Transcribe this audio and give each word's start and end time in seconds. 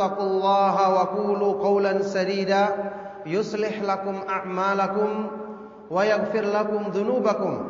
آمنوا 0.00 0.12
اتقوا 0.12 0.26
الله 0.26 0.94
وقولوا 0.94 1.62
قولا 1.62 2.02
سديدا 2.02 2.68
يصلح 3.26 3.82
لكم 3.82 4.14
أعمالكم 4.28 5.26
ويغفر 5.90 6.40
لكم 6.40 6.90
ذنوبكم. 6.90 7.66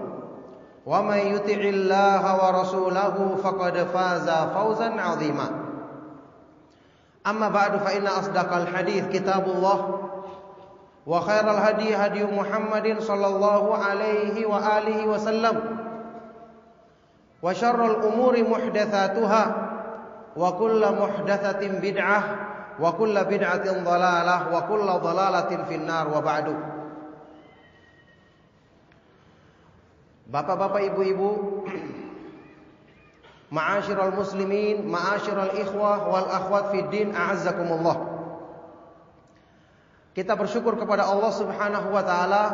ومن 0.87 1.17
يطع 1.17 1.61
الله 1.61 2.47
ورسوله 2.47 3.37
فقد 3.43 3.77
فاز 3.95 4.31
فوزا 4.31 4.91
عظيما. 5.01 5.51
أما 7.27 7.49
بعد 7.49 7.77
فإن 7.77 8.07
أصدق 8.07 8.53
الحديث 8.57 9.09
كتاب 9.09 9.45
الله 9.47 10.01
وخير 11.07 11.51
الهدي 11.51 11.97
هدي 11.97 12.25
محمد 12.25 13.01
صلى 13.01 13.27
الله 13.27 13.77
عليه 13.77 14.47
وآله 14.47 15.07
وسلم 15.07 15.61
وشر 17.43 17.87
الأمور 17.87 18.49
محدثاتها 18.51 19.70
wa 20.37 20.51
kullu 20.55 20.89
muhdatsatin 20.95 21.83
bid'ah 21.83 22.23
wa 22.79 22.91
kullu 22.95 23.21
bid'atin 23.27 23.83
dhalalah 23.83 24.51
wa 24.51 24.61
kullu 24.67 24.95
dhalalatin 25.01 25.67
finnar 25.67 26.07
wa 26.11 26.21
ba'du 26.23 26.57
Bapak-bapak, 30.31 30.95
ibu-ibu, 30.95 31.67
ma'asyiral 33.57 34.15
muslimin, 34.15 34.87
ma'asyiral 34.87 35.59
ikhwah 35.59 36.07
wal 36.07 36.29
akhwat 36.31 36.71
fid 36.71 36.87
din, 36.95 37.11
a'azzakumullah. 37.11 37.99
Kita 40.15 40.39
bersyukur 40.39 40.79
kepada 40.79 41.11
Allah 41.11 41.35
Subhanahu 41.35 41.89
wa 41.91 42.03
taala 42.07 42.45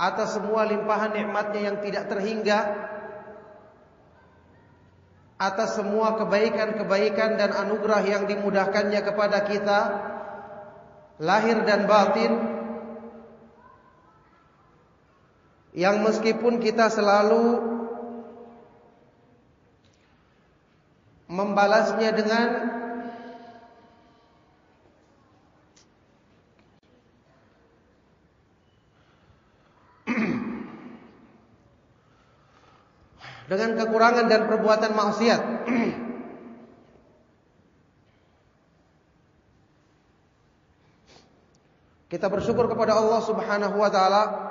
atas 0.00 0.40
semua 0.40 0.64
limpahan 0.64 1.12
nikmatnya 1.12 1.60
yang 1.60 1.76
tidak 1.84 2.08
terhingga 2.08 2.58
atas 5.40 5.80
semua 5.80 6.20
kebaikan-kebaikan 6.20 7.40
dan 7.40 7.56
anugerah 7.56 8.04
yang 8.04 8.28
dimudahkannya 8.28 9.00
kepada 9.00 9.48
kita 9.48 9.80
lahir 11.16 11.64
dan 11.64 11.88
batin 11.88 12.32
yang 15.72 16.04
meskipun 16.04 16.60
kita 16.60 16.92
selalu 16.92 17.56
membalasnya 21.30 22.10
dengan 22.12 22.48
dengan 33.50 33.74
kekurangan 33.74 34.30
dan 34.30 34.46
perbuatan 34.46 34.94
maksiat. 34.94 35.40
Kita 42.10 42.26
bersyukur 42.30 42.70
kepada 42.70 42.94
Allah 42.94 43.22
Subhanahu 43.26 43.74
wa 43.74 43.90
taala 43.90 44.49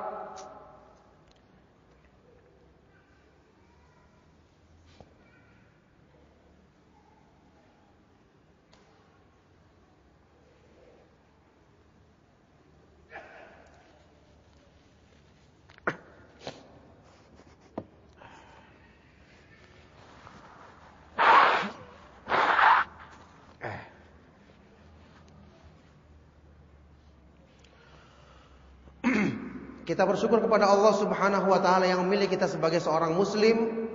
Kita 29.89 30.05
bersyukur 30.05 30.37
kepada 30.37 30.69
Allah 30.69 30.93
Subhanahu 30.93 31.49
wa 31.49 31.57
taala 31.57 31.89
yang 31.89 32.05
memilih 32.05 32.29
kita 32.29 32.45
sebagai 32.45 32.77
seorang 32.77 33.09
muslim. 33.17 33.89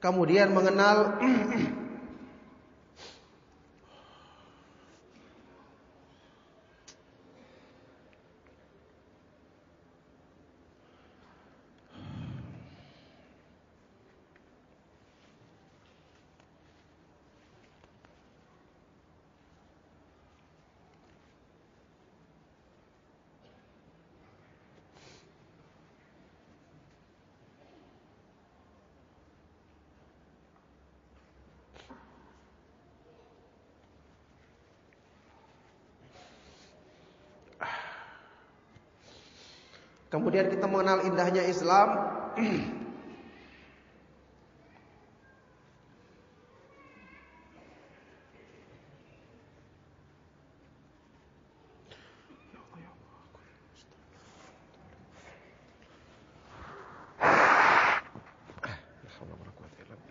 Kemudian 0.00 0.48
mengenal 0.56 1.20
Kemudian 40.22 40.54
kita 40.54 40.70
mengenal 40.70 41.02
indahnya 41.02 41.42
Islam 41.50 41.98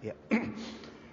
Ya. 0.01 0.17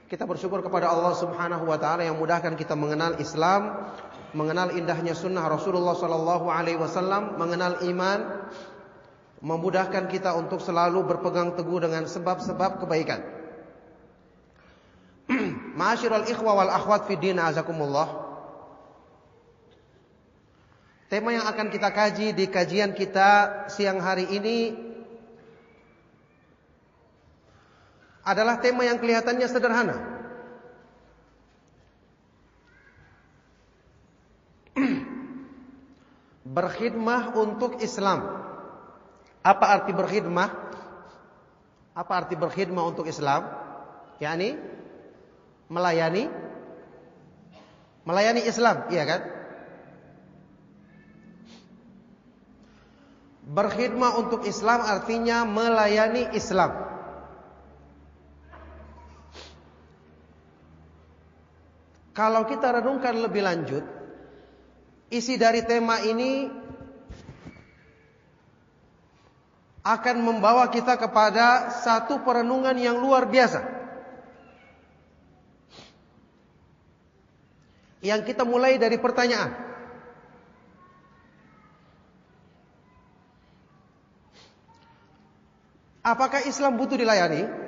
Kita 0.09 0.25
bersyukur 0.27 0.65
kepada 0.65 0.89
Allah 0.91 1.12
Subhanahu 1.15 1.69
wa 1.69 1.77
taala 1.77 2.03
yang 2.03 2.17
mudahkan 2.17 2.56
kita 2.56 2.73
mengenal 2.73 3.21
Islam, 3.21 3.93
mengenal 4.33 4.73
indahnya 4.73 5.12
sunnah 5.12 5.45
Rasulullah 5.45 5.93
sallallahu 5.93 6.49
alaihi 6.49 6.81
wasallam, 6.81 7.37
mengenal 7.37 7.85
iman, 7.85 8.49
memudahkan 9.38 10.11
kita 10.11 10.35
untuk 10.35 10.58
selalu 10.58 11.06
berpegang 11.06 11.55
teguh 11.55 11.79
dengan 11.82 12.11
sebab-sebab 12.11 12.82
kebaikan. 12.82 13.23
Ma'asyiral 15.79 16.26
ikhwa 16.26 16.58
wal 16.58 16.73
akhwat 16.73 17.06
fi 17.06 17.14
din 17.14 17.38
azakumullah. 17.38 18.26
Tema 21.08 21.32
yang 21.32 21.49
akan 21.49 21.73
kita 21.73 21.88
kaji 21.88 22.37
di 22.37 22.44
kajian 22.52 22.93
kita 22.93 23.64
siang 23.73 23.96
hari 23.96 24.29
ini 24.29 24.76
adalah 28.26 28.61
tema 28.61 28.85
yang 28.85 29.00
kelihatannya 29.00 29.49
sederhana. 29.49 29.96
berkhidmah 36.58 37.38
untuk 37.38 37.81
Islam. 37.81 38.48
Apa 39.49 39.81
arti 39.81 39.97
berkhidmah? 39.97 40.49
Apa 41.97 42.12
arti 42.21 42.37
berkhidmah 42.37 42.85
untuk 42.85 43.09
Islam? 43.09 43.49
yakni 44.19 44.59
melayani 45.71 46.27
melayani 48.03 48.43
Islam, 48.49 48.89
iya 48.91 49.05
kan? 49.06 49.21
Berkhidmah 53.49 54.21
untuk 54.21 54.45
Islam 54.45 54.85
artinya 54.85 55.45
melayani 55.49 56.37
Islam. 56.37 56.85
Kalau 62.12 62.43
kita 62.50 62.83
renungkan 62.83 63.15
lebih 63.23 63.47
lanjut, 63.47 63.85
isi 65.09 65.39
dari 65.39 65.62
tema 65.65 66.03
ini 66.03 66.50
akan 69.88 70.20
membawa 70.20 70.69
kita 70.69 71.00
kepada 71.00 71.73
satu 71.81 72.20
perenungan 72.20 72.76
yang 72.76 73.00
luar 73.00 73.25
biasa. 73.25 73.64
Yang 78.05 78.20
kita 78.29 78.44
mulai 78.44 78.76
dari 78.76 79.00
pertanyaan. 79.00 79.56
Apakah 86.05 86.44
Islam 86.44 86.76
butuh 86.76 87.00
dilayani? 87.00 87.68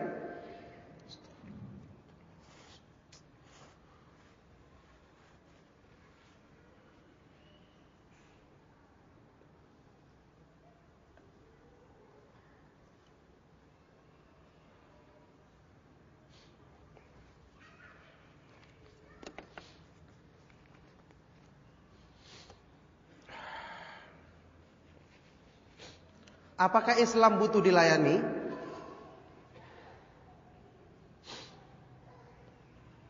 Apakah 26.61 27.01
Islam 27.01 27.41
butuh 27.41 27.65
dilayani? 27.65 28.21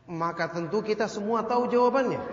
Maka 0.07 0.47
tentu 0.47 0.79
kita 0.79 1.11
semua 1.11 1.43
tahu 1.43 1.67
jawabannya. 1.67 2.23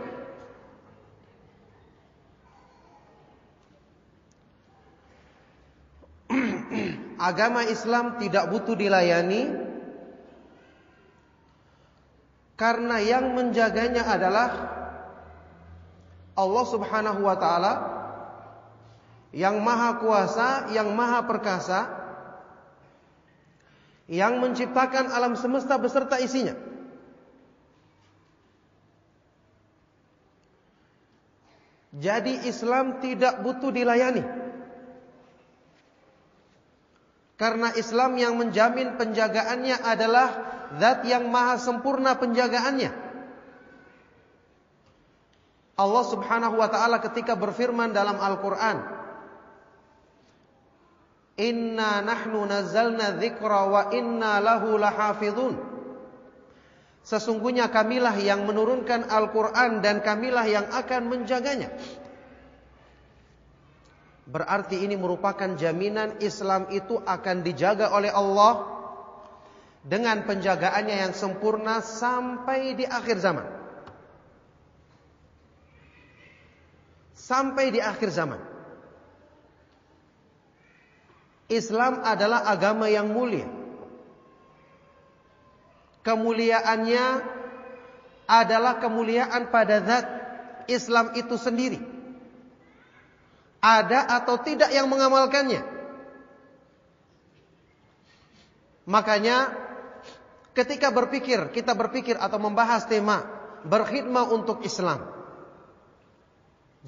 Agama 7.19 7.67
Islam 7.67 8.23
tidak 8.23 8.55
butuh 8.55 8.79
dilayani 8.79 9.59
karena 12.55 13.03
yang 13.03 13.35
menjaganya 13.35 14.07
adalah 14.07 14.71
Allah 16.39 16.65
Subhanahu 16.67 17.27
wa 17.27 17.35
taala 17.35 17.98
yang 19.33 19.61
maha 19.61 20.01
kuasa, 20.01 20.73
yang 20.73 20.93
maha 20.97 21.25
perkasa, 21.29 21.81
yang 24.09 24.41
menciptakan 24.41 25.13
alam 25.13 25.37
semesta 25.37 25.77
beserta 25.77 26.17
isinya. 26.17 26.57
Jadi 31.99 32.47
Islam 32.49 33.03
tidak 33.03 33.43
butuh 33.43 33.75
dilayani. 33.75 34.23
Karena 37.39 37.71
Islam 37.79 38.19
yang 38.19 38.35
menjamin 38.35 38.99
penjagaannya 38.99 39.77
adalah 39.83 40.29
zat 40.79 41.07
yang 41.07 41.31
maha 41.31 41.55
sempurna 41.59 42.19
penjagaannya. 42.19 42.91
Allah 45.79 46.05
Subhanahu 46.11 46.59
wa 46.59 46.67
taala 46.67 46.99
ketika 46.99 47.39
berfirman 47.39 47.95
dalam 47.95 48.19
Al-Qur'an, 48.19 48.83
Inna 51.39 52.03
nahnu 52.03 52.51
nazzalna 52.51 53.15
dzikra 53.15 53.71
wa 53.71 53.83
inna 53.95 54.43
lahu 54.43 54.75
lahafizun. 54.75 55.55
Sesungguhnya 57.07 57.71
kamilah 57.71 58.19
yang 58.19 58.45
menurunkan 58.45 59.07
Al-Quran 59.07 59.81
dan 59.81 60.03
kamilah 60.03 60.45
yang 60.45 60.67
akan 60.69 61.09
menjaganya. 61.09 61.73
Berarti 64.29 64.85
ini 64.85 64.93
merupakan 64.99 65.57
jaminan 65.57 66.21
Islam 66.21 66.69
itu 66.69 67.01
akan 67.01 67.41
dijaga 67.41 67.97
oleh 67.97 68.13
Allah 68.13 68.69
dengan 69.81 70.21
penjagaannya 70.29 70.97
yang 71.09 71.15
sempurna 71.17 71.81
sampai 71.81 72.77
di 72.77 72.85
akhir 72.85 73.25
zaman. 73.25 73.47
Sampai 77.17 77.73
di 77.73 77.81
akhir 77.81 78.13
zaman. 78.13 78.58
Islam 81.49 82.05
adalah 82.05 82.45
agama 82.45 82.93
yang 82.93 83.09
mulia. 83.09 83.49
Kemuliaannya 86.05 87.05
adalah 88.29 88.77
kemuliaan 88.77 89.49
pada 89.49 89.81
zat 89.81 90.07
Islam 90.69 91.17
itu 91.17 91.41
sendiri. 91.41 91.81
Ada 93.59 94.07
atau 94.23 94.37
tidak 94.39 94.71
yang 94.71 94.87
mengamalkannya. 94.87 95.65
Makanya 98.89 99.53
ketika 100.53 100.93
berpikir, 100.93 101.53
kita 101.53 101.73
berpikir 101.73 102.17
atau 102.17 102.41
membahas 102.41 102.85
tema 102.85 103.25
berkhidmah 103.65 104.33
untuk 104.33 104.65
Islam. 104.65 105.05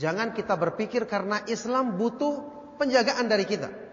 Jangan 0.00 0.32
kita 0.32 0.54
berpikir 0.54 1.04
karena 1.04 1.44
Islam 1.48 1.96
butuh 1.98 2.40
penjagaan 2.78 3.26
dari 3.28 3.44
kita. 3.44 3.89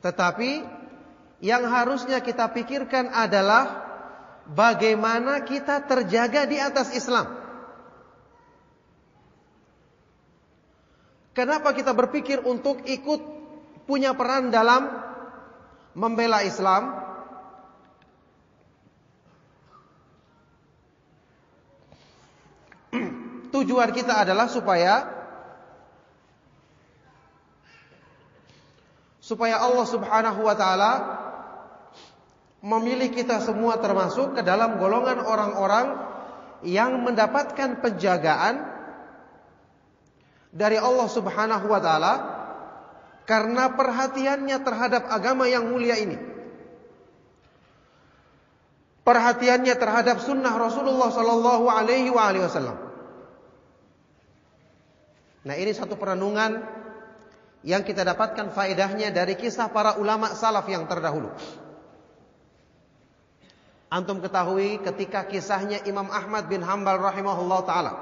Tetapi 0.00 0.64
yang 1.40 1.64
harusnya 1.68 2.20
kita 2.20 2.48
pikirkan 2.52 3.12
adalah 3.12 3.84
bagaimana 4.48 5.44
kita 5.44 5.84
terjaga 5.84 6.44
di 6.48 6.56
atas 6.60 6.92
Islam. 6.96 7.40
Kenapa 11.30 11.72
kita 11.72 11.94
berpikir 11.94 12.42
untuk 12.42 12.82
ikut 12.84 13.20
punya 13.86 14.12
peran 14.12 14.50
dalam 14.50 14.90
membela 15.94 16.42
Islam? 16.42 16.90
Tujuan 23.54 23.90
kita 23.94 24.26
adalah 24.26 24.50
supaya 24.50 25.19
supaya 29.30 29.62
Allah 29.62 29.86
Subhanahu 29.86 30.42
wa 30.42 30.58
taala 30.58 30.92
memilih 32.66 33.14
kita 33.14 33.38
semua 33.38 33.78
termasuk 33.78 34.34
ke 34.34 34.42
dalam 34.42 34.82
golongan 34.82 35.22
orang-orang 35.22 35.86
yang 36.66 36.98
mendapatkan 37.06 37.78
penjagaan 37.78 38.66
dari 40.50 40.82
Allah 40.82 41.06
Subhanahu 41.06 41.62
wa 41.70 41.78
taala 41.78 42.14
karena 43.22 43.70
perhatiannya 43.70 44.58
terhadap 44.66 45.06
agama 45.06 45.46
yang 45.46 45.70
mulia 45.70 45.94
ini. 45.94 46.18
Perhatiannya 49.06 49.74
terhadap 49.78 50.18
sunnah 50.26 50.58
Rasulullah 50.58 51.06
sallallahu 51.14 51.70
alaihi 51.70 52.10
wasallam. 52.10 52.78
Nah, 55.40 55.54
ini 55.56 55.72
satu 55.72 55.96
perenungan 55.96 56.80
yang 57.60 57.84
kita 57.84 58.00
dapatkan 58.04 58.56
faedahnya 58.56 59.12
dari 59.12 59.36
kisah 59.36 59.68
para 59.68 60.00
ulama 60.00 60.32
salaf 60.32 60.64
yang 60.68 60.88
terdahulu. 60.88 61.28
Antum 63.90 64.22
ketahui 64.22 64.78
ketika 64.80 65.26
kisahnya 65.26 65.82
Imam 65.84 66.08
Ahmad 66.08 66.46
bin 66.46 66.62
Hambal 66.62 67.02
rahimahullah 67.02 67.60
taala. 67.66 67.92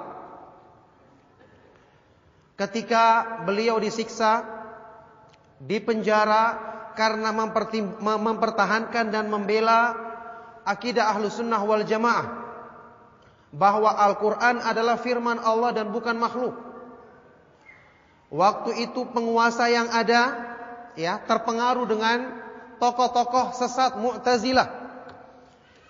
Ketika 2.61 3.38
beliau 3.49 3.81
disiksa, 3.81 4.45
dipenjara 5.62 6.61
karena 6.93 7.33
mempertahankan 8.03 9.15
dan 9.15 9.31
membela 9.31 9.97
akidah 10.67 11.09
ahlu 11.15 11.33
sunnah 11.33 11.62
wal 11.65 11.87
jamaah. 11.87 12.47
Bahwa 13.49 13.88
Al-Quran 13.97 14.61
adalah 14.61 15.00
firman 15.00 15.41
Allah 15.41 15.73
dan 15.73 15.88
bukan 15.88 16.21
makhluk. 16.21 16.68
Waktu 18.29 18.85
itu 18.89 19.09
penguasa 19.09 19.73
yang 19.73 19.89
ada 19.89 20.37
ya 21.01 21.17
terpengaruh 21.25 21.89
dengan 21.89 22.29
tokoh-tokoh 22.77 23.57
sesat 23.57 23.97
Mu'tazilah 23.97 24.69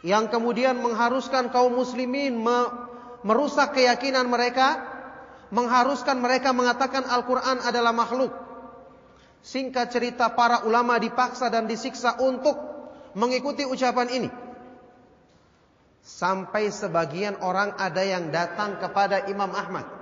yang 0.07 0.31
kemudian 0.31 0.79
mengharuskan 0.79 1.51
kaum 1.51 1.75
muslimin 1.75 2.39
me 2.39 2.71
merusak 3.27 3.75
keyakinan 3.75 4.31
mereka 4.31 4.79
mengharuskan 5.51 6.23
mereka 6.23 6.55
mengatakan 6.55 7.03
Al-Quran 7.09 7.59
adalah 7.67 7.91
makhluk. 7.91 8.31
Singkat 9.43 9.91
cerita 9.91 10.31
para 10.31 10.63
ulama 10.63 11.01
dipaksa 11.03 11.51
dan 11.51 11.67
disiksa 11.67 12.21
untuk 12.23 12.55
mengikuti 13.19 13.65
ucapan 13.65 14.09
ini. 14.13 14.31
Sampai 16.05 16.71
sebagian 16.71 17.43
orang 17.43 17.75
ada 17.75 18.03
yang 18.07 18.31
datang 18.31 18.79
kepada 18.79 19.27
Imam 19.27 19.51
Ahmad. 19.51 19.98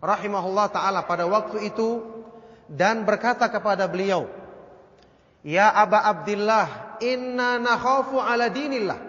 Rahimahullah 0.00 0.66
ta'ala 0.72 1.04
pada 1.04 1.28
waktu 1.28 1.68
itu. 1.68 2.02
Dan 2.70 3.04
berkata 3.04 3.50
kepada 3.52 3.84
beliau. 3.86 4.30
Ya 5.40 5.72
Aba 5.72 6.04
Abdullah, 6.04 6.98
inna 7.00 7.56
nakhafu 7.56 8.20
ala 8.20 8.52
dinillah. 8.52 9.00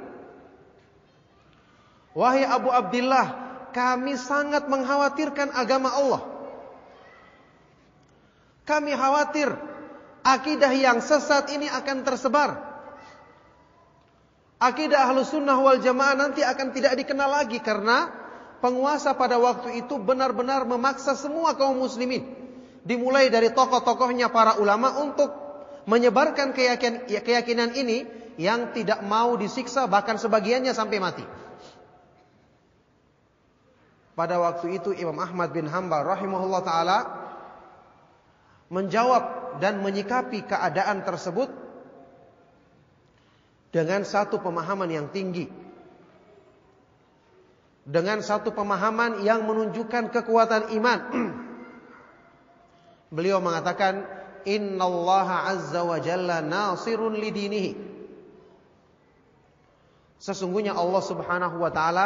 Wahai 2.12 2.44
Abu 2.44 2.72
Abdullah, 2.72 3.26
kami 3.72 4.20
sangat 4.20 4.68
mengkhawatirkan 4.68 5.56
agama 5.56 5.92
Allah. 5.96 6.22
Kami 8.68 8.92
khawatir 8.96 9.52
akidah 10.24 10.72
yang 10.72 11.00
sesat 11.04 11.50
ini 11.52 11.68
akan 11.68 11.98
tersebar. 12.06 12.72
Akidah 14.62 15.10
ahlus 15.10 15.34
sunnah 15.34 15.58
wal 15.58 15.82
jamaah 15.82 16.14
nanti 16.14 16.46
akan 16.46 16.70
tidak 16.70 16.94
dikenal 16.94 17.34
lagi 17.42 17.58
karena 17.58 18.14
penguasa 18.62 19.18
pada 19.18 19.42
waktu 19.42 19.84
itu 19.84 19.98
benar-benar 19.98 20.64
memaksa 20.64 21.18
semua 21.18 21.58
kaum 21.58 21.82
muslimin. 21.82 22.24
Dimulai 22.82 23.30
dari 23.30 23.50
tokoh-tokohnya 23.54 24.30
para 24.30 24.58
ulama 24.58 25.02
untuk 25.02 25.30
menyebarkan 25.86 26.54
keyakinan, 26.54 27.10
keyakinan 27.10 27.74
ini 27.74 28.06
yang 28.38 28.74
tidak 28.74 29.02
mau 29.06 29.36
disiksa 29.36 29.86
bahkan 29.90 30.16
sebagiannya 30.18 30.72
sampai 30.72 30.98
mati. 31.02 31.26
Pada 34.18 34.38
waktu 34.38 34.78
itu 34.78 34.94
Imam 34.94 35.18
Ahmad 35.18 35.50
bin 35.50 35.66
Hambal 35.66 36.06
rahimahullah 36.06 36.62
taala 36.62 37.00
menjawab 38.72 39.58
dan 39.60 39.84
menyikapi 39.84 40.48
keadaan 40.48 41.04
tersebut 41.04 41.50
dengan 43.72 44.04
satu 44.04 44.40
pemahaman 44.40 44.90
yang 44.92 45.08
tinggi. 45.10 45.61
Dengan 47.82 48.22
satu 48.22 48.54
pemahaman 48.54 49.26
yang 49.26 49.46
menunjukkan 49.46 50.14
kekuatan 50.14 50.70
iman. 50.78 51.00
Beliau 53.16 53.42
mengatakan, 53.42 54.06
Innallaha 54.46 55.54
azza 55.54 55.82
wa 55.86 55.98
jalla 55.98 56.42
nasirun 56.42 57.18
lidinihi. 57.18 57.74
Sesungguhnya 60.22 60.78
Allah 60.78 61.02
subhanahu 61.02 61.58
wa 61.58 61.74
ta'ala, 61.74 62.06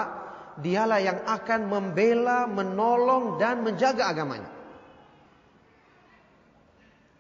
dialah 0.60 1.00
yang 1.03 1.20
akan 1.27 1.67
membela, 1.67 2.48
menolong, 2.48 3.36
dan 3.36 3.60
menjaga 3.60 4.08
agamanya. 4.08 4.48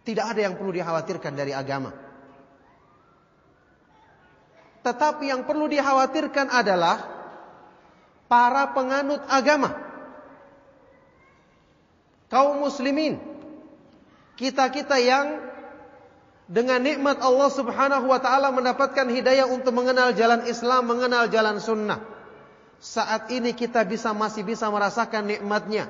Tidak 0.07 0.23
ada 0.23 0.39
yang 0.39 0.55
perlu 0.55 0.71
dikhawatirkan 0.71 1.33
dari 1.35 1.51
agama. 1.51 1.91
Tetapi 4.85 5.33
yang 5.33 5.49
perlu 5.49 5.65
dikhawatirkan 5.65 6.53
adalah 6.53 7.14
para 8.25 8.71
penganut 8.73 9.21
agama. 9.29 9.77
Kaum 12.29 12.61
muslimin. 12.65 13.21
Kita-kita 14.35 14.99
yang 14.99 15.39
dengan 16.45 16.77
nikmat 16.83 17.23
Allah 17.25 17.49
subhanahu 17.49 18.05
wa 18.05 18.19
ta'ala 18.21 18.53
mendapatkan 18.53 19.07
hidayah 19.09 19.49
untuk 19.49 19.73
mengenal 19.73 20.13
jalan 20.13 20.45
Islam, 20.45 20.85
mengenal 20.85 21.25
jalan 21.31 21.57
sunnah. 21.57 22.03
Saat 22.77 23.33
ini 23.33 23.55
kita 23.55 23.81
bisa 23.87 24.13
masih 24.13 24.45
bisa 24.45 24.69
merasakan 24.69 25.25
nikmatnya. 25.25 25.89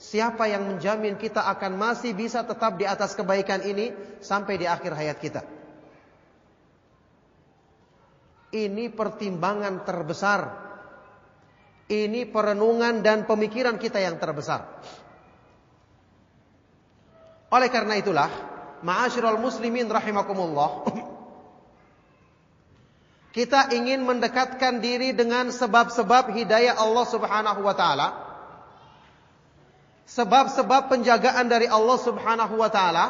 Siapa 0.00 0.48
yang 0.48 0.66
menjamin 0.66 1.14
kita 1.20 1.44
akan 1.44 1.78
masih 1.78 2.16
bisa 2.16 2.42
tetap 2.42 2.74
di 2.80 2.88
atas 2.88 3.14
kebaikan 3.14 3.62
ini 3.62 3.92
sampai 4.24 4.58
di 4.58 4.66
akhir 4.66 4.96
hayat 4.96 5.18
kita? 5.20 5.42
Ini 8.52 8.92
pertimbangan 8.92 9.84
terbesar. 9.84 10.40
Ini 11.90 12.30
perenungan 12.30 13.02
dan 13.02 13.26
pemikiran 13.26 13.78
kita 13.78 13.98
yang 13.98 14.20
terbesar. 14.20 14.66
Oleh 17.52 17.68
karena 17.68 18.00
itulah, 18.00 18.30
ma'asyiral 18.80 19.36
muslimin 19.36 19.90
rahimakumullah, 19.90 20.88
kita 23.36 23.76
ingin 23.76 24.08
mendekatkan 24.08 24.80
diri 24.80 25.12
dengan 25.12 25.52
sebab-sebab 25.52 26.32
hidayah 26.32 26.80
Allah 26.80 27.04
Subhanahu 27.04 27.60
wa 27.60 27.74
taala. 27.76 28.08
Sebab-sebab 30.08 30.92
penjagaan 30.92 31.48
dari 31.48 31.68
Allah 31.68 31.98
Subhanahu 32.00 32.56
wa 32.56 32.70
taala 32.72 33.06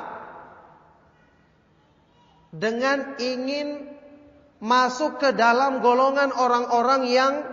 dengan 2.52 3.17
ingin 3.17 3.88
masuk 4.62 5.19
ke 5.19 5.35
dalam 5.35 5.83
golongan 5.83 6.31
orang-orang 6.31 7.02
yang 7.09 7.51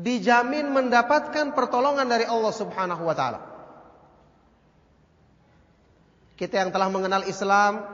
dijamin 0.00 0.72
mendapatkan 0.72 1.52
pertolongan 1.52 2.08
dari 2.08 2.24
Allah 2.24 2.52
Subhanahu 2.56 3.04
wa 3.04 3.14
taala. 3.14 3.40
Kita 6.40 6.56
yang 6.56 6.72
telah 6.72 6.88
mengenal 6.88 7.28
Islam 7.28 7.84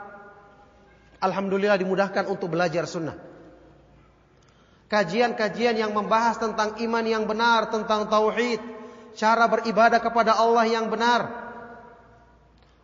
alhamdulillah 1.19 1.75
dimudahkan 1.83 2.31
untuk 2.31 2.55
belajar 2.55 2.87
sunnah. 2.87 3.19
Kajian-kajian 4.87 5.75
yang 5.75 5.91
membahas 5.91 6.39
tentang 6.39 6.79
iman 6.79 7.03
yang 7.03 7.27
benar, 7.27 7.75
tentang 7.75 8.07
tauhid, 8.07 8.63
cara 9.19 9.51
beribadah 9.51 9.99
kepada 9.99 10.39
Allah 10.39 10.63
yang 10.71 10.87
benar. 10.87 11.27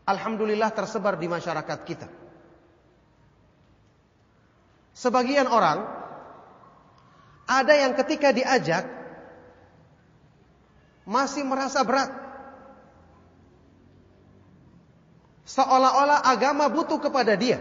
Alhamdulillah 0.02 0.74
tersebar 0.74 1.14
di 1.14 1.30
masyarakat 1.30 1.78
kita. 1.86 2.10
Sebagian 4.98 5.46
orang 5.46 5.86
ada 7.46 7.74
yang 7.78 7.94
ketika 7.94 8.34
diajak 8.34 9.01
masih 11.08 11.42
merasa 11.46 11.82
berat. 11.82 12.10
Seolah-olah 15.42 16.22
agama 16.24 16.70
butuh 16.70 17.02
kepada 17.02 17.36
dia. 17.36 17.60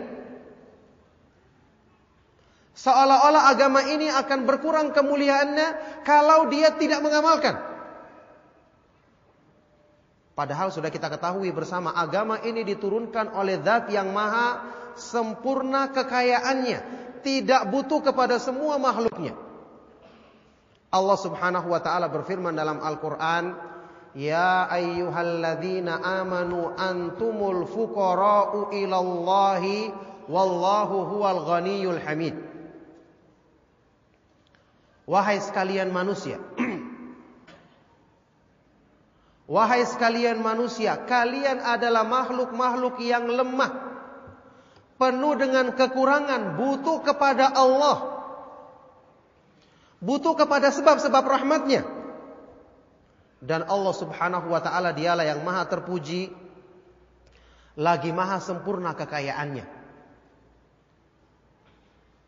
Seolah-olah 2.71 3.51
agama 3.51 3.83
ini 3.83 4.07
akan 4.07 4.47
berkurang 4.47 4.95
kemuliaannya 4.95 6.01
kalau 6.07 6.47
dia 6.47 6.71
tidak 6.77 7.03
mengamalkan. 7.03 7.59
Padahal 10.31 10.71
sudah 10.71 10.87
kita 10.87 11.11
ketahui 11.11 11.51
bersama 11.51 11.91
agama 11.91 12.39
ini 12.41 12.63
diturunkan 12.63 13.35
oleh 13.35 13.59
zat 13.61 13.91
yang 13.91 14.15
maha 14.15 14.63
sempurna 14.95 15.91
kekayaannya 15.91 16.79
tidak 17.21 17.67
butuh 17.69 18.01
kepada 18.01 18.39
semua 18.41 18.79
makhluknya. 18.81 19.37
Allah 20.91 21.17
Subhanahu 21.17 21.71
wa 21.71 21.79
taala 21.79 22.11
berfirman 22.11 22.51
dalam 22.51 22.83
Al-Qur'an, 22.83 23.55
"Ya 24.11 24.67
ayyuhalladzina 24.67 26.03
amanu 26.03 26.75
antumul 26.75 27.63
fuqara'u 27.63 28.75
ilallahi 28.75 29.95
wallahu 30.27 31.15
huwal 31.15 31.47
ghaniyyul 31.47 31.99
hamid." 32.03 32.35
Wahai 35.07 35.39
sekalian 35.39 35.95
manusia, 35.95 36.39
Wahai 39.51 39.83
sekalian 39.83 40.39
manusia, 40.39 40.95
kalian 40.95 41.59
adalah 41.59 42.07
makhluk-makhluk 42.07 43.03
yang 43.03 43.27
lemah 43.27 43.91
penuh 44.95 45.35
dengan 45.35 45.75
kekurangan, 45.75 46.55
butuh 46.55 47.03
kepada 47.03 47.51
Allah. 47.51 48.10
Butuh 50.01 50.33
kepada 50.33 50.73
sebab-sebab 50.73 51.23
rahmatnya. 51.23 51.85
Dan 53.41 53.65
Allah 53.65 53.93
subhanahu 53.93 54.49
wa 54.49 54.61
ta'ala 54.61 54.93
dialah 54.93 55.25
yang 55.25 55.45
maha 55.45 55.65
terpuji. 55.69 56.33
Lagi 57.77 58.09
maha 58.09 58.41
sempurna 58.41 58.97
kekayaannya. 58.97 59.65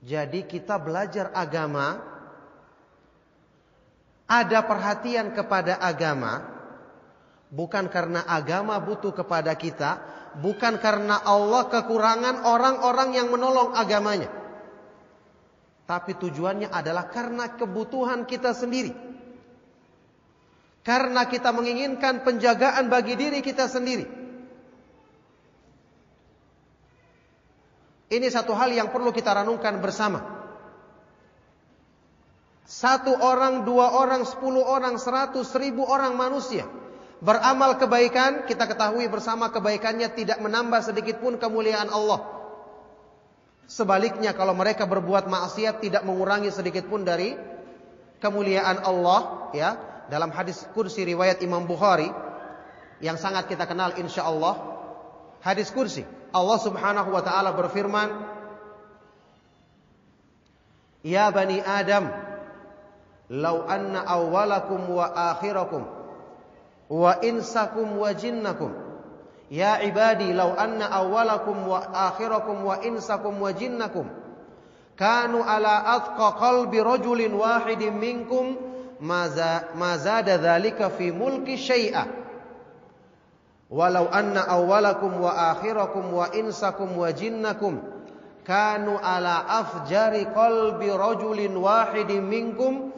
Jadi 0.06 0.46
kita 0.46 0.78
belajar 0.78 1.34
agama. 1.34 1.98
Ada 4.30 4.64
perhatian 4.64 5.34
kepada 5.34 5.82
agama. 5.82 6.46
Bukan 7.54 7.90
karena 7.90 8.26
agama 8.26 8.78
butuh 8.82 9.14
kepada 9.14 9.54
kita 9.54 10.14
bukan 10.40 10.82
karena 10.82 11.22
Allah 11.22 11.70
kekurangan 11.70 12.42
orang-orang 12.48 13.14
yang 13.14 13.30
menolong 13.30 13.78
agamanya. 13.78 14.30
Tapi 15.84 16.16
tujuannya 16.16 16.72
adalah 16.72 17.12
karena 17.12 17.52
kebutuhan 17.54 18.24
kita 18.24 18.56
sendiri. 18.56 18.96
Karena 20.84 21.28
kita 21.28 21.52
menginginkan 21.56 22.24
penjagaan 22.28 22.92
bagi 22.92 23.16
diri 23.16 23.40
kita 23.40 23.68
sendiri. 23.72 24.08
Ini 28.14 28.28
satu 28.30 28.54
hal 28.54 28.76
yang 28.76 28.92
perlu 28.92 29.10
kita 29.16 29.32
renungkan 29.32 29.80
bersama. 29.80 30.44
Satu 32.64 33.16
orang, 33.16 33.68
dua 33.68 33.96
orang, 33.96 34.24
sepuluh 34.24 34.64
orang, 34.64 34.96
seratus, 34.96 35.52
seribu 35.52 35.84
orang 35.88 36.16
manusia 36.16 36.68
beramal 37.24 37.80
kebaikan, 37.80 38.44
kita 38.44 38.68
ketahui 38.68 39.08
bersama 39.08 39.48
kebaikannya 39.48 40.12
tidak 40.12 40.44
menambah 40.44 40.84
sedikit 40.84 41.24
pun 41.24 41.40
kemuliaan 41.40 41.88
Allah. 41.88 42.43
Sebaliknya 43.68 44.36
kalau 44.36 44.52
mereka 44.52 44.84
berbuat 44.84 45.26
maksiat 45.32 45.80
tidak 45.80 46.04
mengurangi 46.04 46.52
sedikit 46.52 46.86
pun 46.88 47.08
dari 47.08 47.34
kemuliaan 48.20 48.84
Allah, 48.84 49.52
ya. 49.56 49.72
Dalam 50.12 50.36
hadis 50.36 50.68
kursi 50.76 51.08
riwayat 51.08 51.40
Imam 51.40 51.64
Bukhari 51.64 52.12
yang 53.00 53.16
sangat 53.16 53.48
kita 53.48 53.64
kenal 53.64 53.96
insya 53.96 54.28
Allah, 54.28 54.60
hadis 55.40 55.72
kursi. 55.72 56.04
Allah 56.36 56.60
Subhanahu 56.60 57.10
wa 57.14 57.24
taala 57.24 57.56
berfirman, 57.56 58.10
"Ya 61.08 61.32
bani 61.32 61.64
Adam, 61.64 62.12
law 63.32 63.64
anna 63.66 64.04
awwalakum 64.04 64.92
wa 64.92 65.08
akhirakum 65.34 65.88
wa 66.92 67.12
insakum 67.24 67.96
wa 67.96 68.12
jinnakum 68.12 68.83
Ya 69.54 69.78
ibadi 69.86 70.34
law 70.34 70.58
anna 70.58 70.90
awwalakum 70.90 71.70
wa 71.70 71.86
akhirakum 71.94 72.66
wa 72.66 72.82
insakum 72.82 73.38
wa 73.38 73.54
jinnakum 73.54 74.10
kanu 74.98 75.46
ala 75.46 75.94
atqa 75.94 76.42
qalbi 76.42 76.82
rajulin 76.82 77.38
wahidin 77.38 77.94
minkum 78.02 78.58
ma 78.98 79.94
zada 79.98 80.42
dhalika 80.42 80.90
fi 80.90 81.14
mulki 81.14 81.54
syai'a 81.58 82.10
walau 83.70 84.10
anna 84.10 84.42
awwalakum 84.42 85.22
wa 85.22 85.54
akhirakum 85.54 86.10
wa 86.10 86.34
insakum 86.34 86.98
wa 86.98 87.14
jinnakum 87.14 87.78
kanu 88.42 88.98
ala 88.98 89.46
afjari 89.54 90.26
qalbi 90.34 90.90
rajulin 90.90 91.54
wahidin 91.62 92.26
minkum 92.26 92.90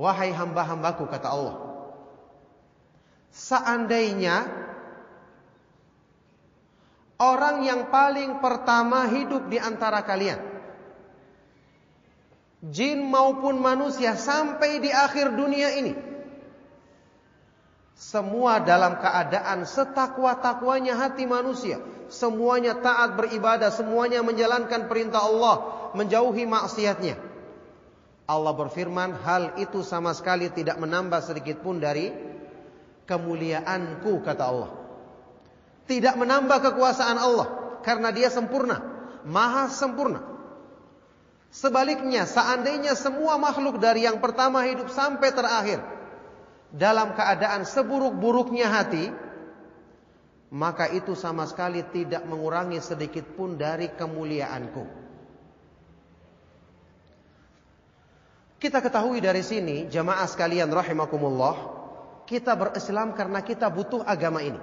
Wahai 0.00 0.32
hamba-hambaku 0.32 1.04
kata 1.12 1.28
Allah. 1.28 1.56
Seandainya 3.30 4.48
Orang 7.20 7.68
yang 7.68 7.92
paling 7.92 8.40
pertama 8.40 9.06
hidup 9.06 9.46
di 9.52 9.60
antara 9.60 10.02
kalian 10.02 10.40
Jin 12.64 13.06
maupun 13.06 13.60
manusia 13.60 14.16
sampai 14.18 14.82
di 14.82 14.90
akhir 14.90 15.36
dunia 15.38 15.78
ini 15.78 15.94
Semua 17.94 18.58
dalam 18.64 18.98
keadaan 18.98 19.62
setakwa-takwanya 19.62 20.98
hati 20.98 21.28
manusia 21.28 21.78
Semuanya 22.10 22.82
taat 22.82 23.14
beribadah 23.14 23.70
Semuanya 23.70 24.26
menjalankan 24.26 24.90
perintah 24.90 25.22
Allah 25.22 25.56
Menjauhi 25.94 26.48
maksiatnya 26.50 27.29
Allah 28.30 28.54
berfirman, 28.54 29.18
hal 29.26 29.58
itu 29.58 29.82
sama 29.82 30.14
sekali 30.14 30.46
tidak 30.54 30.78
menambah 30.78 31.18
sedikit 31.18 31.66
pun 31.66 31.82
dari 31.82 32.14
kemuliaanku, 33.10 34.22
kata 34.22 34.44
Allah. 34.46 34.70
Tidak 35.90 36.14
menambah 36.14 36.70
kekuasaan 36.70 37.18
Allah, 37.18 37.48
karena 37.82 38.14
dia 38.14 38.30
sempurna, 38.30 38.78
maha 39.26 39.66
sempurna. 39.66 40.22
Sebaliknya, 41.50 42.30
seandainya 42.30 42.94
semua 42.94 43.34
makhluk 43.34 43.82
dari 43.82 44.06
yang 44.06 44.22
pertama 44.22 44.62
hidup 44.62 44.94
sampai 44.94 45.34
terakhir, 45.34 45.82
dalam 46.70 47.18
keadaan 47.18 47.66
seburuk-buruknya 47.66 48.70
hati, 48.70 49.10
maka 50.54 50.86
itu 50.94 51.18
sama 51.18 51.50
sekali 51.50 51.82
tidak 51.90 52.22
mengurangi 52.30 52.78
sedikit 52.78 53.26
pun 53.34 53.58
dari 53.58 53.90
kemuliaanku. 53.90 54.99
Kita 58.60 58.84
ketahui 58.84 59.24
dari 59.24 59.40
sini, 59.40 59.88
jamaah 59.88 60.28
sekalian 60.28 60.68
rahimakumullah, 60.68 61.56
kita 62.28 62.52
berislam 62.52 63.16
karena 63.16 63.40
kita 63.40 63.72
butuh 63.72 64.04
agama 64.04 64.44
ini. 64.44 64.60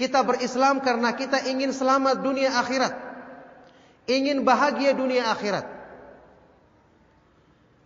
Kita 0.00 0.24
berislam 0.24 0.80
karena 0.80 1.12
kita 1.12 1.44
ingin 1.44 1.76
selamat 1.76 2.24
dunia 2.24 2.56
akhirat. 2.56 2.96
Ingin 4.08 4.48
bahagia 4.48 4.96
dunia 4.96 5.28
akhirat. 5.28 5.68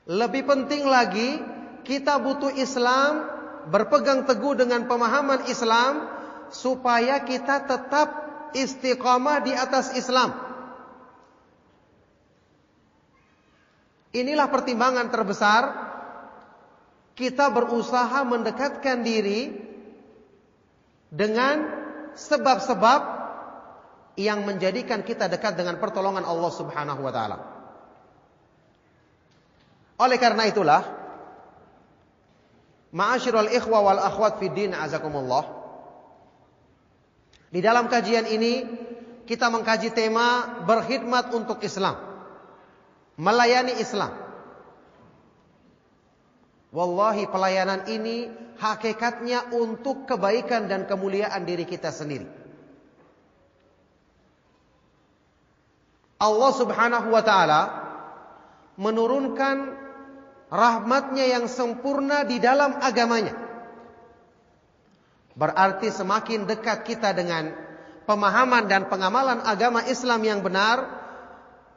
Lebih 0.06 0.46
penting 0.46 0.86
lagi, 0.86 1.42
kita 1.82 2.22
butuh 2.22 2.54
Islam, 2.54 3.26
berpegang 3.66 4.30
teguh 4.30 4.54
dengan 4.54 4.86
pemahaman 4.86 5.50
Islam, 5.50 6.06
supaya 6.54 7.18
kita 7.18 7.66
tetap 7.66 8.08
istiqamah 8.54 9.42
di 9.42 9.50
atas 9.58 9.90
Islam. 9.98 10.53
Inilah 14.14 14.46
pertimbangan 14.46 15.10
terbesar 15.10 15.62
kita 17.18 17.50
berusaha 17.50 18.22
mendekatkan 18.22 19.02
diri 19.02 19.50
dengan 21.10 21.66
sebab-sebab 22.14 23.00
yang 24.14 24.46
menjadikan 24.46 25.02
kita 25.02 25.26
dekat 25.26 25.58
dengan 25.58 25.82
pertolongan 25.82 26.22
Allah 26.22 26.52
Subhanahu 26.54 27.02
wa 27.02 27.10
taala. 27.10 27.38
Oleh 29.98 30.18
karena 30.22 30.46
itulah 30.46 30.82
Ma'asyiral 32.94 33.50
ikhwa 33.50 33.82
wal 33.82 33.98
akhwat 33.98 34.38
fi 34.38 34.46
din 34.54 34.70
azakumullah. 34.70 35.42
Di 37.50 37.58
dalam 37.58 37.90
kajian 37.90 38.30
ini 38.30 38.62
kita 39.26 39.50
mengkaji 39.50 39.90
tema 39.90 40.62
berkhidmat 40.62 41.34
untuk 41.34 41.58
Islam 41.66 42.13
melayani 43.20 43.78
Islam. 43.78 44.12
Wallahi 46.74 47.30
pelayanan 47.30 47.86
ini 47.86 48.26
hakikatnya 48.58 49.54
untuk 49.54 50.10
kebaikan 50.10 50.66
dan 50.66 50.90
kemuliaan 50.90 51.46
diri 51.46 51.62
kita 51.62 51.94
sendiri. 51.94 52.26
Allah 56.18 56.50
subhanahu 56.56 57.08
wa 57.14 57.22
ta'ala 57.22 57.62
menurunkan 58.74 59.76
rahmatnya 60.50 61.30
yang 61.30 61.46
sempurna 61.46 62.26
di 62.26 62.42
dalam 62.42 62.78
agamanya. 62.82 63.34
Berarti 65.34 65.90
semakin 65.90 66.46
dekat 66.46 66.86
kita 66.86 67.10
dengan 67.10 67.50
pemahaman 68.06 68.70
dan 68.70 68.86
pengamalan 68.86 69.42
agama 69.42 69.82
Islam 69.90 70.22
yang 70.22 70.40
benar, 70.46 71.03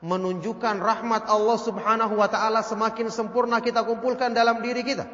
menunjukkan 0.02 0.78
rahmat 0.78 1.26
Allah 1.26 1.58
Subhanahu 1.58 2.22
wa 2.22 2.30
taala 2.30 2.62
semakin 2.62 3.10
sempurna 3.10 3.58
kita 3.64 3.82
kumpulkan 3.82 4.34
dalam 4.34 4.62
diri 4.62 4.86
kita. 4.86 5.10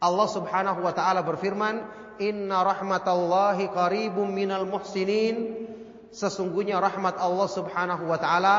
Allah 0.00 0.28
Subhanahu 0.32 0.80
wa 0.80 0.92
taala 0.96 1.20
berfirman, 1.20 1.84
"Inna 2.24 2.64
rahmatallahi 2.64 3.68
qaribum 3.68 4.32
minal 4.32 4.64
muhsinin." 4.64 5.68
Sesungguhnya 6.10 6.80
rahmat 6.80 7.20
Allah 7.20 7.48
Subhanahu 7.52 8.08
wa 8.08 8.16
taala 8.16 8.56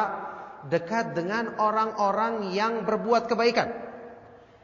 dekat 0.70 1.18
dengan 1.18 1.58
orang-orang 1.58 2.54
yang 2.54 2.86
berbuat 2.86 3.26
kebaikan. 3.26 3.74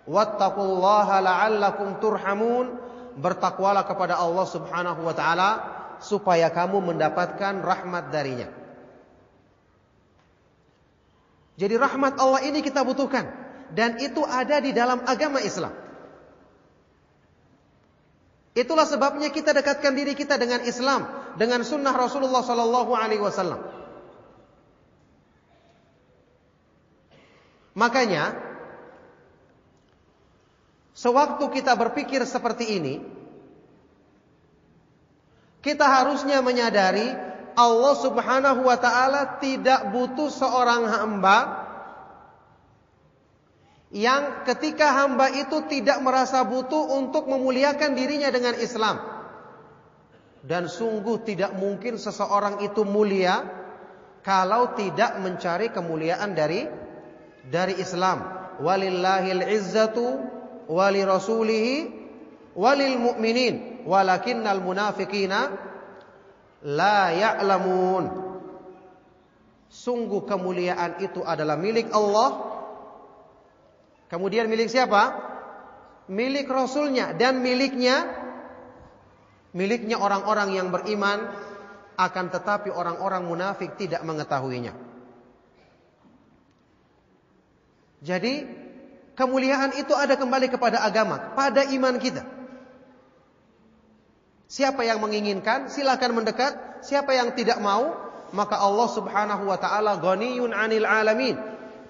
Wattaqullaha 0.06 1.20
la'allakum 1.20 1.98
turhamun. 1.98 2.86
Bertakwalah 3.18 3.90
kepada 3.90 4.22
Allah 4.22 4.46
Subhanahu 4.46 5.02
wa 5.02 5.18
taala 5.18 5.50
supaya 5.98 6.54
kamu 6.54 6.94
mendapatkan 6.94 7.66
rahmat 7.66 8.14
darinya. 8.14 8.67
Jadi 11.58 11.74
rahmat 11.74 12.22
Allah 12.22 12.46
ini 12.46 12.62
kita 12.62 12.86
butuhkan 12.86 13.26
dan 13.74 13.98
itu 13.98 14.22
ada 14.24 14.62
di 14.62 14.72
dalam 14.72 15.02
agama 15.04 15.42
Islam. 15.42 15.74
Itulah 18.58 18.90
sebabnya 18.90 19.30
kita 19.30 19.54
dekatkan 19.54 19.94
diri 19.94 20.18
kita 20.18 20.34
dengan 20.38 20.66
Islam, 20.66 21.06
dengan 21.38 21.62
sunnah 21.62 21.94
Rasulullah 21.94 22.42
Sallallahu 22.42 22.90
Alaihi 22.98 23.22
Wasallam. 23.22 23.62
Makanya, 27.78 28.34
sewaktu 30.98 31.46
kita 31.54 31.78
berpikir 31.78 32.26
seperti 32.26 32.82
ini, 32.82 33.06
kita 35.62 35.86
harusnya 35.86 36.42
menyadari 36.42 37.14
Allah 37.58 37.94
Subhanahu 37.98 38.70
wa 38.70 38.78
taala 38.78 39.42
tidak 39.42 39.90
butuh 39.90 40.30
seorang 40.30 40.86
hamba 40.86 41.66
yang 43.90 44.46
ketika 44.46 44.94
hamba 44.94 45.34
itu 45.34 45.66
tidak 45.66 45.98
merasa 46.06 46.46
butuh 46.46 47.02
untuk 47.02 47.26
memuliakan 47.26 47.98
dirinya 47.98 48.30
dengan 48.30 48.54
Islam. 48.62 49.02
Dan 50.46 50.70
sungguh 50.70 51.26
tidak 51.26 51.58
mungkin 51.58 51.98
seseorang 51.98 52.62
itu 52.62 52.86
mulia 52.86 53.42
kalau 54.22 54.78
tidak 54.78 55.18
mencari 55.18 55.74
kemuliaan 55.74 56.38
dari 56.38 56.70
dari 57.50 57.74
Islam. 57.82 58.22
Walillahil 58.62 59.44
izzatu 59.50 60.06
wali 60.70 61.02
rasulihi 61.02 61.76
walil 62.54 62.98
mu'minin 63.02 63.88
walakinnal 63.88 64.62
munafiqina 64.62 65.67
la 66.66 67.14
ya'lamun. 67.14 68.06
Sungguh 69.68 70.24
kemuliaan 70.24 71.04
itu 71.04 71.22
adalah 71.22 71.60
milik 71.60 71.92
Allah. 71.92 72.56
Kemudian 74.08 74.48
milik 74.48 74.72
siapa? 74.72 75.28
Milik 76.08 76.48
Rasulnya 76.48 77.12
dan 77.12 77.44
miliknya 77.44 78.08
miliknya 79.52 80.00
orang-orang 80.00 80.56
yang 80.56 80.72
beriman 80.72 81.28
akan 82.00 82.26
tetapi 82.32 82.72
orang-orang 82.72 83.28
munafik 83.28 83.76
tidak 83.76 84.06
mengetahuinya. 84.08 84.72
Jadi 88.06 88.46
kemuliaan 89.18 89.74
itu 89.76 89.92
ada 89.98 90.14
kembali 90.14 90.48
kepada 90.54 90.86
agama, 90.86 91.34
pada 91.34 91.66
iman 91.74 91.98
kita. 91.98 92.37
Siapa 94.48 94.88
yang 94.88 95.04
menginginkan 95.04 95.68
silakan 95.68 96.24
mendekat, 96.24 96.84
siapa 96.84 97.12
yang 97.12 97.36
tidak 97.36 97.60
mau 97.60 98.08
maka 98.32 98.60
Allah 98.60 98.88
Subhanahu 98.92 99.44
wa 99.48 99.58
taala 99.60 100.00
ghaniyun 100.00 100.52
'anil 100.52 100.88
alamin, 100.88 101.36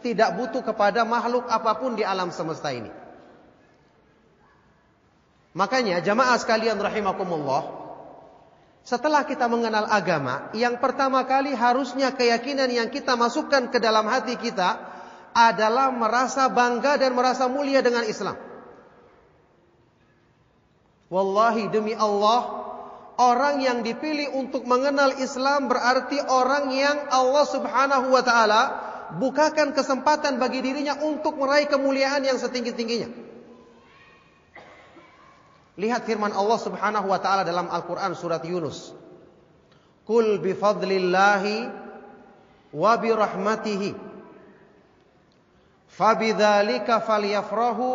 tidak 0.05 0.37
butuh 0.37 0.61
kepada 0.61 1.01
makhluk 1.05 1.49
apa 1.49 1.77
pun 1.77 1.97
di 1.97 2.05
alam 2.05 2.29
semesta 2.29 2.69
ini. 2.69 2.89
Makanya 5.57 6.05
jamaah 6.05 6.37
sekalian 6.37 6.77
rahimakumullah, 6.77 7.65
setelah 8.85 9.25
kita 9.25 9.49
mengenal 9.49 9.89
agama, 9.89 10.53
yang 10.53 10.77
pertama 10.77 11.25
kali 11.25 11.57
harusnya 11.57 12.13
keyakinan 12.13 12.69
yang 12.69 12.89
kita 12.93 13.17
masukkan 13.17 13.65
ke 13.73 13.81
dalam 13.81 14.05
hati 14.05 14.37
kita 14.37 14.77
adalah 15.33 15.89
merasa 15.89 16.45
bangga 16.49 17.01
dan 17.01 17.17
merasa 17.17 17.49
mulia 17.49 17.81
dengan 17.81 18.05
Islam. 18.05 18.46
Wallahi 21.07 21.71
demi 21.71 21.95
Allah, 21.95 22.67
orang 23.15 23.63
yang 23.63 23.79
dipilih 23.81 24.35
untuk 24.35 24.67
mengenal 24.67 25.15
Islam 25.23 25.71
berarti 25.71 26.19
orang 26.19 26.67
yang 26.75 26.97
Allah 27.07 27.45
Subhanahu 27.47 28.11
wa 28.11 28.23
taala 28.23 28.61
bukakan 29.15 29.71
kesempatan 29.71 30.35
bagi 30.35 30.59
dirinya 30.59 30.99
untuk 30.99 31.39
meraih 31.39 31.71
kemuliaan 31.71 32.27
yang 32.27 32.35
setinggi-tingginya. 32.35 33.07
Lihat 35.77 36.03
firman 36.03 36.33
Allah 36.35 36.59
Subhanahu 36.59 37.07
wa 37.07 37.19
taala 37.21 37.47
dalam 37.47 37.71
Al-Qur'an 37.71 38.11
surat 38.17 38.43
Yunus. 38.43 38.91
Kul 40.03 40.43
bi 40.43 40.51
fadlillahi 40.51 41.69
wa 42.75 42.93
bi 42.99 43.09
rahmatihi 43.15 43.91
fabidzalika 45.87 46.99
falyafrahu 46.99 47.89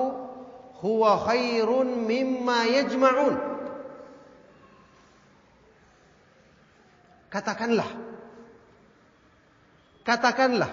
huwa 0.83 1.23
khairun 1.23 2.05
mimma 2.05 2.59
yajma'un. 2.66 3.35
Katakanlah. 7.33 7.90
Katakanlah. 10.05 10.73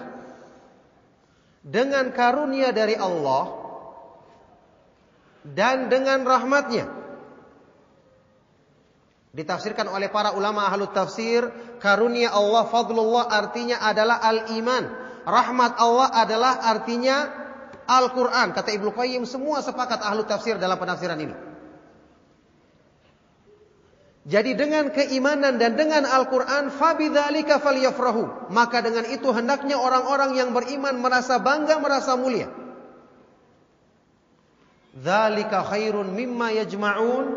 Dengan 1.64 2.12
karunia 2.12 2.74
dari 2.74 2.98
Allah. 2.98 3.56
Dan 5.40 5.88
dengan 5.88 6.20
rahmatnya. 6.26 6.84
Ditafsirkan 9.30 9.88
oleh 9.88 10.12
para 10.12 10.36
ulama 10.36 10.68
ahlu 10.68 10.90
tafsir. 10.92 11.48
Karunia 11.80 12.34
Allah, 12.34 12.68
fadlullah 12.68 13.30
artinya 13.30 13.80
adalah 13.80 14.20
al-iman. 14.20 14.84
Rahmat 15.24 15.80
Allah 15.80 16.12
adalah 16.12 16.60
artinya 16.60 17.39
Al-Quran. 17.90 18.54
Kata 18.54 18.70
Ibnu 18.70 18.94
Qayyim 18.94 19.26
semua 19.26 19.58
sepakat 19.66 19.98
ahlu 20.06 20.22
tafsir 20.22 20.54
dalam 20.62 20.78
penafsiran 20.78 21.18
ini. 21.18 21.34
Jadi 24.30 24.54
dengan 24.54 24.94
keimanan 24.94 25.58
dan 25.58 25.74
dengan 25.74 26.06
Al-Quran. 26.06 26.70
Maka 28.54 28.78
dengan 28.78 29.04
itu 29.10 29.28
hendaknya 29.34 29.74
orang-orang 29.74 30.38
yang 30.38 30.54
beriman 30.54 31.02
merasa 31.02 31.42
bangga, 31.42 31.82
merasa 31.82 32.14
mulia. 32.14 32.46
Dzalika 34.94 35.66
khairun 35.66 36.14
mimma 36.14 36.54
yajma'un. 36.62 37.34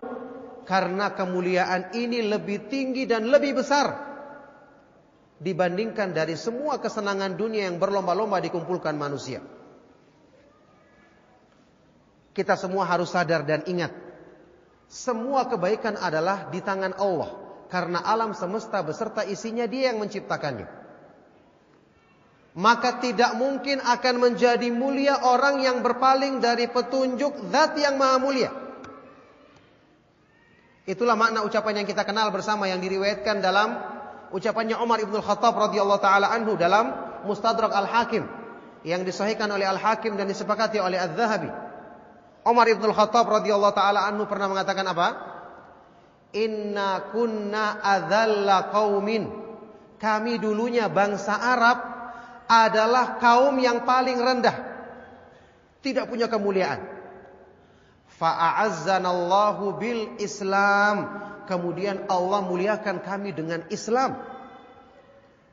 Karena 0.63 1.11
kemuliaan 1.11 1.91
ini 1.97 2.23
lebih 2.23 2.71
tinggi 2.71 3.03
dan 3.03 3.27
lebih 3.27 3.59
besar 3.59 4.13
dibandingkan 5.43 6.15
dari 6.15 6.39
semua 6.39 6.79
kesenangan 6.79 7.35
dunia 7.35 7.67
yang 7.67 7.75
berlomba-lomba 7.83 8.39
dikumpulkan 8.39 8.95
manusia. 8.95 9.43
Kita 12.33 12.57
semua 12.57 12.89
harus 12.89 13.13
sadar 13.13 13.45
dan 13.45 13.61
ingat 13.69 13.93
semua 14.93 15.49
kebaikan 15.49 15.97
adalah 15.97 16.53
di 16.53 16.61
tangan 16.61 16.93
Allah. 17.01 17.33
Karena 17.73 18.05
alam 18.05 18.37
semesta 18.37 18.85
beserta 18.85 19.25
isinya 19.25 19.65
dia 19.65 19.89
yang 19.89 19.97
menciptakannya. 19.97 20.69
Maka 22.53 23.01
tidak 23.01 23.33
mungkin 23.33 23.81
akan 23.81 24.15
menjadi 24.21 24.69
mulia 24.69 25.17
orang 25.25 25.65
yang 25.65 25.81
berpaling 25.81 26.37
dari 26.37 26.69
petunjuk 26.69 27.49
zat 27.49 27.73
yang 27.81 27.97
maha 27.97 28.21
mulia. 28.21 28.53
Itulah 30.85 31.17
makna 31.17 31.41
ucapan 31.41 31.81
yang 31.81 31.87
kita 31.89 32.05
kenal 32.05 32.29
bersama 32.29 32.69
yang 32.69 32.77
diriwayatkan 32.77 33.41
dalam 33.41 33.73
ucapannya 34.29 34.77
Umar 34.77 35.01
Ibn 35.01 35.17
Khattab 35.17 35.57
radhiyallahu 35.57 36.01
taala 36.03 36.29
anhu 36.29 36.53
dalam 36.53 36.93
Mustadrak 37.25 37.73
Al-Hakim 37.73 38.29
yang 38.85 39.01
disahihkan 39.01 39.49
oleh 39.49 39.65
Al-Hakim 39.65 40.13
dan 40.13 40.29
disepakati 40.29 40.77
oleh 40.77 41.01
Az-Zahabi. 41.01 41.62
Umar 42.43 42.67
Ibn 42.67 42.91
Khattab 42.91 43.25
radhiyallahu 43.27 43.75
taala 43.75 44.03
anhu 44.03 44.27
pernah 44.27 44.51
mengatakan 44.51 44.83
apa? 44.91 45.07
Inna 46.35 47.13
kunna 47.13 47.79
adzalla 47.79 48.67
qaumin. 48.73 49.31
Kami 49.95 50.35
dulunya 50.35 50.91
bangsa 50.91 51.39
Arab 51.39 51.79
adalah 52.51 53.15
kaum 53.23 53.55
yang 53.63 53.87
paling 53.87 54.19
rendah. 54.19 54.57
Tidak 55.79 56.03
punya 56.11 56.27
kemuliaan. 56.27 56.83
Fa'azzanallahu 58.19 59.79
bil 59.79 60.19
Islam. 60.19 61.23
Kemudian 61.47 62.11
Allah 62.11 62.43
muliakan 62.43 62.99
kami 62.99 63.31
dengan 63.31 63.63
Islam. 63.71 64.19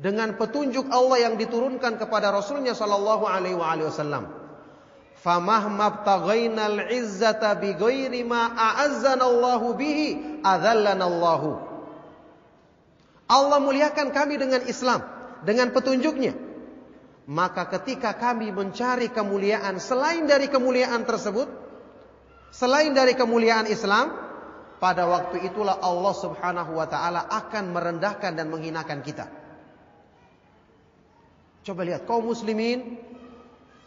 Dengan 0.00 0.34
petunjuk 0.34 0.90
Allah 0.90 1.30
yang 1.30 1.34
diturunkan 1.38 2.00
kepada 2.00 2.34
Rasulnya 2.34 2.74
sallallahu 2.74 3.28
alaihi 3.28 3.54
wasallam. 3.58 4.39
Famahma 5.20 6.00
btaghainal 6.00 6.88
izzata 6.88 7.52
bighairi 7.52 8.24
ma 8.24 8.56
a'azzana 8.56 9.28
Allahu 9.28 9.76
bihi 9.76 10.40
adzallana 10.40 11.04
Allahu. 11.04 11.50
Allah 13.28 13.58
muliakan 13.60 14.16
kami 14.16 14.40
dengan 14.40 14.64
Islam, 14.64 15.04
dengan 15.44 15.76
petunjuknya. 15.76 16.32
Maka 17.30 17.68
ketika 17.78 18.16
kami 18.16 18.50
mencari 18.50 19.12
kemuliaan 19.12 19.76
selain 19.78 20.24
dari 20.24 20.48
kemuliaan 20.48 21.04
tersebut, 21.04 21.46
selain 22.50 22.90
dari 22.90 23.12
kemuliaan 23.14 23.68
Islam, 23.70 24.10
pada 24.80 25.04
waktu 25.04 25.44
itulah 25.46 25.78
Allah 25.84 26.14
Subhanahu 26.16 26.72
wa 26.74 26.88
taala 26.88 27.28
akan 27.28 27.76
merendahkan 27.76 28.32
dan 28.34 28.48
menghinakan 28.48 29.04
kita. 29.04 29.28
Coba 31.60 31.84
lihat 31.84 32.08
kaum 32.08 32.24
muslimin 32.24 32.96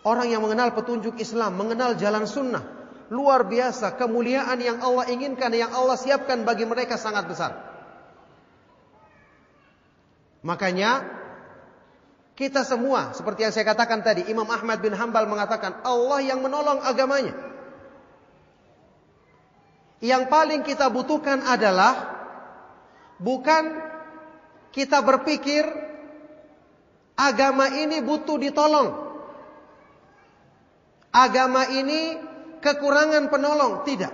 Orang 0.03 0.27
yang 0.27 0.43
mengenal 0.43 0.75
petunjuk 0.75 1.15
Islam, 1.15 1.55
mengenal 1.55 1.95
jalan 1.95 2.27
sunnah. 2.27 2.63
Luar 3.07 3.47
biasa 3.47 3.95
kemuliaan 3.95 4.59
yang 4.59 4.83
Allah 4.83 5.07
inginkan, 5.07 5.55
yang 5.55 5.71
Allah 5.71 5.95
siapkan 5.95 6.43
bagi 6.43 6.67
mereka 6.67 6.99
sangat 6.99 7.23
besar. 7.23 7.51
Makanya 10.43 11.07
kita 12.35 12.67
semua 12.67 13.15
seperti 13.15 13.47
yang 13.47 13.53
saya 13.55 13.63
katakan 13.63 14.03
tadi, 14.03 14.27
Imam 14.27 14.47
Ahmad 14.51 14.83
bin 14.83 14.91
Hambal 14.91 15.23
mengatakan 15.23 15.79
Allah 15.87 16.19
yang 16.19 16.43
menolong 16.43 16.83
agamanya. 16.83 17.31
Yang 20.03 20.27
paling 20.27 20.67
kita 20.67 20.91
butuhkan 20.91 21.47
adalah 21.47 22.11
bukan 23.23 23.71
kita 24.75 24.99
berpikir 24.99 25.63
agama 27.15 27.71
ini 27.71 28.03
butuh 28.03 28.35
ditolong 28.35 29.02
agama 31.13 31.69
ini 31.69 32.17
kekurangan 32.59 33.29
penolong, 33.29 33.85
tidak. 33.85 34.11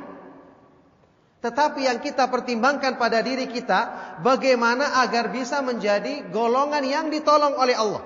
Tetapi 1.39 1.87
yang 1.87 2.03
kita 2.03 2.27
pertimbangkan 2.27 2.99
pada 2.99 3.23
diri 3.23 3.47
kita, 3.47 3.79
bagaimana 4.19 4.99
agar 4.99 5.31
bisa 5.31 5.63
menjadi 5.63 6.27
golongan 6.27 6.83
yang 6.83 7.07
ditolong 7.07 7.55
oleh 7.55 7.79
Allah. 7.79 8.03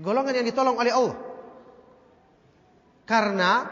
Golongan 0.00 0.32
yang 0.40 0.46
ditolong 0.48 0.80
oleh 0.80 0.88
Allah. 0.88 1.16
Karena 3.04 3.68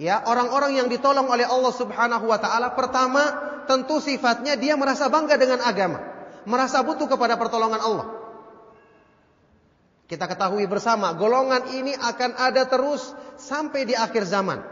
ya 0.00 0.24
orang-orang 0.24 0.80
yang 0.80 0.88
ditolong 0.88 1.28
oleh 1.28 1.44
Allah 1.44 1.72
Subhanahu 1.76 2.24
wa 2.24 2.40
taala 2.40 2.72
pertama 2.72 3.22
tentu 3.68 4.00
sifatnya 4.00 4.56
dia 4.56 4.72
merasa 4.80 5.12
bangga 5.12 5.36
dengan 5.36 5.60
agama, 5.60 6.00
merasa 6.48 6.80
butuh 6.80 7.04
kepada 7.04 7.36
pertolongan 7.36 7.84
Allah. 7.84 8.25
Kita 10.06 10.30
ketahui 10.30 10.70
bersama, 10.70 11.10
golongan 11.18 11.66
ini 11.74 11.90
akan 11.90 12.38
ada 12.38 12.62
terus 12.70 13.10
sampai 13.42 13.82
di 13.82 13.94
akhir 13.98 14.22
zaman. 14.22 14.62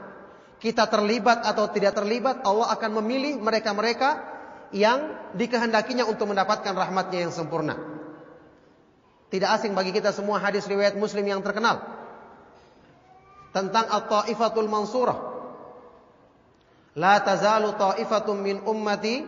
Kita 0.63 0.87
terlibat 0.87 1.43
atau 1.43 1.67
tidak 1.75 1.99
terlibat, 1.99 2.47
Allah 2.47 2.71
akan 2.71 3.03
memilih 3.03 3.43
mereka-mereka 3.43 4.23
yang 4.71 5.31
dikehendakinya 5.35 6.07
untuk 6.07 6.31
mendapatkan 6.31 6.71
rahmatnya 6.71 7.27
yang 7.27 7.35
sempurna. 7.35 7.75
Tidak 9.35 9.51
asing 9.51 9.75
bagi 9.75 9.91
kita 9.91 10.15
semua 10.15 10.39
hadis 10.39 10.71
riwayat 10.71 10.95
Muslim 10.95 11.27
yang 11.27 11.43
terkenal 11.43 11.83
tentang 13.51 13.91
at-taifatul 13.91 14.71
mansurah. 14.71 15.19
La 16.95 17.19
tazalu 17.19 17.75
taifatun 17.75 18.39
min 18.39 18.63
ummati 18.63 19.27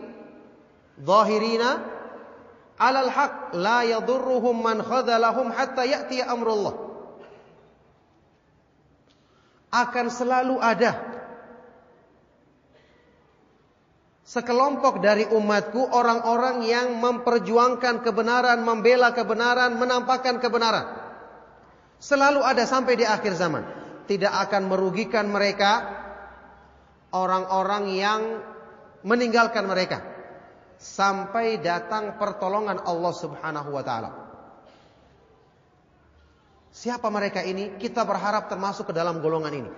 zahirina 1.03 1.96
'alal 2.77 3.09
haq 3.09 3.57
la 3.57 3.81
yadurruhum 3.83 4.61
man 4.61 4.85
khadalahum 4.85 5.49
hatta 5.49 5.83
ya'ti 5.83 6.21
amrullah. 6.21 6.85
Akan 9.73 10.07
selalu 10.07 10.61
ada 10.63 10.95
sekelompok 14.23 15.03
dari 15.03 15.27
umatku 15.27 15.91
orang-orang 15.91 16.63
yang 16.63 16.87
memperjuangkan 17.03 18.05
kebenaran, 18.05 18.63
membela 18.63 19.11
kebenaran, 19.11 19.75
menampakkan 19.75 20.39
kebenaran. 20.39 20.87
Selalu 21.97 22.45
ada 22.45 22.63
sampai 22.63 22.93
di 22.95 23.03
akhir 23.03 23.33
zaman. 23.35 23.65
Tidak 24.07 24.31
akan 24.31 24.71
merugikan 24.71 25.27
mereka 25.27 25.83
orang-orang 27.11 27.91
yang 27.91 28.21
meninggalkan 29.03 29.67
mereka 29.67 30.16
sampai 30.77 31.57
datang 31.59 32.15
pertolongan 32.21 32.85
Allah 32.85 33.13
Subhanahu 33.13 33.69
wa 33.73 33.83
taala. 33.83 34.11
Siapa 36.73 37.09
mereka 37.09 37.41
ini? 37.41 37.73
Kita 37.81 38.05
berharap 38.05 38.53
termasuk 38.53 38.89
ke 38.89 38.93
dalam 38.93 39.17
golongan 39.17 39.53
ini. 39.65 39.71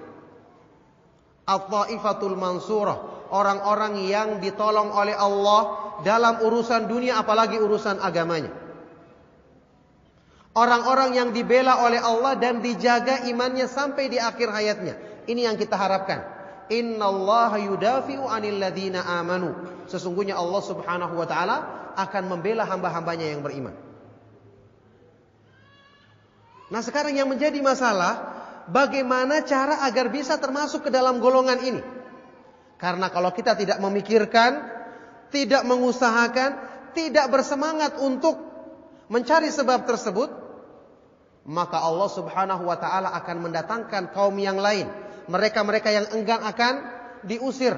At-Taifatul 1.48 2.36
Mansurah 2.36 3.32
orang-orang 3.32 4.04
yang 4.06 4.30
ditolong 4.44 4.92
oleh 4.92 5.16
Allah 5.16 5.96
dalam 6.04 6.44
urusan 6.44 6.92
dunia 6.92 7.24
apalagi 7.24 7.56
urusan 7.58 8.04
agamanya. 8.04 8.52
Orang-orang 10.60 11.16
yang 11.16 11.30
dibela 11.32 11.88
oleh 11.88 12.04
Allah 12.04 12.36
dan 12.36 12.60
dijaga 12.60 13.24
imannya 13.32 13.70
sampai 13.70 14.12
di 14.12 14.18
akhir 14.20 14.50
hayatnya. 14.52 14.96
Ini 15.30 15.48
yang 15.48 15.56
kita 15.56 15.78
harapkan. 15.80 16.39
Innallaha 16.70 17.58
yudafi'u 17.58 18.30
'anil 18.30 18.62
ladzina 18.62 19.02
amanu. 19.20 19.54
Sesungguhnya 19.90 20.38
Allah 20.38 20.62
Subhanahu 20.62 21.18
wa 21.18 21.26
taala 21.26 21.58
akan 21.98 22.24
membela 22.30 22.64
hamba-hambanya 22.70 23.26
yang 23.26 23.42
beriman. 23.42 23.74
Nah, 26.70 26.82
sekarang 26.86 27.18
yang 27.18 27.26
menjadi 27.26 27.58
masalah 27.66 28.38
bagaimana 28.70 29.42
cara 29.42 29.82
agar 29.90 30.14
bisa 30.14 30.38
termasuk 30.38 30.86
ke 30.86 30.90
dalam 30.94 31.18
golongan 31.18 31.58
ini? 31.66 31.82
Karena 32.78 33.10
kalau 33.10 33.34
kita 33.34 33.58
tidak 33.58 33.82
memikirkan, 33.82 34.62
tidak 35.34 35.66
mengusahakan, 35.66 36.56
tidak 36.94 37.26
bersemangat 37.34 37.98
untuk 37.98 38.38
mencari 39.10 39.50
sebab 39.50 39.90
tersebut, 39.90 40.30
maka 41.50 41.82
Allah 41.82 42.10
Subhanahu 42.14 42.70
wa 42.70 42.78
taala 42.78 43.10
akan 43.18 43.50
mendatangkan 43.50 44.14
kaum 44.14 44.38
yang 44.38 44.62
lain. 44.62 44.86
Mereka-mereka 45.30 45.94
yang 45.94 46.10
enggan 46.18 46.42
akan 46.42 46.74
diusir. 47.22 47.78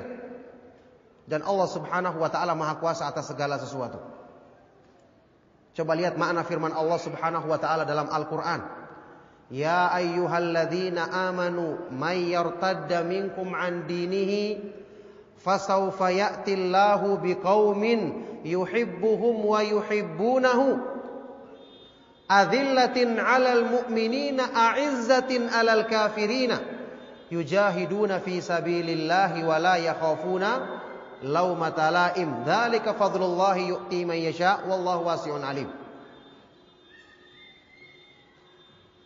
Dan 1.28 1.44
Allah 1.44 1.68
Subhanahu 1.68 2.18
wa 2.18 2.32
taala 2.32 2.56
Maha 2.56 2.80
Kuasa 2.80 3.12
atas 3.12 3.28
segala 3.28 3.60
sesuatu. 3.60 4.00
Coba 5.76 5.96
lihat 5.96 6.16
makna 6.16 6.48
firman 6.48 6.72
Allah 6.72 7.00
Subhanahu 7.00 7.48
wa 7.48 7.60
taala 7.60 7.84
dalam 7.84 8.08
Al-Qur'an. 8.08 8.64
Ya 9.52 9.92
ayyuhalladzina 9.92 11.12
amanu 11.12 11.92
may 11.92 12.32
yartadda 12.32 13.04
minkum 13.04 13.52
an 13.52 13.84
dinihi 13.84 14.64
fasawfa 15.44 16.08
ya'ti 16.08 16.56
Allahu 16.56 17.20
biqaumin 17.20 18.00
yuhibbuhum 18.48 19.44
wa 19.44 19.60
yuhibbunahu 19.60 20.80
adillatin 22.32 23.20
'alal 23.20 23.68
mu'minina 23.68 24.56
a'izzatin 24.56 25.52
'alal 25.52 25.84
kafirina 25.84 26.81
yujahiduna 27.32 28.20
fi 28.20 28.44
sabilillahi 28.44 29.42
wa 29.48 29.58
la 29.58 29.80
yakhafuna 29.80 30.50
laumata 31.24 31.88
laim 31.90 32.44
dzalika 32.44 32.94
fadlullahi 32.94 33.72
yu'ti 33.72 34.04
man 34.04 34.20
yasha 34.20 34.68
wallahu 34.68 35.08
wasi'un 35.08 35.42
alim. 35.42 35.72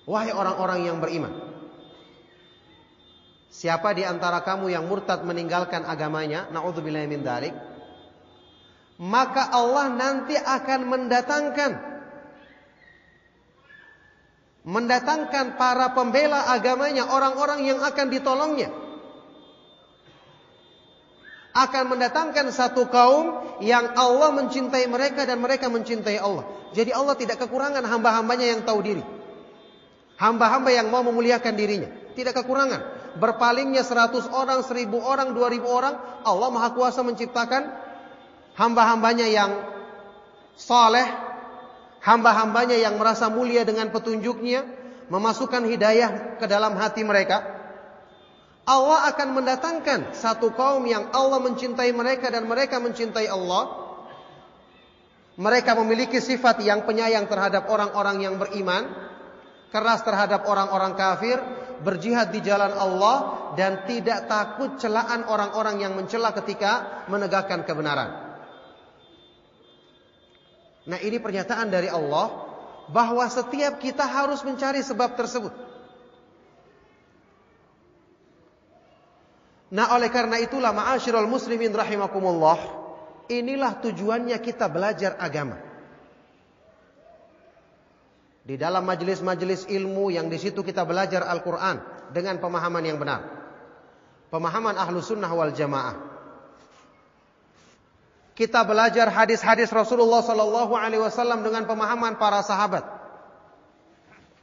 Wahai 0.05 0.33
orang-orang 0.33 0.85
yang 0.85 0.97
beriman 1.01 1.33
Siapa 3.55 3.95
di 3.95 4.03
antara 4.03 4.43
kamu 4.43 4.67
yang 4.67 4.83
murtad 4.83 5.23
meninggalkan 5.23 5.87
agamanya, 5.87 6.51
naudzubillahi 6.51 7.07
min 7.07 7.23
dzalik, 7.23 7.55
maka 8.99 9.47
Allah 9.47 9.95
nanti 9.95 10.35
akan 10.35 10.81
mendatangkan 10.83 11.94
mendatangkan 14.65 15.61
para 15.61 15.93
pembela 15.93 16.49
agamanya, 16.49 17.05
orang-orang 17.07 17.63
yang 17.69 17.79
akan 17.85 18.07
ditolongnya. 18.09 18.73
Akan 21.55 21.87
mendatangkan 21.87 22.51
satu 22.51 22.91
kaum 22.91 23.39
yang 23.63 23.95
Allah 23.95 24.35
mencintai 24.35 24.91
mereka 24.91 25.23
dan 25.23 25.39
mereka 25.39 25.71
mencintai 25.71 26.19
Allah. 26.19 26.43
Jadi 26.75 26.91
Allah 26.91 27.15
tidak 27.15 27.39
kekurangan 27.39 27.85
hamba-hambanya 27.85 28.57
yang 28.57 28.61
tahu 28.67 28.83
diri. 28.83 29.03
Hamba-hamba 30.19 30.75
yang 30.75 30.91
mau 30.91 30.99
memuliakan 30.99 31.55
dirinya. 31.55 31.87
Tidak 32.11 32.35
kekurangan 32.35 33.05
berpalingnya 33.15 33.83
100 33.83 34.27
orang, 34.35 34.59
1000 34.61 34.99
orang, 34.99 35.31
2000 35.31 35.63
orang, 35.65 35.95
Allah 36.27 36.49
Maha 36.51 36.69
Kuasa 36.75 37.01
menciptakan 37.01 37.71
hamba-hambanya 38.59 39.27
yang 39.27 39.51
saleh, 40.59 41.07
hamba-hambanya 42.05 42.77
yang 42.77 43.01
merasa 43.01 43.27
mulia 43.33 43.65
dengan 43.65 43.89
petunjuknya, 43.89 44.61
memasukkan 45.09 45.65
hidayah 45.65 46.37
ke 46.37 46.45
dalam 46.45 46.77
hati 46.77 47.01
mereka. 47.01 47.41
Allah 48.65 49.09
akan 49.13 49.37
mendatangkan 49.41 49.99
satu 50.13 50.53
kaum 50.53 50.85
yang 50.89 51.09
Allah 51.13 51.37
mencintai 51.41 51.89
mereka 51.93 52.29
dan 52.29 52.45
mereka 52.49 52.81
mencintai 52.81 53.29
Allah. 53.29 53.85
Mereka 55.35 55.75
memiliki 55.77 56.23
sifat 56.23 56.63
yang 56.63 56.87
penyayang 56.87 57.27
terhadap 57.27 57.67
orang-orang 57.67 58.23
yang 58.23 58.39
beriman, 58.39 58.87
keras 59.69 60.01
terhadap 60.01 60.47
orang-orang 60.47 60.95
kafir, 60.95 61.37
berjihad 61.83 62.31
di 62.31 62.39
jalan 62.41 62.71
Allah 62.71 63.51
dan 63.59 63.83
tidak 63.85 64.31
takut 64.31 64.79
celaan 64.79 65.27
orang-orang 65.27 65.83
yang 65.83 65.93
mencela 65.93 66.31
ketika 66.33 67.03
menegakkan 67.11 67.67
kebenaran. 67.67 68.24
Nah, 70.85 71.01
ini 71.01 71.17
pernyataan 71.17 71.73
dari 71.73 71.89
Allah 71.89 72.29
bahwa 72.93 73.25
setiap 73.25 73.81
kita 73.81 74.05
harus 74.05 74.45
mencari 74.45 74.85
sebab 74.85 75.17
tersebut. 75.17 75.53
Nah, 79.73 79.97
oleh 79.97 80.13
karena 80.13 80.37
itulah 80.37 80.69
ma'asyiral 80.69 81.25
muslimin 81.25 81.73
rahimakumullah, 81.73 82.61
inilah 83.27 83.81
tujuannya 83.81 84.37
kita 84.37 84.69
belajar 84.69 85.17
agama. 85.17 85.57
Di 88.45 88.61
dalam 88.61 88.85
majelis-majelis 88.85 89.65
ilmu 89.65 90.13
yang 90.13 90.29
di 90.29 90.37
situ 90.37 90.61
kita 90.61 90.85
belajar 90.85 91.25
Al-Quran 91.25 91.81
dengan 92.13 92.37
pemahaman 92.37 92.85
yang 92.85 93.01
benar. 93.01 93.25
Pemahaman 94.29 94.77
ahlu 94.77 95.01
sunnah 95.01 95.33
wal 95.33 95.49
jamaah. 95.49 96.14
Kita 98.35 98.67
belajar 98.67 99.07
hadis-hadis 99.07 99.71
Rasulullah 99.71 100.19
Sallallahu 100.19 100.75
Alaihi 100.75 100.99
Wasallam 100.99 101.39
dengan 101.39 101.63
pemahaman 101.63 102.19
para 102.19 102.43
sahabat. 102.43 102.83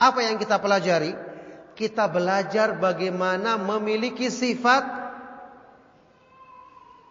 Apa 0.00 0.24
yang 0.24 0.40
kita 0.40 0.56
pelajari? 0.56 1.12
Kita 1.76 2.08
belajar 2.08 2.80
bagaimana 2.80 3.60
memiliki 3.60 4.32
sifat 4.32 4.82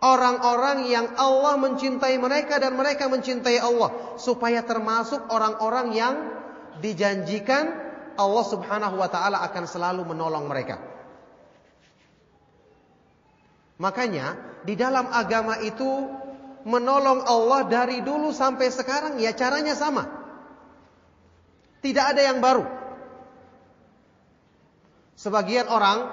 orang-orang 0.01 0.89
yang 0.89 1.13
Allah 1.21 1.53
mencintai 1.61 2.17
mereka 2.17 2.57
dan 2.57 2.73
mereka 2.73 3.05
mencintai 3.05 3.61
Allah 3.61 4.17
supaya 4.17 4.65
termasuk 4.65 5.29
orang-orang 5.29 5.93
yang 5.93 6.13
dijanjikan 6.81 7.69
Allah 8.17 8.45
Subhanahu 8.49 8.97
wa 8.97 9.09
taala 9.09 9.45
akan 9.45 9.69
selalu 9.69 10.01
menolong 10.01 10.49
mereka. 10.49 10.81
Makanya 13.77 14.37
di 14.65 14.77
dalam 14.77 15.09
agama 15.09 15.57
itu 15.61 16.20
menolong 16.63 17.25
Allah 17.25 17.65
dari 17.65 18.01
dulu 18.05 18.29
sampai 18.29 18.69
sekarang 18.69 19.17
ya 19.17 19.33
caranya 19.33 19.73
sama. 19.73 20.05
Tidak 21.81 22.05
ada 22.13 22.21
yang 22.21 22.37
baru. 22.41 22.65
Sebagian 25.17 25.69
orang 25.69 26.09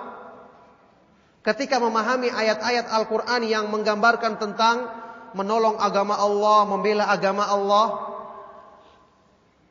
ketika 1.44 1.80
memahami 1.80 2.28
ayat-ayat 2.32 2.88
Al-Qur'an 2.92 3.44
yang 3.44 3.68
menggambarkan 3.72 4.40
tentang 4.40 4.88
menolong 5.36 5.76
agama 5.80 6.16
Allah, 6.16 6.64
membela 6.64 7.08
agama 7.08 7.44
Allah, 7.44 7.86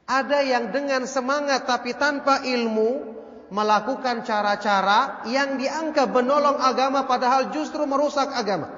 ada 0.08 0.40
yang 0.46 0.70
dengan 0.70 1.10
semangat 1.10 1.66
tapi 1.66 1.98
tanpa 1.98 2.46
ilmu 2.46 3.18
melakukan 3.50 4.24
cara-cara 4.24 5.26
yang 5.28 5.58
dianggap 5.58 6.12
menolong 6.14 6.60
agama 6.62 7.10
padahal 7.10 7.50
justru 7.52 7.84
merusak 7.90 8.32
agama. 8.32 8.77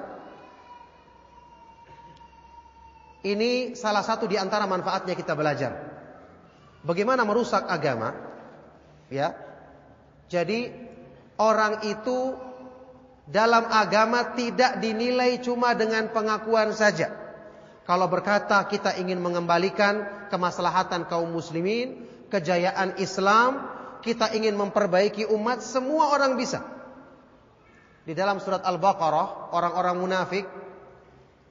Ini 3.20 3.76
salah 3.76 4.00
satu 4.00 4.24
di 4.24 4.40
antara 4.40 4.64
manfaatnya 4.64 5.12
kita 5.12 5.36
belajar. 5.36 5.76
Bagaimana 6.80 7.28
merusak 7.28 7.68
agama? 7.68 8.16
Ya. 9.12 9.36
Jadi 10.32 10.72
orang 11.36 11.84
itu 11.84 12.32
dalam 13.28 13.68
agama 13.68 14.32
tidak 14.32 14.80
dinilai 14.80 15.36
cuma 15.44 15.76
dengan 15.76 16.08
pengakuan 16.08 16.72
saja. 16.72 17.12
Kalau 17.84 18.06
berkata 18.08 18.64
kita 18.70 18.96
ingin 18.96 19.20
mengembalikan 19.20 20.28
kemaslahatan 20.32 21.10
kaum 21.10 21.28
muslimin, 21.28 22.06
kejayaan 22.32 22.96
Islam, 23.02 23.66
kita 24.00 24.32
ingin 24.32 24.56
memperbaiki 24.56 25.28
umat, 25.28 25.60
semua 25.60 26.14
orang 26.14 26.38
bisa. 26.40 26.64
Di 28.06 28.16
dalam 28.16 28.40
surat 28.40 28.64
Al-Baqarah, 28.64 29.52
orang-orang 29.52 29.96
munafik 30.00 30.44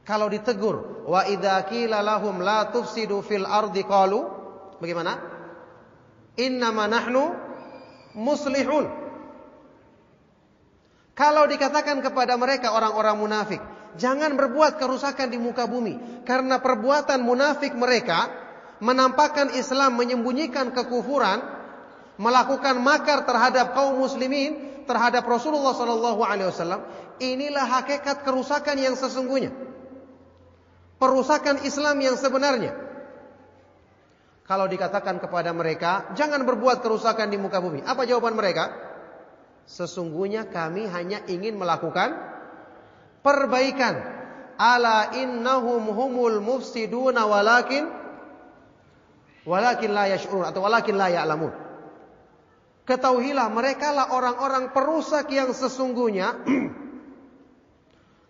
kalau 0.09 0.25
ditegur, 0.25 1.05
wa 1.05 1.21
idza 1.29 1.69
qila 1.69 2.01
lahum 2.01 2.41
la 2.41 2.73
tufsidu 2.73 3.21
fil 3.21 3.45
ardi 3.45 3.85
qalu, 3.85 4.25
bagaimana? 4.81 5.21
Innama 6.41 6.89
nahnu 6.89 7.29
muslihun. 8.17 8.89
Kalau 11.13 11.45
dikatakan 11.45 12.01
kepada 12.01 12.33
mereka 12.41 12.73
orang-orang 12.73 13.21
munafik, 13.21 13.61
jangan 14.01 14.33
berbuat 14.33 14.81
kerusakan 14.81 15.29
di 15.29 15.37
muka 15.37 15.69
bumi 15.69 16.25
karena 16.25 16.57
perbuatan 16.57 17.21
munafik 17.21 17.77
mereka 17.77 18.33
menampakkan 18.81 19.53
Islam 19.53 19.93
menyembunyikan 19.93 20.73
kekufuran, 20.73 21.37
melakukan 22.17 22.81
makar 22.81 23.29
terhadap 23.29 23.77
kaum 23.77 24.01
muslimin, 24.01 24.81
terhadap 24.89 25.21
Rasulullah 25.21 25.77
wasallam, 25.77 26.81
inilah 27.21 27.67
hakikat 27.77 28.25
kerusakan 28.25 28.73
yang 28.81 28.97
sesungguhnya. 28.97 29.68
Perusakan 30.99 31.63
Islam 31.63 31.97
yang 32.03 32.19
sebenarnya. 32.19 32.75
Kalau 34.43 34.65
dikatakan 34.67 35.21
kepada 35.23 35.55
mereka, 35.55 36.11
jangan 36.17 36.43
berbuat 36.43 36.83
kerusakan 36.83 37.31
di 37.31 37.37
muka 37.39 37.63
bumi. 37.63 37.85
Apa 37.85 38.03
jawaban 38.03 38.35
mereka? 38.35 38.73
Sesungguhnya 39.69 40.49
kami 40.49 40.89
hanya 40.89 41.21
ingin 41.29 41.55
melakukan 41.55 42.17
perbaikan. 43.21 44.17
Ala 44.59 45.15
innahum 45.15 45.87
humul 45.95 46.43
mufsiduna 46.43 47.23
walakin 47.23 47.87
walakin 49.47 49.95
la 49.95 50.11
yash'urun 50.11 50.49
atau 50.49 50.65
walakin 50.65 50.99
la 50.99 51.07
ya'lamun. 51.07 51.53
Ketahuilah 52.89 53.47
mereka 53.53 53.93
lah 53.93 54.11
orang-orang 54.17 54.73
perusak 54.73 55.29
yang 55.29 55.53
sesungguhnya 55.53 56.33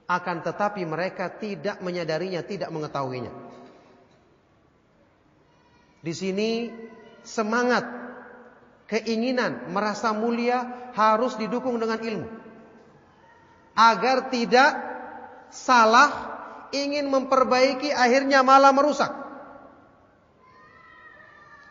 akan 0.10 0.42
tetapi 0.42 0.82
mereka 0.90 1.30
tidak 1.30 1.86
menyadarinya, 1.86 2.42
tidak 2.42 2.74
mengetahuinya. 2.74 3.30
Di 6.02 6.14
sini 6.18 6.74
semangat, 7.22 7.86
keinginan 8.90 9.70
merasa 9.70 10.10
mulia 10.18 10.90
harus 10.98 11.38
didukung 11.38 11.78
dengan 11.78 12.02
ilmu 12.02 12.28
agar 13.78 14.34
tidak 14.34 14.72
salah 15.54 16.10
ingin 16.74 17.06
memperbaiki 17.06 17.94
akhirnya 17.94 18.42
malah 18.42 18.74
merusak. 18.74 19.14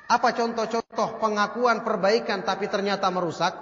Apa 0.09 0.33
contoh-contoh 0.33 1.20
pengakuan 1.20 1.83
perbaikan 1.85 2.40
tapi 2.46 2.70
ternyata 2.70 3.11
merusak? 3.12 3.53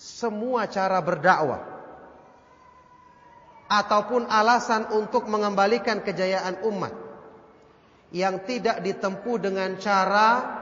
Semua 0.00 0.64
cara 0.64 0.96
berdakwah 1.04 1.71
ataupun 3.72 4.28
alasan 4.28 4.92
untuk 4.92 5.24
mengembalikan 5.32 6.04
kejayaan 6.04 6.60
umat 6.68 6.92
yang 8.12 8.44
tidak 8.44 8.84
ditempuh 8.84 9.40
dengan 9.40 9.80
cara 9.80 10.60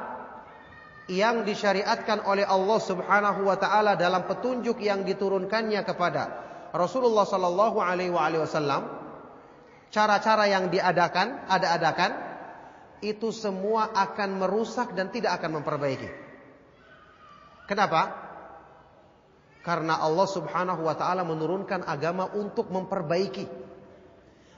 yang 1.10 1.42
disyariatkan 1.42 2.22
oleh 2.22 2.46
Allah 2.46 2.78
Subhanahu 2.78 3.50
wa 3.50 3.58
taala 3.58 3.98
dalam 3.98 4.30
petunjuk 4.30 4.78
yang 4.78 5.02
diturunkannya 5.02 5.82
kepada 5.82 6.22
Rasulullah 6.70 7.26
sallallahu 7.26 7.82
alaihi 7.82 8.14
wasallam 8.14 8.86
cara-cara 9.90 10.46
yang 10.46 10.70
diadakan 10.70 11.50
ada-adakan 11.50 12.30
itu 13.02 13.34
semua 13.34 13.90
akan 13.90 14.38
merusak 14.38 14.94
dan 14.94 15.10
tidak 15.10 15.42
akan 15.42 15.58
memperbaiki. 15.58 16.10
Kenapa? 17.66 18.29
Karena 19.60 20.00
Allah 20.00 20.24
Subhanahu 20.24 20.88
wa 20.88 20.96
taala 20.96 21.20
menurunkan 21.20 21.84
agama 21.84 22.32
untuk 22.32 22.72
memperbaiki. 22.72 23.44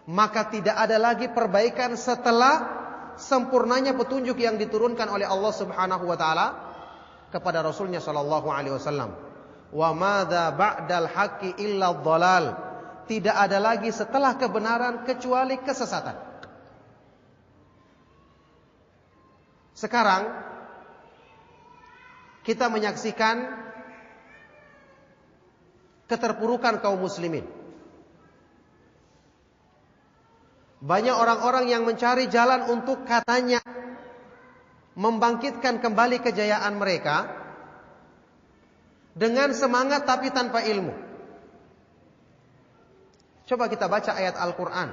Maka 0.07 0.51
tidak 0.51 0.79
ada 0.79 0.99
lagi 0.99 1.31
perbaikan 1.31 1.95
setelah 1.99 2.83
sempurnanya 3.19 3.95
petunjuk 3.95 4.39
yang 4.39 4.59
diturunkan 4.59 5.11
oleh 5.11 5.27
Allah 5.27 5.53
Subhanahu 5.55 6.05
wa 6.07 6.19
taala 6.19 6.47
kepada 7.35 7.67
Rasulnya 7.67 7.99
sallallahu 7.99 8.47
alaihi 8.51 8.75
wasallam. 8.79 9.11
Wa 9.73 9.91
madza 9.97 10.55
ba'dal 10.55 11.09
haqqi 11.11 11.59
illa 11.59 11.91
dhalal. 11.97 12.47
Tidak 13.03 13.35
ada 13.35 13.59
lagi 13.59 13.91
setelah 13.91 14.39
kebenaran 14.39 15.03
kecuali 15.03 15.59
kesesatan. 15.59 16.15
Sekarang 19.75 20.31
kita 22.47 22.71
menyaksikan 22.71 23.62
keterpurukan 26.07 26.83
kaum 26.83 27.03
muslimin. 27.03 27.47
Banyak 30.83 31.15
orang-orang 31.15 31.71
yang 31.71 31.87
mencari 31.87 32.27
jalan 32.27 32.67
untuk 32.67 33.07
katanya 33.07 33.63
membangkitkan 34.99 35.79
kembali 35.79 36.19
kejayaan 36.19 36.75
mereka 36.75 37.31
dengan 39.15 39.55
semangat 39.55 40.03
tapi 40.03 40.35
tanpa 40.35 40.67
ilmu. 40.67 40.91
Coba 43.47 43.71
kita 43.71 43.87
baca 43.87 44.11
ayat 44.17 44.35
Al-Qur'an. 44.35 44.91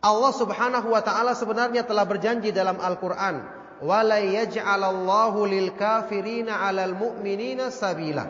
Allah 0.00 0.32
Subhanahu 0.32 0.88
wa 0.96 1.02
taala 1.04 1.36
sebenarnya 1.36 1.84
telah 1.84 2.08
berjanji 2.08 2.56
dalam 2.56 2.80
Al-Qur'an, 2.80 3.59
"Wa 3.80 4.04
la 4.04 4.20
yaj'alallahu 4.20 5.48
lil 5.48 5.72
kafirina 5.74 6.60
'alal 6.60 6.92
mu'minina 6.96 7.72
sabila." 7.72 8.28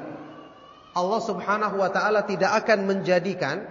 Allah 0.91 1.21
Subhanahu 1.23 1.79
wa 1.79 1.91
taala 1.91 2.27
tidak 2.27 2.51
akan 2.65 2.87
menjadikan 2.87 3.63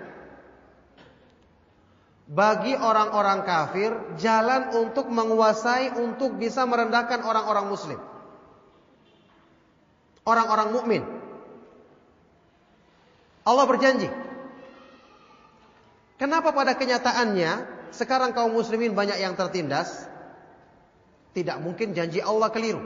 bagi 2.30 2.78
orang-orang 2.78 3.42
kafir 3.42 3.90
jalan 4.22 4.70
untuk 4.78 5.10
menguasai 5.10 5.98
untuk 5.98 6.38
bisa 6.38 6.64
merendahkan 6.70 7.26
orang-orang 7.26 7.66
muslim. 7.68 8.00
Orang-orang 10.30 10.70
mukmin. 10.70 11.04
Allah 13.50 13.66
berjanji. 13.66 14.10
Kenapa 16.22 16.54
pada 16.54 16.76
kenyataannya 16.78 17.52
sekarang 17.96 18.36
kaum 18.36 18.54
muslimin 18.54 18.94
banyak 18.94 19.18
yang 19.24 19.34
tertindas? 19.34 20.09
Tidak 21.34 21.58
mungkin 21.62 21.94
janji 21.94 22.20
Allah 22.20 22.50
keliru. 22.50 22.82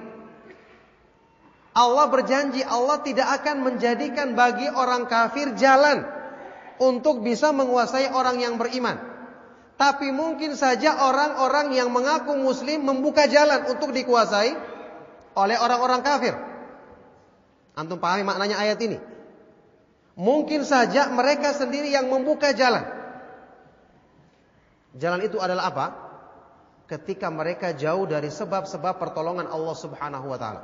Allah 1.73 2.05
berjanji 2.05 2.61
Allah 2.61 3.01
tidak 3.01 3.41
akan 3.41 3.65
menjadikan 3.65 4.37
bagi 4.37 4.69
orang 4.69 5.09
kafir 5.09 5.57
jalan 5.57 6.05
untuk 6.77 7.25
bisa 7.25 7.49
menguasai 7.49 8.13
orang 8.13 8.37
yang 8.37 8.61
beriman. 8.61 9.01
Tapi 9.73 10.13
mungkin 10.13 10.53
saja 10.53 11.01
orang-orang 11.01 11.73
yang 11.73 11.89
mengaku 11.89 12.37
muslim 12.37 12.85
membuka 12.85 13.25
jalan 13.25 13.65
untuk 13.73 13.89
dikuasai 13.89 14.53
oleh 15.33 15.57
orang-orang 15.57 16.05
kafir. 16.05 16.37
Antum 17.73 17.97
pahami 17.97 18.21
maknanya 18.21 18.61
ayat 18.61 18.77
ini? 18.85 19.01
Mungkin 20.13 20.61
saja 20.61 21.09
mereka 21.09 21.57
sendiri 21.57 21.89
yang 21.89 22.05
membuka 22.05 22.53
jalan. 22.53 22.85
Jalan 24.93 25.25
itu 25.25 25.41
adalah 25.41 25.73
apa? 25.73 25.85
Ketika 26.83 27.31
mereka 27.31 27.71
jauh 27.71 28.03
dari 28.03 28.27
sebab-sebab 28.27 28.99
pertolongan 28.99 29.47
Allah 29.47 29.75
Subhanahu 29.75 30.27
wa 30.27 30.37
taala. 30.37 30.61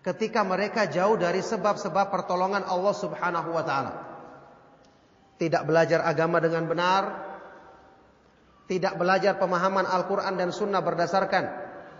Ketika 0.00 0.40
mereka 0.44 0.88
jauh 0.88 1.16
dari 1.16 1.44
sebab-sebab 1.44 2.08
pertolongan 2.08 2.64
Allah 2.64 2.94
Subhanahu 2.96 3.48
wa 3.52 3.64
taala. 3.64 3.92
Tidak 5.40 5.64
belajar 5.64 6.04
agama 6.04 6.36
dengan 6.36 6.68
benar, 6.68 7.02
tidak 8.68 8.94
belajar 9.00 9.34
pemahaman 9.40 9.82
Al-Quran 9.82 10.36
dan 10.36 10.52
Sunnah 10.52 10.84
berdasarkan 10.84 11.44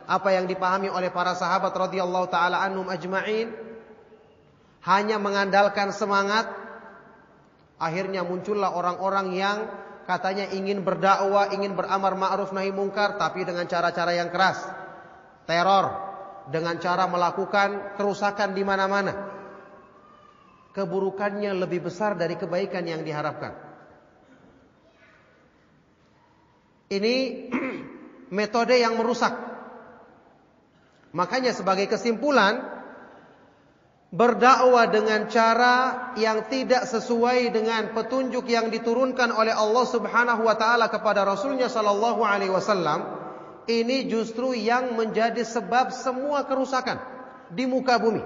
apa 0.06 0.28
yang 0.30 0.46
dipahami 0.46 0.86
oleh 0.86 1.10
para 1.10 1.34
sahabat 1.34 1.74
radhiyallahu 1.74 2.30
taala 2.30 2.62
anhum 2.62 2.86
ajma'in, 2.86 3.50
hanya 4.86 5.20
mengandalkan 5.20 5.92
semangat, 5.92 6.48
akhirnya 7.76 8.24
muncullah 8.24 8.72
orang-orang 8.72 9.34
yang 9.34 9.58
katanya 10.10 10.50
ingin 10.50 10.82
berdakwah, 10.82 11.54
ingin 11.54 11.78
beramar 11.78 12.18
ma'ruf 12.18 12.50
nahi 12.50 12.74
mungkar, 12.74 13.14
tapi 13.14 13.46
dengan 13.46 13.70
cara-cara 13.70 14.10
yang 14.10 14.34
keras, 14.34 14.58
teror, 15.46 15.86
dengan 16.50 16.74
cara 16.82 17.06
melakukan 17.06 17.94
kerusakan 17.94 18.50
di 18.58 18.66
mana-mana 18.66 19.30
keburukannya 20.70 21.50
lebih 21.54 21.90
besar 21.90 22.14
dari 22.14 22.38
kebaikan 22.38 22.86
yang 22.86 23.02
diharapkan. 23.02 23.54
Ini 26.90 27.14
metode 28.38 28.78
yang 28.78 28.98
merusak. 28.98 29.34
Makanya 31.10 31.50
sebagai 31.50 31.90
kesimpulan 31.90 32.79
berdakwah 34.10 34.90
dengan 34.90 35.30
cara 35.30 36.10
yang 36.18 36.50
tidak 36.50 36.82
sesuai 36.90 37.54
dengan 37.54 37.94
petunjuk 37.94 38.42
yang 38.50 38.66
diturunkan 38.66 39.30
oleh 39.30 39.54
Allah 39.54 39.86
Subhanahu 39.86 40.42
wa 40.42 40.58
taala 40.58 40.90
kepada 40.90 41.22
Rasulnya 41.22 41.70
sallallahu 41.70 42.26
alaihi 42.26 42.50
wasallam 42.50 43.06
ini 43.70 44.10
justru 44.10 44.50
yang 44.58 44.98
menjadi 44.98 45.46
sebab 45.46 45.94
semua 45.94 46.42
kerusakan 46.42 46.98
di 47.54 47.70
muka 47.70 48.02
bumi. 48.02 48.22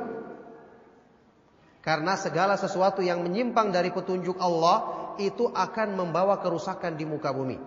Karena 1.84 2.16
segala 2.16 2.56
sesuatu 2.56 3.04
yang 3.04 3.20
menyimpang 3.20 3.68
dari 3.68 3.92
petunjuk 3.92 4.40
Allah 4.40 5.12
itu 5.20 5.52
akan 5.52 6.00
membawa 6.00 6.40
kerusakan 6.40 6.96
di 6.96 7.04
muka 7.04 7.28
bumi. 7.28 7.60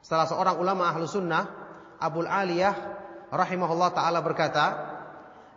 Salah 0.00 0.24
seorang 0.24 0.56
ulama 0.56 0.88
ahlu 0.88 1.04
sunnah, 1.04 1.44
Abul 2.00 2.24
Aliyah 2.24 2.72
rahimahullah 3.28 3.92
ta'ala 3.92 4.24
berkata, 4.24 4.93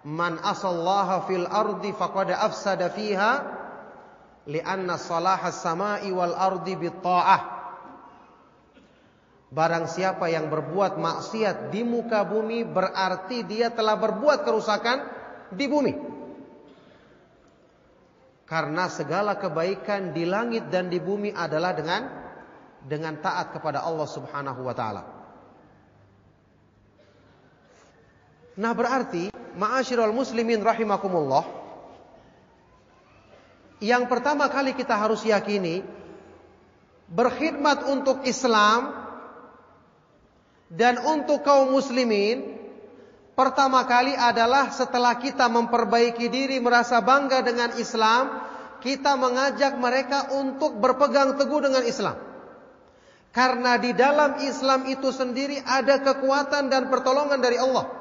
man 0.05 0.37
asallaha 0.43 1.25
fil 1.25 1.47
ardi 1.49 1.93
faqad 1.95 2.33
afsada 2.35 2.93
fiha 2.93 3.31
li'anna 4.45 4.99
salaha 4.99 5.49
samai 5.49 6.11
wal 6.11 6.35
ardi 6.35 6.75
bitta'ah 6.75 7.57
Barang 9.47 9.87
siapa 9.87 10.27
yang 10.27 10.51
berbuat 10.51 10.99
maksiat 10.99 11.71
di 11.71 11.79
muka 11.79 12.27
bumi 12.27 12.67
berarti 12.67 13.47
dia 13.47 13.71
telah 13.71 13.95
berbuat 13.95 14.43
kerusakan 14.43 15.07
di 15.55 15.65
bumi. 15.71 15.93
Karena 18.43 18.91
segala 18.91 19.39
kebaikan 19.39 20.11
di 20.11 20.27
langit 20.27 20.67
dan 20.67 20.91
di 20.91 20.99
bumi 20.99 21.31
adalah 21.31 21.71
dengan 21.71 22.01
dengan 22.83 23.19
taat 23.23 23.55
kepada 23.55 23.87
Allah 23.87 24.07
Subhanahu 24.07 24.61
wa 24.67 24.75
taala. 24.75 25.03
Nah, 28.57 28.71
berarti 28.75 29.31
Ma'asyiral 29.57 30.13
muslimin 30.13 30.61
rahimakumullah. 30.61 31.49
Yang 33.81 34.05
pertama 34.09 34.45
kali 34.49 34.77
kita 34.77 34.93
harus 34.93 35.25
yakini 35.25 35.81
berkhidmat 37.09 37.89
untuk 37.89 38.21
Islam 38.25 38.93
dan 40.69 41.01
untuk 41.01 41.41
kaum 41.41 41.73
muslimin 41.73 42.57
pertama 43.37 43.85
kali 43.85 44.13
adalah 44.13 44.69
setelah 44.73 45.17
kita 45.17 45.49
memperbaiki 45.49 46.29
diri 46.29 46.57
merasa 46.61 47.01
bangga 47.01 47.41
dengan 47.45 47.73
Islam, 47.77 48.45
kita 48.81 49.17
mengajak 49.17 49.73
mereka 49.77 50.37
untuk 50.37 50.77
berpegang 50.77 51.37
teguh 51.37 51.65
dengan 51.65 51.85
Islam. 51.85 52.17
Karena 53.33 53.77
di 53.77 53.93
dalam 53.93 54.41
Islam 54.41 54.89
itu 54.89 55.13
sendiri 55.13 55.61
ada 55.61 56.01
kekuatan 56.01 56.73
dan 56.73 56.89
pertolongan 56.89 57.37
dari 57.37 57.61
Allah. 57.61 57.96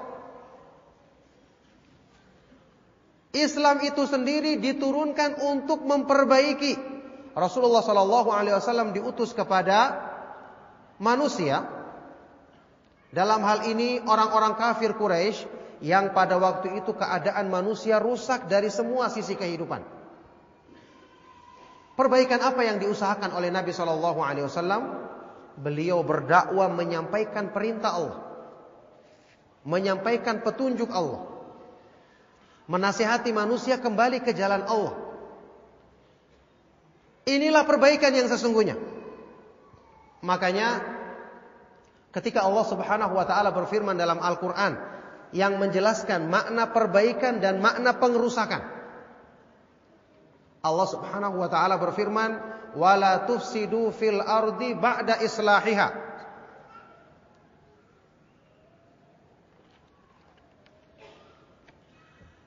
Islam 3.37 3.85
itu 3.85 4.09
sendiri 4.09 4.57
diturunkan 4.57 5.45
untuk 5.45 5.85
memperbaiki. 5.85 6.97
Rasulullah 7.37 7.85
Shallallahu 7.85 8.33
Alaihi 8.33 8.57
Wasallam 8.57 8.97
diutus 8.97 9.37
kepada 9.37 9.93
manusia. 10.97 11.69
Dalam 13.13 13.45
hal 13.45 13.69
ini 13.69 14.01
orang-orang 14.01 14.57
kafir 14.57 14.97
Quraisy 14.97 15.45
yang 15.85 16.17
pada 16.17 16.41
waktu 16.41 16.81
itu 16.81 16.97
keadaan 16.97 17.53
manusia 17.53 18.01
rusak 18.01 18.49
dari 18.49 18.73
semua 18.73 19.13
sisi 19.13 19.37
kehidupan. 19.37 19.85
Perbaikan 21.97 22.41
apa 22.45 22.61
yang 22.65 22.77
diusahakan 22.81 23.37
oleh 23.37 23.49
Nabi 23.53 23.73
Shallallahu 23.73 24.21
Alaihi 24.21 24.49
Wasallam? 24.49 24.83
Beliau 25.57 26.05
berdakwah 26.05 26.69
menyampaikan 26.69 27.49
perintah 27.49 27.97
Allah, 27.97 28.21
menyampaikan 29.65 30.45
petunjuk 30.45 30.93
Allah 30.93 31.36
menasihati 32.67 33.31
manusia 33.31 33.79
kembali 33.79 34.23
ke 34.23 34.35
jalan 34.35 34.63
Allah. 34.67 34.95
Inilah 37.27 37.67
perbaikan 37.67 38.15
yang 38.15 38.31
sesungguhnya. 38.31 38.79
Makanya 40.23 40.83
ketika 42.15 42.47
Allah 42.47 42.65
Subhanahu 42.67 43.15
wa 43.19 43.27
taala 43.27 43.51
berfirman 43.51 43.99
dalam 43.99 44.23
Al-Qur'an 44.23 44.79
yang 45.35 45.59
menjelaskan 45.59 46.31
makna 46.31 46.71
perbaikan 46.71 47.43
dan 47.43 47.59
makna 47.59 47.99
pengerusakan. 47.99 48.63
Allah 50.63 50.87
Subhanahu 50.87 51.39
wa 51.39 51.49
taala 51.51 51.79
berfirman, 51.79 52.31
"Wala 52.79 53.27
tufsidu 53.27 53.91
fil 53.95 54.23
ardi 54.23 54.75
ba'da 54.75 55.19
islahiha." 55.23 56.06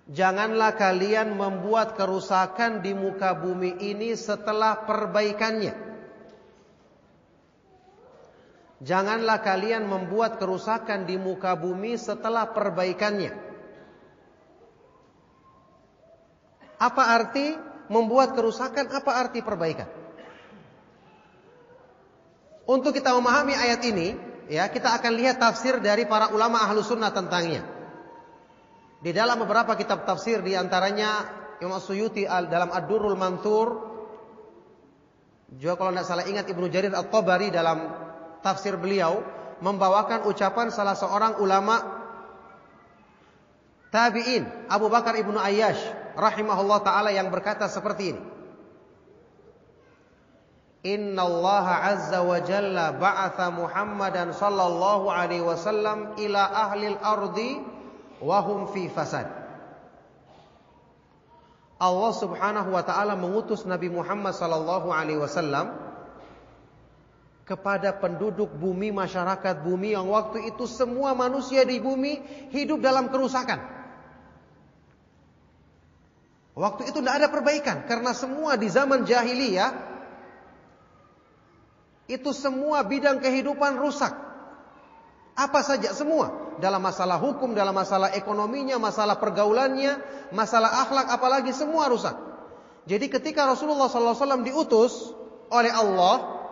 Janganlah 0.10 0.74
kalian 0.74 1.38
membuat 1.38 1.94
kerusakan 1.94 2.82
di 2.82 2.98
muka 2.98 3.38
bumi 3.38 3.78
ini 3.78 4.18
setelah 4.18 4.82
perbaikannya. 4.82 5.78
Janganlah 8.82 9.38
kalian 9.46 9.86
membuat 9.86 10.42
kerusakan 10.42 11.06
di 11.06 11.14
muka 11.22 11.54
bumi 11.54 11.94
setelah 11.94 12.50
perbaikannya. 12.50 13.38
Apa 16.82 17.04
arti 17.14 17.54
membuat 17.92 18.34
kerusakan? 18.34 18.90
Apa 18.90 19.14
arti 19.14 19.46
perbaikan? 19.46 19.86
Untuk 22.66 22.98
kita 22.98 23.14
memahami 23.14 23.54
ayat 23.54 23.82
ini, 23.86 24.18
ya 24.50 24.66
kita 24.74 24.90
akan 24.98 25.14
lihat 25.22 25.38
tafsir 25.38 25.78
dari 25.78 26.10
para 26.10 26.34
ulama 26.34 26.66
ahlu 26.66 26.82
sunnah 26.82 27.14
tentangnya. 27.14 27.79
Di 29.00 29.16
dalam 29.16 29.40
beberapa 29.40 29.80
kitab 29.80 30.04
tafsir 30.04 30.44
di 30.44 30.60
antaranya 30.60 31.24
Imam 31.64 31.80
Suyuti 31.80 32.28
dalam 32.28 32.72
Ad-Durrul 32.72 33.16
Manthur. 33.16 33.68
Juga 35.56 35.80
kalau 35.80 35.96
tidak 35.96 36.06
salah 36.06 36.26
ingat 36.28 36.46
Ibnu 36.52 36.68
Jarir 36.70 36.94
At-Tabari 36.94 37.50
dalam 37.50 37.90
tafsir 38.44 38.78
beliau 38.78 39.24
membawakan 39.60 40.28
ucapan 40.30 40.70
salah 40.72 40.94
seorang 40.96 41.42
ulama 41.42 41.80
tabi'in 43.90 44.46
Abu 44.70 44.88
Bakar 44.88 45.18
Ibnu 45.18 45.36
Ayyash 45.36 45.82
rahimahullah 46.16 46.80
taala 46.86 47.10
yang 47.10 47.34
berkata 47.34 47.66
seperti 47.66 48.14
ini. 48.14 48.22
Inna 50.80 51.28
Allah 51.28 51.66
azza 51.92 52.24
wa 52.24 52.40
jalla 52.40 52.96
ba'atha 52.96 53.52
Muhammadan 53.52 54.32
sallallahu 54.32 55.12
alaihi 55.12 55.44
wasallam 55.44 56.16
ila 56.16 56.42
ahli 56.46 56.96
al-ardi 56.96 57.52
wahum 58.20 58.72
fi 58.72 58.88
fasad. 58.92 59.28
Allah 61.80 62.12
Subhanahu 62.12 62.76
wa 62.76 62.84
taala 62.84 63.16
mengutus 63.16 63.64
Nabi 63.64 63.88
Muhammad 63.88 64.36
sallallahu 64.36 64.92
alaihi 64.92 65.20
wasallam 65.20 65.72
kepada 67.48 67.96
penduduk 67.98 68.52
bumi, 68.54 68.94
masyarakat 68.94 69.66
bumi 69.66 69.98
yang 69.98 70.06
waktu 70.12 70.54
itu 70.54 70.70
semua 70.70 71.18
manusia 71.18 71.66
di 71.66 71.82
bumi 71.82 72.22
hidup 72.54 72.78
dalam 72.84 73.10
kerusakan. 73.10 73.58
Waktu 76.54 76.92
itu 76.92 77.00
tidak 77.02 77.16
ada 77.24 77.28
perbaikan 77.32 77.88
karena 77.88 78.12
semua 78.14 78.60
di 78.60 78.68
zaman 78.70 79.08
jahiliyah 79.08 79.72
itu 82.12 82.30
semua 82.36 82.84
bidang 82.84 83.24
kehidupan 83.24 83.80
rusak. 83.82 84.29
Apa 85.40 85.64
saja 85.64 85.96
semua 85.96 86.36
dalam 86.60 86.84
masalah 86.84 87.16
hukum, 87.16 87.56
dalam 87.56 87.72
masalah 87.72 88.12
ekonominya, 88.12 88.76
masalah 88.76 89.16
pergaulannya, 89.16 90.04
masalah 90.36 90.84
akhlak, 90.84 91.08
apalagi 91.08 91.56
semua 91.56 91.88
rusak. 91.88 92.12
Jadi 92.84 93.08
ketika 93.08 93.48
Rasulullah 93.48 93.88
SAW 93.88 94.44
diutus 94.44 95.16
oleh 95.48 95.72
Allah 95.72 96.44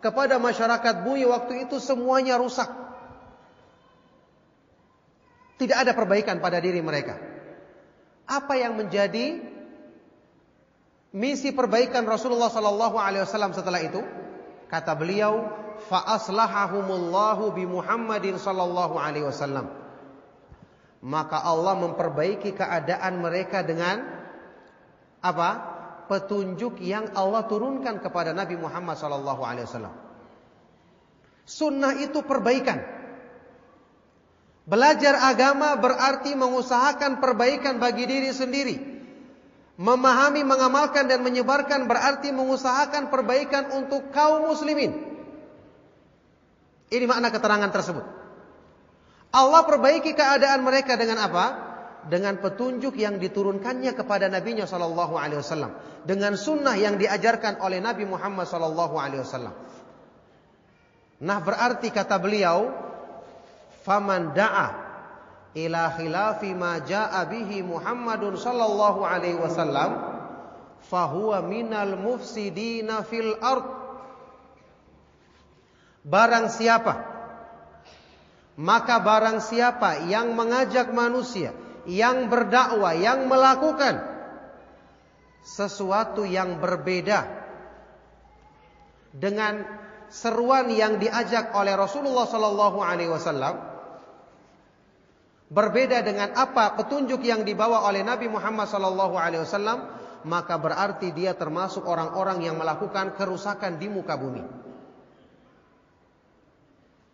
kepada 0.00 0.40
masyarakat 0.40 1.04
bumi 1.04 1.28
waktu 1.28 1.68
itu 1.68 1.76
semuanya 1.76 2.40
rusak. 2.40 2.72
Tidak 5.60 5.76
ada 5.76 5.92
perbaikan 5.92 6.40
pada 6.40 6.56
diri 6.58 6.80
mereka. 6.80 7.20
Apa 8.24 8.56
yang 8.56 8.80
menjadi 8.80 9.44
misi 11.12 11.52
perbaikan 11.52 12.08
Rasulullah 12.08 12.48
SAW 12.48 13.52
setelah 13.52 13.84
itu? 13.84 14.00
Kata 14.72 14.96
beliau, 14.96 15.61
fa 15.88 16.06
aslahahumullahu 16.18 17.54
bi 17.54 17.64
Muhammadin 17.66 18.38
sallallahu 18.38 18.98
alaihi 18.98 19.26
wasallam. 19.26 19.70
Maka 21.02 21.42
Allah 21.42 21.74
memperbaiki 21.74 22.54
keadaan 22.54 23.18
mereka 23.18 23.66
dengan 23.66 24.06
apa? 25.18 25.74
Petunjuk 26.06 26.78
yang 26.82 27.10
Allah 27.18 27.46
turunkan 27.46 27.98
kepada 27.98 28.30
Nabi 28.30 28.54
Muhammad 28.54 28.98
sallallahu 28.98 29.42
alaihi 29.42 29.66
wasallam. 29.66 29.94
Sunnah 31.42 31.98
itu 31.98 32.22
perbaikan. 32.22 32.78
Belajar 34.62 35.18
agama 35.18 35.74
berarti 35.74 36.38
mengusahakan 36.38 37.18
perbaikan 37.18 37.82
bagi 37.82 38.06
diri 38.06 38.30
sendiri. 38.30 38.76
Memahami, 39.74 40.46
mengamalkan 40.46 41.10
dan 41.10 41.26
menyebarkan 41.26 41.90
berarti 41.90 42.30
mengusahakan 42.30 43.10
perbaikan 43.10 43.74
untuk 43.74 44.14
kaum 44.14 44.46
muslimin. 44.46 45.11
Ini 46.92 47.04
makna 47.08 47.32
keterangan 47.32 47.72
tersebut. 47.72 48.04
Allah 49.32 49.64
perbaiki 49.64 50.12
keadaan 50.12 50.60
mereka 50.60 51.00
dengan 51.00 51.24
apa? 51.24 51.72
Dengan 52.04 52.36
petunjuk 52.36 52.92
yang 53.00 53.16
diturunkannya 53.16 53.96
kepada 53.96 54.28
Nabi-Nya 54.28 54.68
Shallallahu 54.68 55.16
Alaihi 55.16 55.40
Wasallam, 55.40 55.72
dengan 56.04 56.36
sunnah 56.36 56.76
yang 56.76 57.00
diajarkan 57.00 57.64
oleh 57.64 57.80
Nabi 57.80 58.04
Muhammad 58.04 58.44
Shallallahu 58.44 59.00
Alaihi 59.00 59.24
Wasallam. 59.24 59.54
Nah 61.22 61.38
berarti 61.40 61.88
kata 61.94 62.18
beliau, 62.18 62.74
faman 63.86 64.34
da'a 64.34 64.68
ila 65.54 65.82
khilafi 65.94 66.50
ma 66.56 66.80
ja'a 66.80 67.28
bihi 67.28 67.62
Muhammadun 67.62 68.40
sallallahu 68.40 69.04
alaihi 69.04 69.36
wasallam 69.36 70.00
fahuwa 70.88 71.44
minal 71.44 71.94
mufsidina 71.94 73.04
fil 73.04 73.36
ard. 73.38 73.81
Barang 76.02 76.50
siapa 76.50 77.12
maka 78.58 79.00
barang 79.00 79.40
siapa 79.40 80.04
yang 80.12 80.36
mengajak 80.36 80.92
manusia 80.92 81.56
yang 81.88 82.28
berdakwah 82.28 82.92
yang 82.92 83.24
melakukan 83.24 84.04
sesuatu 85.42 86.28
yang 86.28 86.60
berbeda 86.60 87.26
dengan 89.16 89.64
seruan 90.12 90.68
yang 90.68 91.00
diajak 91.00 91.56
oleh 91.56 91.74
Rasulullah 91.74 92.28
sallallahu 92.28 92.78
alaihi 92.84 93.10
wasallam 93.10 93.56
berbeda 95.48 96.04
dengan 96.04 96.36
apa 96.36 96.76
petunjuk 96.76 97.24
yang 97.24 97.48
dibawa 97.48 97.88
oleh 97.88 98.04
Nabi 98.04 98.28
Muhammad 98.28 98.68
sallallahu 98.68 99.16
alaihi 99.16 99.42
wasallam 99.42 99.88
maka 100.22 100.54
berarti 100.60 101.10
dia 101.10 101.34
termasuk 101.34 101.82
orang-orang 101.82 102.46
yang 102.46 102.54
melakukan 102.54 103.18
kerusakan 103.18 103.82
di 103.82 103.90
muka 103.90 104.14
bumi. 104.14 104.61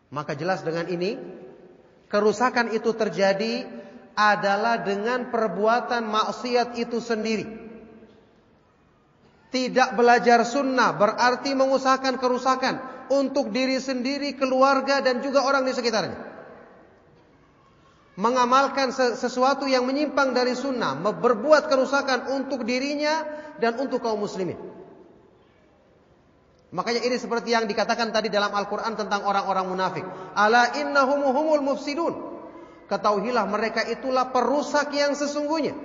Maka 0.09 0.33
jelas 0.33 0.65
dengan 0.65 0.89
ini 0.89 1.21
kerusakan 2.09 2.73
itu 2.73 2.97
terjadi 2.97 3.69
adalah 4.17 4.81
dengan 4.83 5.29
perbuatan 5.29 6.09
maksiat 6.09 6.75
itu 6.81 6.99
sendiri. 6.99 7.47
Tidak 9.49 9.97
belajar 9.97 10.45
sunnah 10.45 10.93
berarti 10.97 11.57
mengusahakan 11.57 12.21
kerusakan 12.21 12.75
untuk 13.09 13.49
diri 13.49 13.81
sendiri, 13.81 14.37
keluarga 14.37 15.01
dan 15.01 15.25
juga 15.25 15.41
orang 15.45 15.65
di 15.65 15.73
sekitarnya 15.73 16.29
mengamalkan 18.19 18.91
sesuatu 18.91 19.71
yang 19.71 19.87
menyimpang 19.87 20.35
dari 20.35 20.59
sunnah, 20.59 20.99
berbuat 20.99 21.71
kerusakan 21.71 22.35
untuk 22.35 22.67
dirinya 22.67 23.23
dan 23.63 23.79
untuk 23.79 24.03
kaum 24.03 24.19
muslimin. 24.19 24.59
Makanya 26.69 27.01
ini 27.01 27.17
seperti 27.17 27.57
yang 27.57 27.65
dikatakan 27.65 28.13
tadi 28.13 28.29
dalam 28.29 28.53
Al-Quran 28.53 28.93
tentang 28.93 29.25
orang-orang 29.25 29.65
munafik. 29.69 30.05
Ala 30.37 30.77
innahum 30.77 31.25
humul 31.33 31.65
mufsidun. 31.65 32.15
Ketahuilah 32.89 33.49
mereka 33.49 33.85
itulah 33.89 34.29
perusak 34.29 34.93
yang 34.93 35.17
sesungguhnya. 35.17 35.77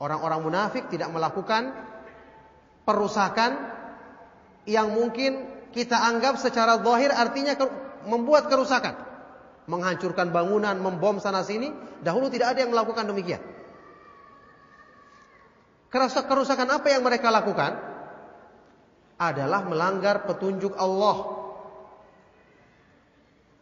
Orang-orang 0.00 0.40
munafik 0.44 0.88
tidak 0.92 1.12
melakukan 1.12 1.72
perusakan 2.84 3.56
yang 4.68 4.92
mungkin 4.92 5.44
kita 5.72 5.96
anggap 5.96 6.40
secara 6.40 6.80
zahir 6.80 7.12
artinya 7.12 7.56
membuat 8.08 8.48
kerusakan 8.48 9.06
menghancurkan 9.66 10.30
bangunan, 10.30 10.78
membom 10.78 11.18
sana 11.18 11.42
sini, 11.42 11.74
dahulu 12.00 12.30
tidak 12.30 12.54
ada 12.54 12.64
yang 12.64 12.70
melakukan 12.70 13.04
demikian. 13.06 13.42
Kerusakan 15.90 16.68
apa 16.70 16.86
yang 16.90 17.02
mereka 17.02 17.30
lakukan? 17.30 17.95
Adalah 19.16 19.64
melanggar 19.64 20.28
petunjuk 20.28 20.76
Allah. 20.76 21.36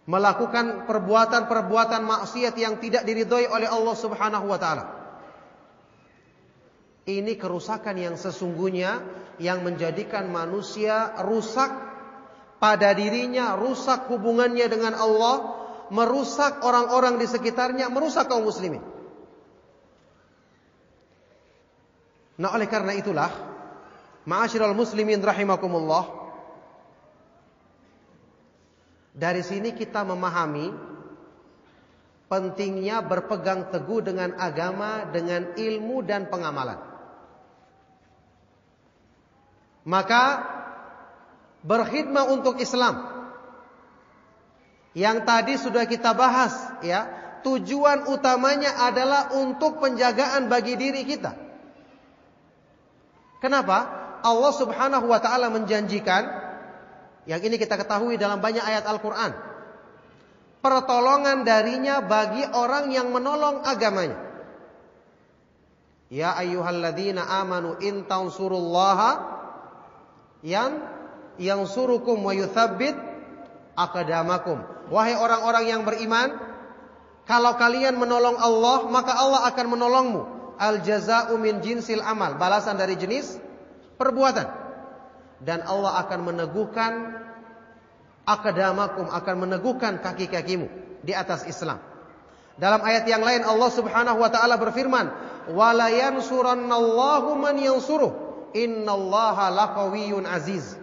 Melakukan 0.04 0.84
perbuatan-perbuatan 0.84 2.02
maksiat 2.04 2.54
yang 2.60 2.76
tidak 2.76 3.08
diridhoi 3.08 3.48
oleh 3.48 3.70
Allah 3.70 3.96
Subhanahu 3.96 4.46
wa 4.50 4.58
taala. 4.60 4.84
Ini 7.04 7.36
kerusakan 7.36 7.96
yang 8.00 8.16
sesungguhnya 8.16 9.00
yang 9.36 9.64
menjadikan 9.64 10.28
manusia 10.28 11.12
rusak 11.20 11.68
pada 12.60 12.96
dirinya, 12.96 13.60
rusak 13.60 14.08
hubungannya 14.08 14.66
dengan 14.72 14.96
Allah, 14.96 15.52
merusak 15.92 16.64
orang-orang 16.64 17.20
di 17.20 17.28
sekitarnya, 17.28 17.92
merusak 17.92 18.24
kaum 18.28 18.48
muslimin. 18.48 18.80
Nah, 22.40 22.50
oleh 22.56 22.66
karena 22.66 22.96
itulah, 22.96 23.30
ma'asyiral 24.24 24.76
muslimin 24.76 25.20
rahimakumullah, 25.20 26.24
dari 29.14 29.46
sini 29.46 29.70
kita 29.72 30.02
memahami 30.02 30.74
pentingnya 32.26 32.98
berpegang 33.04 33.70
teguh 33.70 34.02
dengan 34.02 34.34
agama, 34.42 35.06
dengan 35.14 35.54
ilmu 35.54 36.02
dan 36.02 36.26
pengamalan. 36.26 36.82
Maka 39.84 40.24
berkhidmat 41.62 42.32
untuk 42.32 42.58
Islam 42.58 43.14
yang 44.96 45.22
tadi 45.22 45.60
sudah 45.60 45.84
kita 45.84 46.16
bahas 46.16 46.54
ya, 46.80 47.06
tujuan 47.44 48.08
utamanya 48.10 48.82
adalah 48.82 49.30
untuk 49.36 49.78
penjagaan 49.78 50.48
bagi 50.48 50.74
diri 50.74 51.04
kita. 51.04 51.36
Kenapa? 53.38 54.03
Allah 54.24 54.52
Subhanahu 54.56 55.06
wa 55.06 55.20
taala 55.20 55.52
menjanjikan 55.52 56.24
yang 57.28 57.40
ini 57.44 57.60
kita 57.60 57.76
ketahui 57.76 58.16
dalam 58.16 58.40
banyak 58.40 58.64
ayat 58.64 58.84
Al-Qur'an. 58.88 59.32
Pertolongan 60.64 61.44
darinya 61.44 62.00
bagi 62.00 62.40
orang 62.40 62.88
yang 62.88 63.12
menolong 63.12 63.60
agamanya. 63.68 64.16
Ya 66.08 66.32
ayyuhalladzina 66.40 67.20
amanu 67.20 67.76
in 67.84 68.08
tansurullaha 68.08 69.34
yang 70.40 70.80
yang 71.36 71.68
surukum 71.68 72.16
wa 72.24 72.32
yuthabbit 72.32 72.96
akadamakum. 73.76 74.64
Wahai 74.88 75.16
orang-orang 75.16 75.64
yang 75.68 75.82
beriman, 75.84 76.32
kalau 77.24 77.56
kalian 77.56 77.96
menolong 77.96 78.36
Allah, 78.36 78.88
maka 78.88 79.16
Allah 79.16 79.48
akan 79.48 79.66
menolongmu. 79.68 80.22
Al 80.54 80.80
jaza'u 80.80 81.34
min 81.40 81.60
jinsil 81.60 82.04
amal, 82.04 82.36
balasan 82.40 82.78
dari 82.78 82.94
jenis 82.94 83.43
perbuatan. 83.96 84.48
Dan 85.44 85.60
Allah 85.66 86.00
akan 86.06 86.20
meneguhkan 86.32 86.92
akadamakum, 88.24 89.12
akan 89.12 89.34
meneguhkan 89.44 90.00
kaki-kakimu 90.00 90.66
di 91.04 91.12
atas 91.12 91.44
Islam. 91.44 91.78
Dalam 92.54 92.80
ayat 92.86 93.04
yang 93.10 93.20
lain 93.20 93.42
Allah 93.44 93.70
Subhanahu 93.70 94.18
wa 94.22 94.30
taala 94.30 94.56
berfirman, 94.56 95.10
"Wala 95.52 95.90
yansurannallahu 95.90 97.34
man 97.34 97.58
yansuruh, 97.58 98.14
innallaha 98.54 99.50
laqawiyyun 99.52 100.24
aziz." 100.24 100.78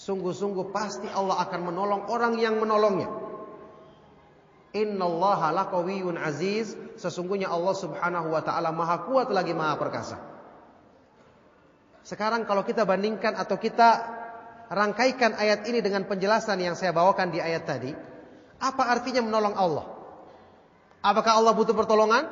Sungguh-sungguh 0.00 0.72
pasti 0.72 1.04
Allah 1.12 1.44
akan 1.44 1.60
menolong 1.60 2.02
orang 2.08 2.40
yang 2.40 2.56
menolongnya. 2.56 3.12
Innallaha 4.72 5.52
laqawiyyun 5.52 6.16
aziz. 6.16 6.72
Sesungguhnya 6.96 7.52
Allah 7.52 7.76
Subhanahu 7.76 8.32
wa 8.32 8.40
taala 8.40 8.72
Maha 8.72 9.04
kuat 9.04 9.28
lagi 9.28 9.52
Maha 9.52 9.76
perkasa. 9.76 10.29
Sekarang 12.10 12.42
kalau 12.42 12.66
kita 12.66 12.82
bandingkan 12.82 13.38
atau 13.38 13.54
kita 13.54 14.02
rangkaikan 14.66 15.38
ayat 15.38 15.62
ini 15.70 15.78
dengan 15.78 16.10
penjelasan 16.10 16.58
yang 16.58 16.74
saya 16.74 16.90
bawakan 16.90 17.30
di 17.30 17.38
ayat 17.38 17.62
tadi, 17.62 17.94
apa 18.58 18.82
artinya 18.90 19.22
menolong 19.22 19.54
Allah? 19.54 19.86
Apakah 21.06 21.38
Allah 21.38 21.54
butuh 21.54 21.70
pertolongan? 21.70 22.26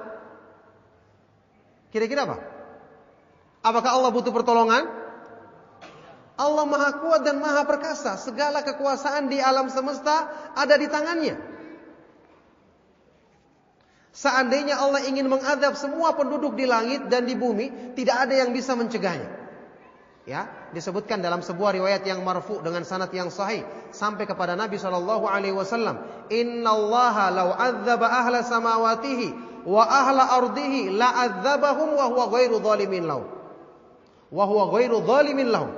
Kira-kira 1.95 2.27
apa? 2.27 2.43
Apakah 3.63 3.95
Allah 3.95 4.11
butuh 4.11 4.35
pertolongan? 4.35 4.83
Allah 6.35 6.65
maha 6.67 6.99
kuat 6.99 7.23
dan 7.23 7.39
maha 7.39 7.63
perkasa. 7.63 8.19
Segala 8.19 8.67
kekuasaan 8.67 9.31
di 9.31 9.39
alam 9.39 9.71
semesta 9.71 10.27
ada 10.59 10.75
di 10.75 10.91
tangannya. 10.91 11.39
Seandainya 14.11 14.75
Allah 14.83 15.07
ingin 15.07 15.31
mengadab 15.31 15.79
semua 15.79 16.19
penduduk 16.19 16.59
di 16.59 16.67
langit 16.67 17.07
dan 17.07 17.31
di 17.31 17.39
bumi, 17.39 17.95
tidak 17.95 18.27
ada 18.27 18.43
yang 18.43 18.51
bisa 18.51 18.75
mencegahnya. 18.75 19.38
Ya, 20.29 20.45
disebutkan 20.77 21.25
dalam 21.25 21.41
sebuah 21.41 21.73
riwayat 21.73 22.05
yang 22.05 22.21
marfu 22.21 22.61
dengan 22.61 22.85
sanad 22.85 23.09
yang 23.17 23.33
sahih 23.33 23.65
sampai 23.97 24.29
kepada 24.29 24.53
Nabi 24.61 24.77
Shallallahu 24.77 25.25
alaihi 25.25 25.57
wasallam, 25.57 26.05
"Innallaha 26.29 27.33
law 27.33 27.57
'adzaba 27.57 28.13
ahla 28.13 28.45
samawatihi 28.45 29.29
wa 29.65 29.89
ahla 29.89 30.37
ardihi 30.37 30.93
la 30.93 31.09
'adzabahum 31.17 31.97
wa 31.97 32.13
huwa 32.13 32.25
ghairu 32.29 32.61
dhalimin 32.61 33.09
lahum." 33.09 33.25
Wa 34.29 34.45
huwa 34.45 34.69
ghairu 34.77 35.01
dhalimin 35.01 35.49
lahum. 35.49 35.73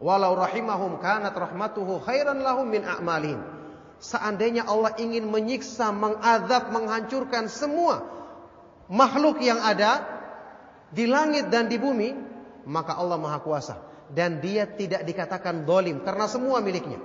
Walau 0.00 0.32
rahimahum 0.32 0.96
kanat 1.04 1.36
rahmatuhu 1.36 2.00
khairan 2.08 2.40
lahum 2.40 2.72
min 2.72 2.88
a'malihim. 2.88 3.44
Seandainya 4.00 4.64
Allah 4.64 4.96
ingin 4.96 5.28
menyiksa, 5.28 5.92
mengadab, 5.92 6.72
menghancurkan 6.72 7.52
semua 7.52 8.00
makhluk 8.88 9.44
yang 9.44 9.60
ada 9.60 10.08
di 10.88 11.04
langit 11.04 11.52
dan 11.52 11.68
di 11.68 11.76
bumi, 11.76 12.31
maka 12.68 12.94
Allah 12.98 13.18
Maha 13.18 13.38
Kuasa 13.42 13.80
dan 14.12 14.44
dia 14.44 14.68
tidak 14.68 15.02
dikatakan 15.08 15.64
dolim 15.64 16.04
karena 16.04 16.28
semua 16.28 16.60
miliknya. 16.60 17.00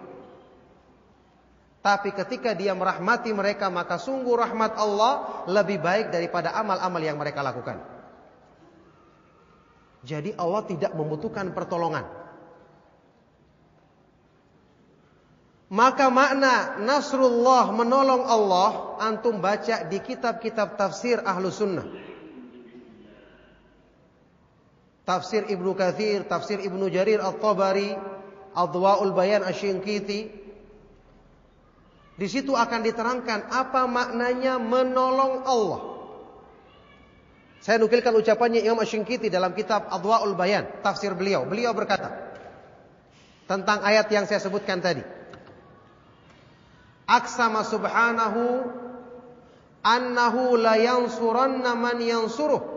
Tapi 1.79 2.11
ketika 2.11 2.51
dia 2.51 2.75
merahmati 2.75 3.31
mereka 3.31 3.71
maka 3.71 3.95
sungguh 3.95 4.35
rahmat 4.35 4.75
Allah 4.75 5.45
lebih 5.47 5.79
baik 5.79 6.11
daripada 6.11 6.51
amal-amal 6.51 6.99
yang 6.99 7.15
mereka 7.15 7.39
lakukan. 7.39 7.79
Jadi 10.03 10.35
Allah 10.35 10.63
tidak 10.67 10.91
membutuhkan 10.95 11.55
pertolongan. 11.55 12.03
Maka 15.67 16.07
makna 16.07 16.79
Nasrullah 16.79 17.75
menolong 17.75 18.23
Allah 18.23 18.99
antum 19.03 19.43
baca 19.43 19.83
di 19.83 19.99
kitab-kitab 19.99 20.79
tafsir 20.79 21.19
ahlu 21.19 21.51
sunnah. 21.51 22.06
Tafsir 25.07 25.47
Ibnu 25.47 25.71
Kathir, 25.71 26.27
tafsir 26.27 26.59
Ibnu 26.59 26.91
Jarir 26.91 27.23
At-Tabari, 27.23 27.95
Adwa'ul 28.51 29.15
Bayan 29.15 29.47
Asy-Syinkiti. 29.47 30.27
Di 32.19 32.27
situ 32.27 32.51
akan 32.51 32.83
diterangkan 32.83 33.47
apa 33.47 33.87
maknanya 33.87 34.59
menolong 34.59 35.47
Allah. 35.47 35.81
Saya 37.63 37.79
nukilkan 37.79 38.11
ucapannya 38.19 38.67
Imam 38.67 38.83
Asy-Syinkiti 38.83 39.31
dalam 39.31 39.55
kitab 39.55 39.87
Adwa'ul 39.87 40.35
Bayan, 40.35 40.67
tafsir 40.83 41.15
beliau. 41.15 41.47
Beliau 41.47 41.71
berkata 41.71 42.11
tentang 43.47 43.79
ayat 43.87 44.11
yang 44.11 44.27
saya 44.27 44.43
sebutkan 44.43 44.83
tadi. 44.83 45.07
Aksama 47.07 47.63
subhanahu 47.63 48.43
annahu 49.87 50.59
la 50.59 50.75
yansuranna 50.75 51.71
man 51.79 51.95
yansuruh. 52.03 52.76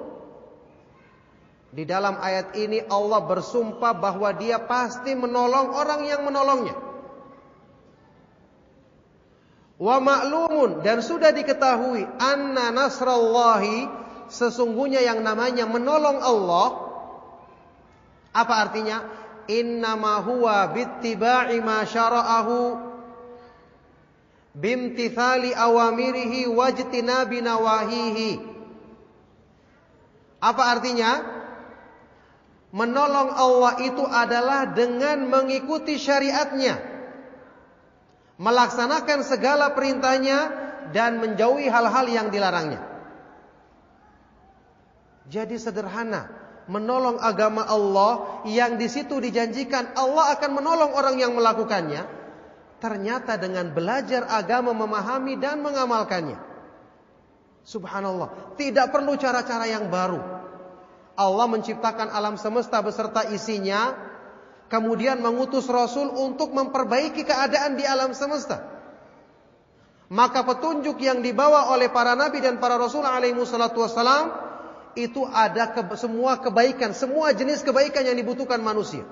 Di 1.71 1.87
dalam 1.87 2.19
ayat 2.19 2.59
ini 2.59 2.83
Allah 2.91 3.23
bersumpah 3.23 3.95
bahwa 3.95 4.35
dia 4.35 4.59
pasti 4.59 5.15
menolong 5.15 5.71
orang 5.71 6.03
yang 6.03 6.27
menolongnya. 6.27 6.75
Wa 9.81 9.97
ma'lumun 10.03 10.83
dan 10.85 11.01
sudah 11.01 11.31
diketahui 11.33 12.05
anna 12.21 12.69
nasrallahi 12.75 13.89
sesungguhnya 14.29 15.01
yang 15.01 15.25
namanya 15.25 15.65
menolong 15.65 16.21
Allah 16.21 16.91
apa 18.31 18.55
artinya? 18.67 19.03
Innama 19.51 20.23
huwa 20.23 20.71
bittiba'i 20.71 21.59
ma 21.59 21.83
syara'ahu 21.83 22.79
bimtithali 24.55 25.51
awamirihi 25.51 26.47
wajtinabi 26.47 27.43
nawahihi. 27.43 28.31
Apa 30.39 30.63
artinya? 30.79 31.40
Menolong 32.71 33.35
Allah 33.35 33.83
itu 33.83 34.05
adalah 34.07 34.71
dengan 34.71 35.27
mengikuti 35.27 35.99
syariatnya. 35.99 36.79
Melaksanakan 38.39 39.21
segala 39.27 39.75
perintahnya 39.75 40.39
dan 40.95 41.19
menjauhi 41.19 41.67
hal-hal 41.67 42.07
yang 42.09 42.31
dilarangnya. 42.31 42.81
Jadi 45.31 45.59
sederhana, 45.59 46.31
menolong 46.71 47.19
agama 47.21 47.67
Allah 47.67 48.43
yang 48.47 48.79
di 48.79 48.87
situ 48.87 49.19
dijanjikan 49.19 49.93
Allah 49.99 50.35
akan 50.39 50.51
menolong 50.57 50.91
orang 50.95 51.19
yang 51.19 51.35
melakukannya 51.35 52.21
Ternyata 52.81 53.37
dengan 53.37 53.77
belajar 53.77 54.25
agama 54.25 54.73
memahami 54.73 55.37
dan 55.37 55.61
mengamalkannya. 55.61 56.41
Subhanallah, 57.61 58.57
tidak 58.57 58.89
perlu 58.89 59.21
cara-cara 59.21 59.69
yang 59.69 59.93
baru. 59.93 60.40
Allah 61.21 61.45
menciptakan 61.53 62.09
alam 62.09 62.41
semesta 62.41 62.81
beserta 62.81 63.29
isinya, 63.29 63.93
kemudian 64.73 65.21
mengutus 65.21 65.69
Rasul 65.69 66.09
untuk 66.17 66.57
memperbaiki 66.57 67.29
keadaan 67.29 67.77
di 67.77 67.85
alam 67.85 68.17
semesta. 68.17 68.65
Maka 70.09 70.43
petunjuk 70.43 70.97
yang 70.99 71.21
dibawa 71.21 71.71
oleh 71.77 71.93
para 71.93 72.19
nabi 72.19 72.43
dan 72.43 72.59
para 72.59 72.75
rasul 72.75 73.07
alaihi 73.07 73.39
itu 74.99 75.23
ada 75.23 75.71
ke, 75.71 75.87
semua 75.95 76.43
kebaikan, 76.43 76.91
semua 76.99 77.31
jenis 77.31 77.63
kebaikan 77.63 78.03
yang 78.03 78.19
dibutuhkan 78.19 78.59
manusia 78.59 79.07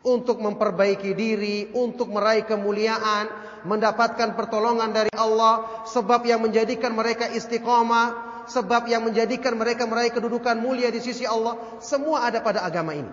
untuk 0.00 0.40
memperbaiki 0.40 1.12
diri, 1.12 1.68
untuk 1.76 2.08
meraih 2.08 2.48
kemuliaan, 2.48 3.28
mendapatkan 3.68 4.38
pertolongan 4.38 4.88
dari 4.94 5.12
Allah, 5.12 5.84
sebab 5.84 6.24
yang 6.24 6.40
menjadikan 6.40 6.96
mereka 6.96 7.28
istiqomah, 7.28 8.27
sebab 8.48 8.88
yang 8.88 9.04
menjadikan 9.04 9.54
mereka 9.54 9.84
meraih 9.84 10.12
kedudukan 10.12 10.58
mulia 10.58 10.88
di 10.88 11.00
sisi 11.00 11.28
Allah, 11.28 11.78
semua 11.78 12.24
ada 12.24 12.40
pada 12.40 12.64
agama 12.64 12.96
ini. 12.96 13.12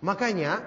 Makanya 0.00 0.64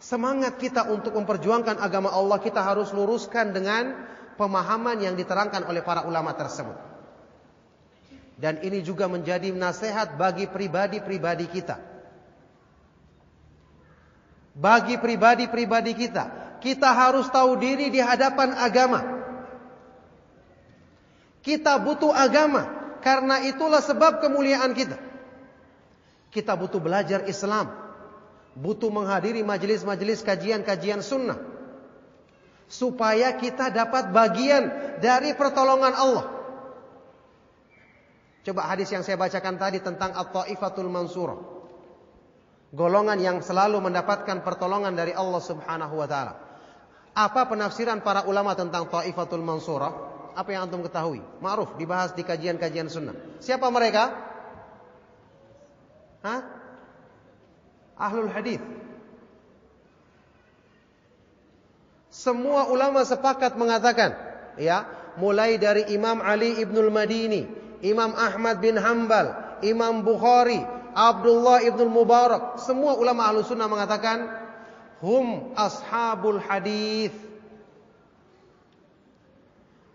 semangat 0.00 0.56
kita 0.56 0.88
untuk 0.88 1.12
memperjuangkan 1.12 1.76
agama 1.76 2.08
Allah 2.08 2.40
kita 2.40 2.64
harus 2.64 2.88
luruskan 2.96 3.52
dengan 3.52 3.92
pemahaman 4.40 5.04
yang 5.04 5.14
diterangkan 5.18 5.68
oleh 5.68 5.84
para 5.84 6.08
ulama 6.08 6.32
tersebut. 6.32 6.78
Dan 8.40 8.64
ini 8.64 8.80
juga 8.80 9.04
menjadi 9.04 9.52
nasihat 9.52 10.16
bagi 10.16 10.48
pribadi-pribadi 10.48 11.44
kita 11.44 11.90
bagi 14.60 14.98
pribadi-pribadi 14.98 15.92
kita. 15.94 16.24
Kita 16.60 16.92
harus 16.92 17.30
tahu 17.32 17.56
diri 17.56 17.88
di 17.88 18.00
hadapan 18.02 18.52
agama. 18.58 19.19
Kita 21.40 21.80
butuh 21.80 22.12
agama 22.12 22.68
karena 23.00 23.44
itulah 23.48 23.80
sebab 23.80 24.20
kemuliaan 24.20 24.76
kita. 24.76 25.00
Kita 26.30 26.54
butuh 26.54 26.78
belajar 26.78 27.26
Islam, 27.26 27.72
butuh 28.54 28.92
menghadiri 28.92 29.42
majelis-majelis 29.42 30.22
kajian-kajian 30.22 31.02
sunnah 31.02 31.40
supaya 32.70 33.34
kita 33.34 33.72
dapat 33.74 34.14
bagian 34.14 34.70
dari 35.02 35.34
pertolongan 35.34 35.90
Allah. 35.96 36.26
Coba 38.46 38.70
hadis 38.70 38.88
yang 38.94 39.02
saya 39.02 39.18
bacakan 39.18 39.58
tadi 39.58 39.82
tentang 39.82 40.14
At-Taifatul 40.14 40.86
Mansurah 40.86 41.60
golongan 42.70 43.18
yang 43.18 43.38
selalu 43.42 43.82
mendapatkan 43.82 44.46
pertolongan 44.46 44.94
dari 44.94 45.10
Allah 45.14 45.42
Subhanahu 45.42 45.94
wa 45.98 46.06
taala. 46.06 46.34
Apa 47.10 47.50
penafsiran 47.50 48.06
para 48.06 48.24
ulama 48.30 48.54
tentang 48.54 48.86
Taifatul 48.86 49.42
Mansurah? 49.42 50.09
Apa 50.34 50.54
yang 50.54 50.68
antum 50.68 50.84
ketahui? 50.84 51.22
Ma'ruf 51.42 51.74
dibahas 51.76 52.14
di 52.14 52.22
kajian-kajian 52.26 52.90
sunnah. 52.90 53.16
Siapa 53.42 53.66
mereka? 53.68 54.14
Hah? 56.20 56.40
Ahlul 57.96 58.32
hadis. 58.32 58.60
Semua 62.10 62.68
ulama 62.68 63.06
sepakat 63.06 63.54
mengatakan, 63.54 64.12
ya, 64.60 64.84
mulai 65.16 65.56
dari 65.56 65.88
Imam 65.94 66.20
Ali 66.20 66.58
Ibnul 66.58 66.92
Madini, 66.92 67.46
Imam 67.80 68.12
Ahmad 68.12 68.60
bin 68.60 68.76
Hambal, 68.76 69.58
Imam 69.64 70.04
Bukhari, 70.04 70.60
Abdullah 70.90 71.62
ibn 71.62 71.86
Mubarak, 71.86 72.58
semua 72.60 72.98
ulama 72.98 73.30
ahlu 73.30 73.46
sunnah 73.46 73.70
mengatakan 73.70 74.26
hum 74.98 75.54
ashabul 75.54 76.42
hadis. 76.42 77.14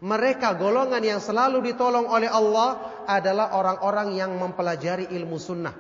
Mereka 0.03 0.59
golongan 0.59 0.99
yang 0.99 1.23
selalu 1.23 1.71
ditolong 1.71 2.11
oleh 2.11 2.27
Allah 2.27 3.03
adalah 3.07 3.55
orang-orang 3.55 4.19
yang 4.19 4.35
mempelajari 4.35 5.07
ilmu 5.07 5.39
sunnah. 5.39 5.75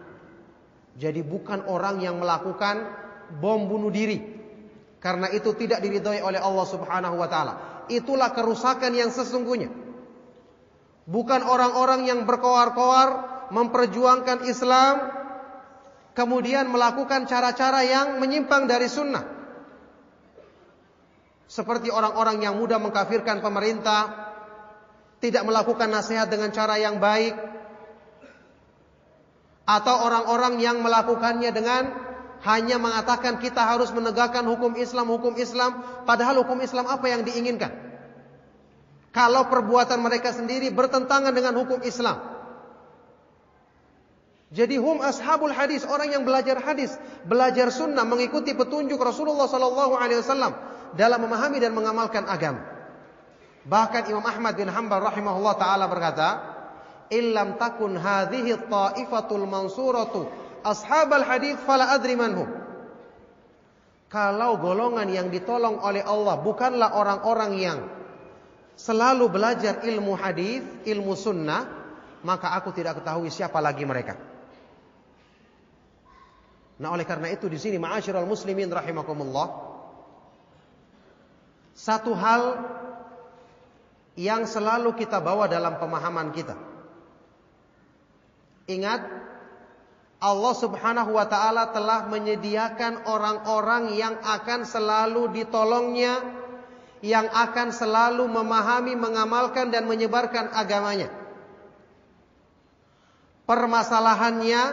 Jadi 0.95 1.19
bukan 1.19 1.67
orang 1.67 1.99
yang 1.99 2.23
melakukan 2.23 2.87
bom 3.43 3.67
bunuh 3.67 3.91
diri. 3.91 4.23
Karena 5.03 5.27
itu 5.29 5.51
tidak 5.53 5.83
diridhoi 5.83 6.23
oleh 6.23 6.39
Allah 6.39 6.65
Subhanahu 6.65 7.15
wa 7.19 7.27
taala. 7.27 7.53
Itulah 7.91 8.31
kerusakan 8.31 8.95
yang 8.95 9.11
sesungguhnya. 9.11 9.69
Bukan 11.05 11.45
orang-orang 11.45 12.09
yang 12.09 12.25
berkoar-koar 12.25 13.35
memperjuangkan 13.53 14.47
Islam 14.49 14.95
kemudian 16.17 16.65
melakukan 16.71 17.29
cara-cara 17.29 17.85
yang 17.85 18.17
menyimpang 18.17 18.65
dari 18.65 18.89
sunnah. 18.89 19.34
Seperti 21.55 21.87
orang-orang 21.87 22.43
yang 22.43 22.59
mudah 22.59 22.83
mengkafirkan 22.83 23.39
pemerintah, 23.39 24.11
tidak 25.23 25.47
melakukan 25.47 25.87
nasihat 25.87 26.27
dengan 26.27 26.51
cara 26.51 26.75
yang 26.75 26.99
baik, 26.99 27.31
atau 29.63 29.95
orang-orang 30.03 30.59
yang 30.59 30.83
melakukannya 30.83 31.55
dengan 31.55 31.95
hanya 32.43 32.75
mengatakan 32.75 33.39
kita 33.39 33.63
harus 33.63 33.87
menegakkan 33.95 34.43
hukum 34.43 34.75
Islam, 34.75 35.07
hukum 35.07 35.39
Islam, 35.39 35.79
padahal 36.03 36.43
hukum 36.43 36.59
Islam 36.59 36.91
apa 36.91 37.07
yang 37.07 37.23
diinginkan? 37.23 37.71
Kalau 39.15 39.47
perbuatan 39.47 40.03
mereka 40.03 40.35
sendiri 40.35 40.75
bertentangan 40.75 41.31
dengan 41.31 41.55
hukum 41.55 41.79
Islam. 41.87 42.19
Jadi 44.51 44.75
hum 44.75 44.99
ashabul 44.99 45.55
hadis, 45.55 45.87
orang 45.87 46.11
yang 46.11 46.27
belajar 46.27 46.59
hadis, 46.59 46.99
belajar 47.23 47.71
sunnah, 47.71 48.03
mengikuti 48.03 48.51
petunjuk 48.51 48.99
Rasulullah 48.99 49.47
sallallahu 49.47 49.95
alaihi 49.95 50.19
wasallam 50.19 50.74
dalam 50.93 51.25
memahami 51.25 51.57
dan 51.57 51.73
mengamalkan 51.73 52.29
agama. 52.29 52.61
Bahkan 53.65 54.13
Imam 54.13 54.21
Ahmad 54.21 54.53
bin 54.53 54.69
Hanbal 54.69 55.01
rahimahullah 55.01 55.55
taala 55.57 55.89
berkata, 55.89 56.29
"Illam 57.09 57.57
takun 57.57 57.97
hadhihi 57.97 58.69
ta'ifatul 58.69 59.49
mansuratu 59.49 60.29
ashabal 60.61 61.25
hadis 61.25 61.57
fala 61.65 61.89
adri 61.97 62.13
manhum." 62.13 62.65
kalau 64.15 64.55
golongan 64.61 65.11
yang 65.11 65.27
ditolong 65.27 65.81
oleh 65.81 65.99
Allah 65.99 66.39
bukanlah 66.39 66.95
orang-orang 66.95 67.51
yang 67.59 67.79
selalu 68.79 69.27
belajar 69.27 69.83
ilmu 69.83 70.15
hadis, 70.15 70.63
ilmu 70.87 71.19
sunnah, 71.19 71.67
maka 72.23 72.55
aku 72.55 72.71
tidak 72.71 73.03
ketahui 73.03 73.27
siapa 73.27 73.59
lagi 73.59 73.83
mereka. 73.83 74.15
Nah, 76.75 76.91
oleh 76.91 77.03
karena 77.07 77.31
itu 77.31 77.47
di 77.51 77.55
sini 77.55 77.79
ma'asyiral 77.79 78.27
muslimin 78.27 78.67
rahimakumullah 78.67 79.64
satu 81.85 82.17
hal 82.17 82.65
yang 84.17 84.49
selalu 84.49 84.97
kita 84.97 85.21
bawa 85.21 85.45
dalam 85.45 85.77
pemahaman 85.77 86.33
kita. 86.33 86.57
Ingat 88.65 89.05
Allah 90.17 90.53
Subhanahu 90.57 91.13
wa 91.13 91.29
taala 91.29 91.69
telah 91.69 92.09
menyediakan 92.09 93.05
orang-orang 93.05 93.93
yang 93.93 94.17
akan 94.17 94.65
selalu 94.65 95.29
ditolongnya, 95.29 96.25
yang 97.05 97.29
akan 97.29 97.69
selalu 97.69 98.25
memahami, 98.25 98.97
mengamalkan 98.97 99.69
dan 99.69 99.85
menyebarkan 99.85 100.57
agamanya. 100.57 101.13
Permasalahannya 103.45 104.63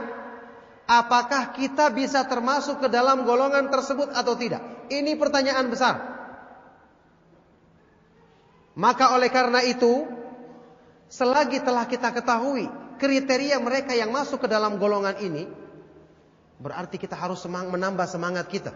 apakah 0.89 1.53
kita 1.53 1.93
bisa 1.93 2.25
termasuk 2.25 2.81
ke 2.81 2.89
dalam 2.89 3.29
golongan 3.29 3.69
tersebut 3.69 4.17
atau 4.17 4.33
tidak? 4.33 4.65
Ini 4.89 5.13
pertanyaan 5.21 5.69
besar. 5.69 6.12
Maka 8.73 9.13
oleh 9.13 9.29
karena 9.29 9.61
itu, 9.61 10.09
selagi 11.13 11.61
telah 11.61 11.85
kita 11.85 12.09
ketahui 12.09 12.69
kriteria 12.97 13.61
mereka 13.61 13.93
yang 13.93 14.09
masuk 14.09 14.47
ke 14.47 14.49
dalam 14.49 14.81
golongan 14.81 15.19
ini, 15.21 15.45
berarti 16.57 16.97
kita 16.97 17.19
harus 17.19 17.45
semang, 17.45 17.69
menambah 17.69 18.07
semangat 18.09 18.49
kita. 18.49 18.73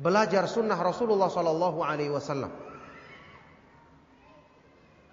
Belajar 0.00 0.48
sunnah 0.48 0.80
Rasulullah 0.80 1.28
Sallallahu 1.28 1.84
Alaihi 1.84 2.10
Wasallam. 2.10 2.50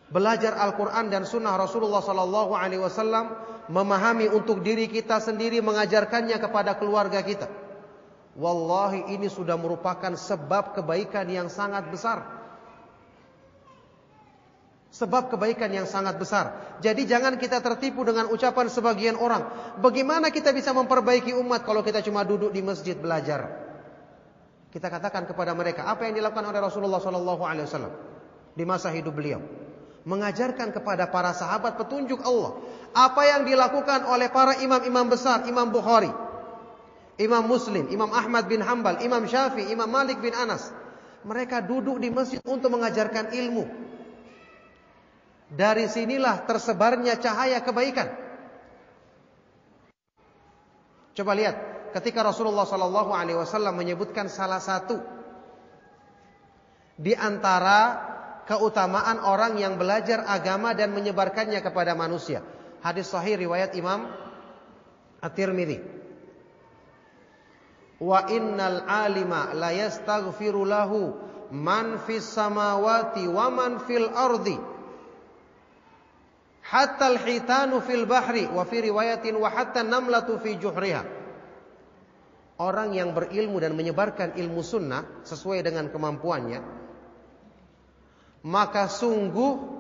Belajar 0.07 0.55
Al-Quran 0.55 1.11
dan 1.11 1.27
sunnah 1.27 1.59
Rasulullah 1.59 1.99
Sallallahu 1.99 2.55
Alaihi 2.55 2.79
Wasallam 2.79 3.35
memahami 3.67 4.31
untuk 4.31 4.63
diri 4.63 4.87
kita 4.87 5.19
sendiri 5.19 5.59
mengajarkannya 5.59 6.39
kepada 6.39 6.79
keluarga 6.79 7.19
kita. 7.19 7.51
Wallahi 8.39 9.11
ini 9.11 9.27
sudah 9.27 9.59
merupakan 9.59 10.15
sebab 10.15 10.79
kebaikan 10.79 11.27
yang 11.27 11.51
sangat 11.51 11.91
besar 11.91 12.36
sebab 14.97 15.29
kebaikan 15.29 15.69
yang 15.69 15.85
sangat 15.85 16.17
besar. 16.17 16.77
Jadi 16.81 17.05
jangan 17.05 17.37
kita 17.37 17.61
tertipu 17.61 18.01
dengan 18.01 18.33
ucapan 18.33 18.65
sebagian 18.65 19.13
orang. 19.13 19.45
Bagaimana 19.77 20.33
kita 20.33 20.49
bisa 20.49 20.73
memperbaiki 20.73 21.37
umat 21.37 21.61
kalau 21.61 21.85
kita 21.85 22.01
cuma 22.01 22.25
duduk 22.25 22.49
di 22.49 22.65
masjid 22.65 22.97
belajar? 22.97 23.45
Kita 24.73 24.89
katakan 24.89 25.29
kepada 25.29 25.53
mereka 25.53 25.85
apa 25.85 26.09
yang 26.09 26.17
dilakukan 26.17 26.49
oleh 26.49 26.59
Rasulullah 26.59 26.97
Sallallahu 26.97 27.43
Alaihi 27.45 27.65
Wasallam 27.69 27.93
di 28.57 28.65
masa 28.65 28.89
hidup 28.89 29.13
beliau, 29.13 29.39
mengajarkan 30.01 30.73
kepada 30.73 31.13
para 31.13 31.29
sahabat 31.37 31.77
petunjuk 31.77 32.25
Allah. 32.25 32.57
Apa 32.97 33.21
yang 33.29 33.45
dilakukan 33.45 34.09
oleh 34.09 34.33
para 34.33 34.57
imam-imam 34.57 35.13
besar, 35.13 35.45
Imam 35.45 35.69
Bukhari, 35.69 36.09
Imam 37.21 37.45
Muslim, 37.45 37.85
Imam 37.93 38.09
Ahmad 38.09 38.49
bin 38.49 38.65
Hambal, 38.65 38.97
Imam 39.05 39.29
Syafi'i, 39.29 39.69
Imam 39.69 39.89
Malik 39.89 40.17
bin 40.17 40.33
Anas. 40.33 40.73
Mereka 41.21 41.65
duduk 41.65 42.01
di 42.01 42.09
masjid 42.09 42.41
untuk 42.45 42.73
mengajarkan 42.73 43.33
ilmu. 43.33 43.65
Dari 45.47 45.87
sinilah 45.87 46.43
tersebarnya 46.43 47.15
cahaya 47.23 47.63
kebaikan. 47.63 48.11
Coba 51.15 51.31
lihat, 51.33 51.55
ketika 51.95 52.21
Rasulullah 52.21 52.67
Sallallahu 52.67 53.15
Alaihi 53.15 53.39
Wasallam 53.39 53.79
menyebutkan 53.79 54.27
salah 54.27 54.59
satu 54.59 54.99
di 56.99 57.15
antara 57.15 58.03
keutamaan 58.43 59.23
orang 59.23 59.55
yang 59.55 59.79
belajar 59.79 60.27
agama 60.27 60.75
dan 60.75 60.91
menyebarkannya 60.91 61.63
kepada 61.63 61.95
manusia. 61.95 62.43
Hadis 62.83 63.07
sahih 63.07 63.39
riwayat 63.39 63.71
Imam 63.73 64.07
At-Tirmidzi. 65.23 65.79
Wa 67.97 68.29
innal 68.29 68.85
alima 68.85 69.55
la 69.57 69.73
yastaghfiru 69.73 70.67
lahu 70.69 71.17
man 71.49 71.97
fis 72.05 72.29
samawati 72.29 73.25
wa 73.25 73.49
man 73.49 73.81
fil 73.81 74.05
ardi 74.13 74.76
hatta 76.67 77.15
al-hitanu 77.15 77.79
fil 77.79 78.03
bahri 78.03 78.47
wa 78.51 78.67
fi 78.67 78.83
riwayatin 78.83 79.39
wa 79.39 79.47
hatta 79.47 79.83
namlatu 79.83 80.35
fi 80.43 80.59
juhriha. 80.59 81.03
Orang 82.57 82.97
yang 82.97 83.13
berilmu 83.13 83.61
dan 83.61 83.77
menyebarkan 83.77 84.33
ilmu 84.33 84.65
sunnah 84.65 85.05
sesuai 85.21 85.61
dengan 85.61 85.93
kemampuannya, 85.93 86.59
maka 88.41 88.89
sungguh 88.89 89.77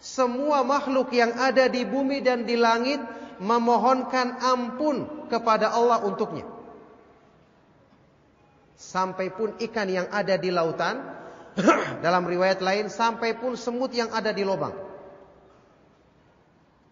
semua 0.00 0.64
makhluk 0.64 1.12
yang 1.12 1.36
ada 1.36 1.68
di 1.68 1.84
bumi 1.84 2.24
dan 2.24 2.48
di 2.48 2.56
langit 2.56 3.04
memohonkan 3.36 4.40
ampun 4.40 5.28
kepada 5.28 5.76
Allah 5.76 6.00
untuknya. 6.08 6.48
Sampai 8.80 9.28
pun 9.28 9.60
ikan 9.60 9.92
yang 9.92 10.08
ada 10.08 10.40
di 10.40 10.48
lautan, 10.48 11.04
dalam 12.04 12.24
riwayat 12.24 12.64
lain, 12.64 12.88
sampai 12.88 13.36
pun 13.36 13.60
semut 13.60 13.92
yang 13.92 14.08
ada 14.08 14.32
di 14.32 14.40
lubang. 14.40 14.89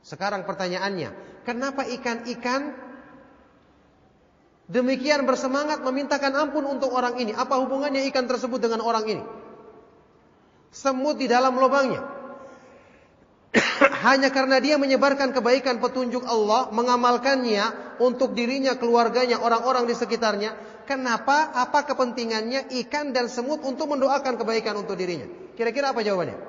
Sekarang 0.08 0.48
pertanyaannya, 0.48 1.12
kenapa 1.44 1.84
ikan-ikan 1.84 2.72
demikian 4.64 5.28
bersemangat 5.28 5.84
memintakan 5.84 6.32
ampun 6.32 6.64
untuk 6.64 6.96
orang 6.96 7.20
ini? 7.20 7.36
Apa 7.36 7.60
hubungannya 7.60 8.08
ikan 8.08 8.24
tersebut 8.24 8.56
dengan 8.56 8.80
orang 8.80 9.04
ini? 9.04 9.24
Semut 10.72 11.20
di 11.20 11.28
dalam 11.28 11.60
lubangnya. 11.60 12.08
Hanya 14.08 14.32
karena 14.32 14.56
dia 14.64 14.80
menyebarkan 14.80 15.36
kebaikan 15.36 15.76
petunjuk 15.76 16.24
Allah, 16.24 16.72
mengamalkannya 16.72 18.00
untuk 18.00 18.32
dirinya, 18.32 18.80
keluarganya, 18.80 19.44
orang-orang 19.44 19.84
di 19.84 19.92
sekitarnya. 19.92 20.56
Kenapa? 20.88 21.52
Apa 21.52 21.84
kepentingannya 21.84 22.72
ikan 22.80 23.12
dan 23.12 23.28
semut 23.28 23.60
untuk 23.60 23.92
mendoakan 23.92 24.40
kebaikan 24.40 24.72
untuk 24.80 24.96
dirinya? 24.96 25.28
Kira-kira 25.52 25.92
apa 25.92 26.00
jawabannya? 26.00 26.47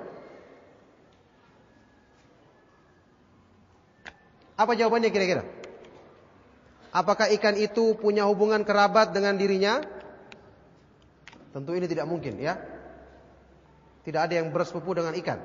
Apa 4.59 4.75
jawabannya 4.75 5.07
kira-kira? 5.07 5.47
Apakah 6.91 7.31
ikan 7.39 7.55
itu 7.55 7.95
punya 7.95 8.27
hubungan 8.27 8.67
kerabat 8.67 9.15
dengan 9.15 9.39
dirinya? 9.39 9.79
Tentu 11.55 11.71
ini 11.79 11.87
tidak 11.87 12.11
mungkin 12.11 12.35
ya. 12.35 12.59
Tidak 14.03 14.19
ada 14.19 14.35
yang 14.35 14.51
bersepupu 14.51 14.91
dengan 14.99 15.15
ikan. 15.15 15.39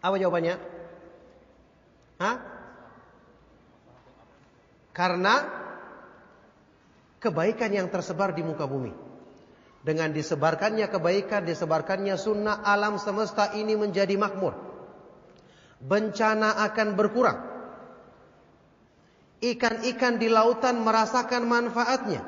Apa 0.00 0.16
jawabannya? 0.16 0.56
Hah? 2.16 2.36
Karena 4.96 5.34
kebaikan 7.20 7.68
yang 7.68 7.92
tersebar 7.92 8.32
di 8.32 8.40
muka 8.40 8.64
bumi. 8.64 8.96
Dengan 9.84 10.08
disebarkannya 10.08 10.88
kebaikan, 10.88 11.44
disebarkannya 11.44 12.16
sunnah, 12.16 12.64
alam 12.64 12.96
semesta 12.96 13.52
ini 13.52 13.76
menjadi 13.76 14.16
makmur 14.16 14.75
bencana 15.82 16.56
akan 16.70 16.96
berkurang. 16.96 17.38
Ikan-ikan 19.44 20.16
di 20.16 20.32
lautan 20.32 20.80
merasakan 20.80 21.44
manfaatnya. 21.44 22.24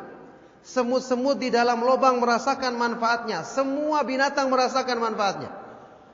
Semut-semut 0.60 1.40
di 1.40 1.48
dalam 1.48 1.80
lubang 1.80 2.20
merasakan 2.20 2.76
manfaatnya. 2.76 3.46
Semua 3.46 4.04
binatang 4.04 4.52
merasakan 4.52 5.00
manfaatnya. 5.00 5.50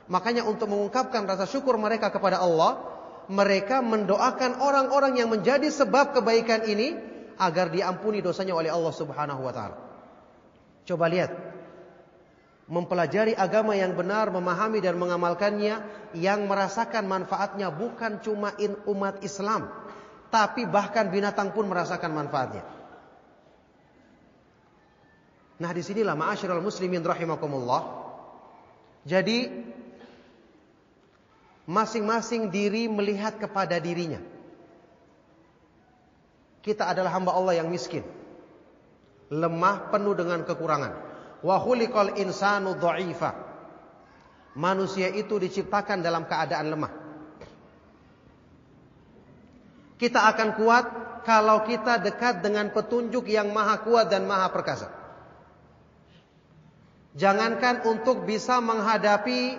Makanya 0.07 0.45
untuk 0.47 0.71
mengungkapkan 0.71 1.25
rasa 1.25 1.49
syukur 1.49 1.75
mereka 1.81 2.13
kepada 2.13 2.39
Allah, 2.39 2.77
mereka 3.27 3.81
mendoakan 3.81 4.61
orang-orang 4.61 5.17
yang 5.17 5.33
menjadi 5.33 5.67
sebab 5.67 6.13
kebaikan 6.13 6.63
ini 6.69 6.95
agar 7.35 7.73
diampuni 7.73 8.23
dosanya 8.23 8.55
oleh 8.55 8.71
Allah 8.71 8.93
Subhanahu 8.93 9.41
wa 9.43 9.51
taala. 9.51 9.77
Coba 10.85 11.09
lihat 11.09 11.33
mempelajari 12.65 13.37
agama 13.37 13.77
yang 13.77 13.93
benar, 13.93 14.33
memahami 14.33 14.81
dan 14.81 14.97
mengamalkannya, 14.97 15.85
yang 16.17 16.49
merasakan 16.49 17.05
manfaatnya 17.05 17.69
bukan 17.69 18.17
cuma 18.25 18.57
in 18.57 18.73
umat 18.89 19.21
Islam, 19.21 19.69
tapi 20.33 20.65
bahkan 20.65 21.13
binatang 21.13 21.53
pun 21.53 21.69
merasakan 21.69 22.09
manfaatnya. 22.09 22.65
Nah 25.55 25.71
di 25.71 25.81
sinilah 25.85 26.17
ma'asyiral 26.17 26.59
muslimin 26.59 27.05
rahimakumullah. 27.05 28.03
Jadi 29.05 29.47
masing-masing 31.69 32.49
diri 32.49 32.89
melihat 32.89 33.37
kepada 33.37 33.77
dirinya. 33.77 34.19
Kita 36.65 36.89
adalah 36.89 37.13
hamba 37.13 37.37
Allah 37.37 37.61
yang 37.61 37.69
miskin. 37.69 38.01
Lemah 39.29 39.93
penuh 39.93 40.17
dengan 40.17 40.41
kekurangan. 40.41 41.04
Wa 41.45 41.61
khuliqal 41.61 42.17
insanu 42.17 42.73
dha'ifa. 42.73 43.37
Manusia 44.57 45.13
itu 45.13 45.37
diciptakan 45.37 46.01
dalam 46.01 46.25
keadaan 46.25 46.73
lemah. 46.73 46.93
Kita 50.01 50.25
akan 50.33 50.49
kuat 50.57 50.85
kalau 51.21 51.61
kita 51.69 52.01
dekat 52.01 52.41
dengan 52.41 52.73
petunjuk 52.73 53.29
yang 53.29 53.53
maha 53.53 53.85
kuat 53.85 54.09
dan 54.09 54.25
maha 54.25 54.49
perkasa. 54.49 54.89
Jangankan 57.15 57.85
untuk 57.87 58.27
bisa 58.27 58.59
menghadapi 58.59 59.55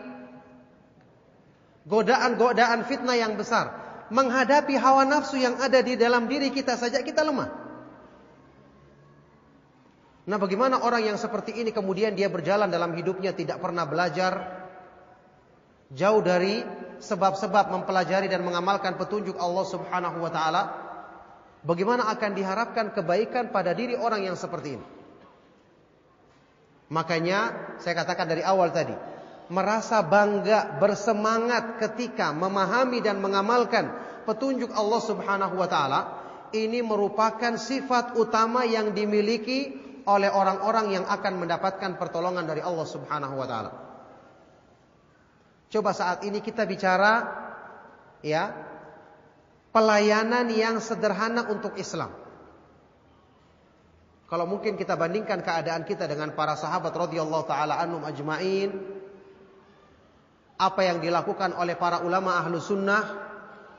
godaan-godaan 1.88 2.84
fitnah 2.84 3.16
yang 3.16 3.38
besar, 3.38 3.72
menghadapi 4.12 4.76
hawa 4.76 5.08
nafsu 5.08 5.40
yang 5.40 5.56
ada 5.62 5.80
di 5.80 5.96
dalam 5.96 6.28
diri 6.28 6.52
kita 6.52 6.76
saja 6.76 7.00
kita 7.00 7.24
lemah. 7.24 7.65
Nah, 10.26 10.42
bagaimana 10.42 10.82
orang 10.82 11.06
yang 11.06 11.14
seperti 11.14 11.54
ini 11.54 11.70
kemudian 11.70 12.18
dia 12.18 12.26
berjalan 12.26 12.66
dalam 12.66 12.90
hidupnya 12.98 13.30
tidak 13.30 13.62
pernah 13.62 13.86
belajar 13.86 14.66
jauh 15.94 16.18
dari 16.18 16.66
sebab-sebab 16.98 17.70
mempelajari 17.70 18.26
dan 18.26 18.42
mengamalkan 18.42 18.98
petunjuk 18.98 19.38
Allah 19.38 19.66
Subhanahu 19.70 20.18
wa 20.18 20.30
taala? 20.34 20.62
Bagaimana 21.62 22.10
akan 22.10 22.30
diharapkan 22.34 22.90
kebaikan 22.90 23.54
pada 23.54 23.70
diri 23.70 23.94
orang 23.94 24.26
yang 24.26 24.34
seperti 24.34 24.78
ini? 24.78 24.86
Makanya 26.90 27.38
saya 27.78 27.94
katakan 27.94 28.26
dari 28.26 28.42
awal 28.42 28.74
tadi, 28.74 28.94
merasa 29.46 30.02
bangga, 30.02 30.78
bersemangat 30.82 31.78
ketika 31.82 32.34
memahami 32.34 32.98
dan 32.98 33.22
mengamalkan 33.22 33.94
petunjuk 34.26 34.74
Allah 34.74 35.00
Subhanahu 35.02 35.54
wa 35.54 35.70
taala, 35.70 36.00
ini 36.50 36.82
merupakan 36.82 37.54
sifat 37.58 38.18
utama 38.18 38.66
yang 38.66 38.90
dimiliki 38.90 39.85
oleh 40.06 40.30
orang-orang 40.30 40.94
yang 40.94 41.04
akan 41.04 41.42
mendapatkan 41.42 41.98
pertolongan 41.98 42.46
dari 42.46 42.62
Allah 42.62 42.86
Subhanahu 42.86 43.34
wa 43.34 43.46
taala. 43.46 43.72
Coba 45.66 45.90
saat 45.90 46.22
ini 46.22 46.38
kita 46.38 46.62
bicara 46.62 47.26
ya, 48.22 48.54
pelayanan 49.74 50.46
yang 50.54 50.78
sederhana 50.78 51.50
untuk 51.50 51.74
Islam. 51.74 52.14
Kalau 54.26 54.46
mungkin 54.46 54.78
kita 54.78 54.94
bandingkan 54.94 55.42
keadaan 55.42 55.82
kita 55.86 56.06
dengan 56.06 56.34
para 56.38 56.54
sahabat 56.54 56.94
radhiyallahu 56.94 57.46
taala 57.50 57.78
anhum 57.78 58.02
ajmain, 58.06 58.70
apa 60.56 60.80
yang 60.86 61.02
dilakukan 61.02 61.50
oleh 61.58 61.74
para 61.74 62.06
ulama 62.06 62.38
ahlu 62.38 62.62
sunnah 62.62 63.26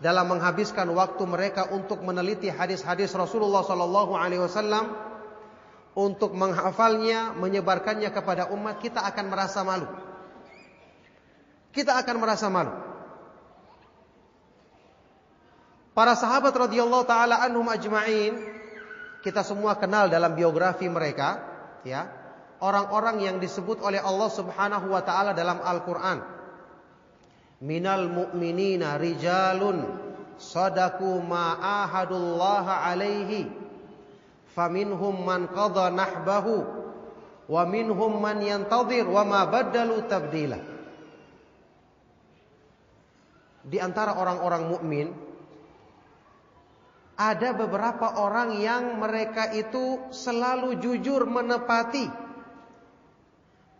dalam 0.03 0.27
menghabiskan 0.29 0.91
waktu 0.91 1.23
mereka 1.23 1.71
untuk 1.71 2.03
meneliti 2.03 2.51
hadis-hadis 2.51 3.15
Rasulullah 3.15 3.63
sallallahu 3.65 4.13
alaihi 4.13 4.43
wasallam 4.43 5.06
untuk 5.97 6.37
menghafalnya, 6.37 7.33
menyebarkannya 7.33 8.13
kepada 8.13 8.53
umat, 8.53 8.77
kita 8.77 9.01
akan 9.01 9.25
merasa 9.33 9.65
malu. 9.65 9.89
Kita 11.73 11.97
akan 11.97 12.15
merasa 12.21 12.53
malu. 12.53 12.69
Para 15.97 16.13
sahabat 16.13 16.53
radhiyallahu 16.53 17.09
taala 17.09 17.41
anhum 17.41 17.65
ajmain 17.73 18.37
kita 19.25 19.41
semua 19.41 19.73
kenal 19.81 20.05
dalam 20.13 20.37
biografi 20.37 20.85
mereka, 20.85 21.41
ya. 21.81 22.13
Orang-orang 22.61 23.25
yang 23.25 23.37
disebut 23.41 23.81
oleh 23.81 23.97
Allah 23.97 24.29
Subhanahu 24.29 24.93
wa 24.93 25.01
taala 25.01 25.33
dalam 25.33 25.57
Al-Qur'an. 25.61 26.21
Minal 27.65 28.05
mu'minina 28.05 29.01
rijalun 29.01 29.81
sadaku 30.37 31.17
ma 31.25 31.57
ahadullah 31.57 32.85
alaihi 32.85 33.66
faminhum 34.57 35.21
man 35.21 35.45
qada 35.53 35.93
nahbahu 35.93 36.65
wa 37.45 37.63
minhum 37.69 38.17
man 38.17 38.41
yantadhir 38.41 39.05
wa 39.05 39.21
ma 39.21 39.45
badalu 39.45 40.01
tabdila. 40.09 40.57
Di 43.67 43.77
antara 43.77 44.17
orang-orang 44.17 44.63
mukmin 44.65 45.07
ada 47.17 47.53
beberapa 47.53 48.17
orang 48.17 48.57
yang 48.57 48.97
mereka 48.97 49.53
itu 49.53 50.09
selalu 50.09 50.81
jujur 50.81 51.29
menepati 51.29 52.09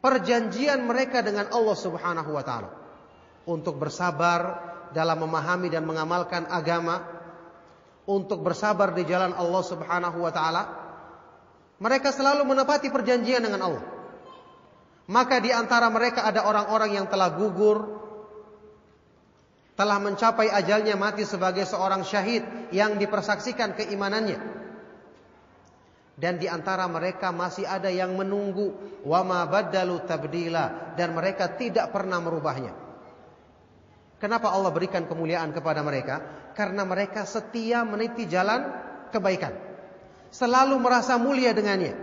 perjanjian 0.02 0.86
mereka 0.86 1.26
dengan 1.26 1.50
Allah 1.50 1.78
Subhanahu 1.78 2.30
wa 2.34 2.44
taala 2.46 2.70
untuk 3.48 3.82
bersabar 3.82 4.62
dalam 4.92 5.24
memahami 5.24 5.72
dan 5.72 5.84
mengamalkan 5.88 6.48
agama, 6.48 7.17
untuk 8.08 8.40
bersabar 8.40 8.96
di 8.96 9.04
jalan 9.04 9.36
Allah 9.36 9.64
Subhanahu 9.68 10.24
wa 10.24 10.32
taala. 10.32 10.64
Mereka 11.78 12.10
selalu 12.10 12.48
menepati 12.48 12.90
perjanjian 12.90 13.44
dengan 13.44 13.62
Allah. 13.70 13.84
Maka 15.08 15.38
di 15.44 15.54
antara 15.54 15.92
mereka 15.92 16.26
ada 16.26 16.48
orang-orang 16.48 16.98
yang 16.98 17.08
telah 17.08 17.32
gugur 17.36 18.00
telah 19.78 20.02
mencapai 20.02 20.50
ajalnya 20.50 20.98
mati 20.98 21.22
sebagai 21.22 21.62
seorang 21.70 22.02
syahid 22.02 22.74
yang 22.74 22.98
dipersaksikan 22.98 23.78
keimanannya. 23.78 24.58
Dan 26.18 26.42
di 26.42 26.50
antara 26.50 26.90
mereka 26.90 27.30
masih 27.30 27.70
ada 27.70 27.94
yang 27.94 28.18
menunggu 28.18 28.74
wama 29.06 29.46
badalu 29.46 30.02
tabdila 30.10 30.98
dan 30.98 31.14
mereka 31.14 31.54
tidak 31.54 31.94
pernah 31.94 32.18
merubahnya. 32.18 32.87
Kenapa 34.18 34.50
Allah 34.50 34.74
berikan 34.74 35.06
kemuliaan 35.06 35.54
kepada 35.54 35.86
mereka? 35.86 36.22
Karena 36.58 36.82
mereka 36.82 37.30
setia 37.30 37.86
meniti 37.86 38.26
jalan 38.26 38.66
kebaikan. 39.14 39.54
Selalu 40.34 40.76
merasa 40.82 41.22
mulia 41.22 41.54
dengannya. 41.54 41.94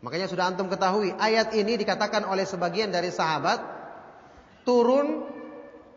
Makanya 0.00 0.30
sudah 0.30 0.48
antum 0.48 0.72
ketahui 0.72 1.12
ayat 1.18 1.52
ini 1.52 1.76
dikatakan 1.76 2.24
oleh 2.24 2.48
sebagian 2.48 2.92
dari 2.92 3.12
sahabat 3.12 3.58
turun 4.62 5.24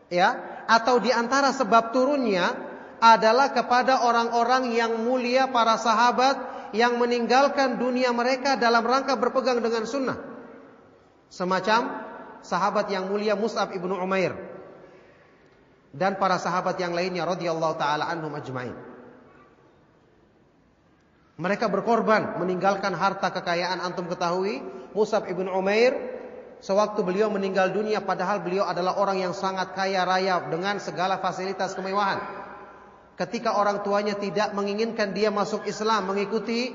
ya 0.10 0.34
atau 0.66 0.98
di 0.98 1.14
antara 1.14 1.54
sebab 1.54 1.94
turunnya 1.94 2.50
adalah 3.00 3.54
kepada 3.54 4.02
orang-orang 4.04 4.74
yang 4.74 4.98
mulia 5.06 5.48
para 5.54 5.78
sahabat 5.78 6.36
yang 6.74 6.98
meninggalkan 6.98 7.78
dunia 7.78 8.10
mereka 8.10 8.58
dalam 8.58 8.82
rangka 8.82 9.14
berpegang 9.14 9.62
dengan 9.62 9.86
sunnah 9.86 10.18
semacam 11.30 12.02
sahabat 12.42 12.90
yang 12.90 13.06
mulia 13.10 13.38
Mus'ab 13.38 13.74
ibnu 13.78 13.94
Umair 13.94 14.49
dan 15.96 16.22
para 16.22 16.38
sahabat 16.38 16.78
yang 16.78 16.94
lainnya 16.94 17.26
radhiyallahu 17.26 17.76
taala 17.78 18.10
anhum 18.10 18.34
ajmain 18.38 18.76
mereka 21.40 21.72
berkorban 21.72 22.36
meninggalkan 22.36 22.92
harta 22.92 23.32
kekayaan 23.32 23.80
antum 23.80 24.12
ketahui 24.12 24.60
Mus'ab 24.92 25.30
ibnu 25.32 25.48
Umair 25.54 26.20
sewaktu 26.60 27.00
beliau 27.00 27.32
meninggal 27.32 27.72
dunia 27.72 28.04
padahal 28.04 28.44
beliau 28.44 28.68
adalah 28.68 29.00
orang 29.00 29.24
yang 29.24 29.32
sangat 29.32 29.72
kaya 29.72 30.04
raya 30.04 30.44
dengan 30.52 30.78
segala 30.84 31.24
fasilitas 31.24 31.72
kemewahan. 31.76 32.20
Ketika 33.16 33.60
orang 33.60 33.84
tuanya 33.84 34.16
tidak 34.16 34.56
menginginkan 34.56 35.12
dia 35.12 35.28
masuk 35.28 35.68
Islam, 35.68 36.08
mengikuti 36.08 36.72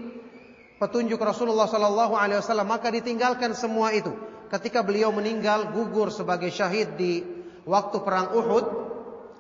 petunjuk 0.77 1.17
Rasulullah 1.17 1.65
sallallahu 1.65 2.17
alaihi 2.17 2.41
wasallam, 2.41 2.69
maka 2.69 2.93
ditinggalkan 2.93 3.57
semua 3.57 3.97
itu. 3.97 4.13
Ketika 4.53 4.85
beliau 4.85 5.09
meninggal 5.09 5.73
gugur 5.73 6.13
sebagai 6.13 6.53
syahid 6.53 7.01
di 7.01 7.25
waktu 7.65 7.97
perang 8.05 8.37
Uhud, 8.37 8.65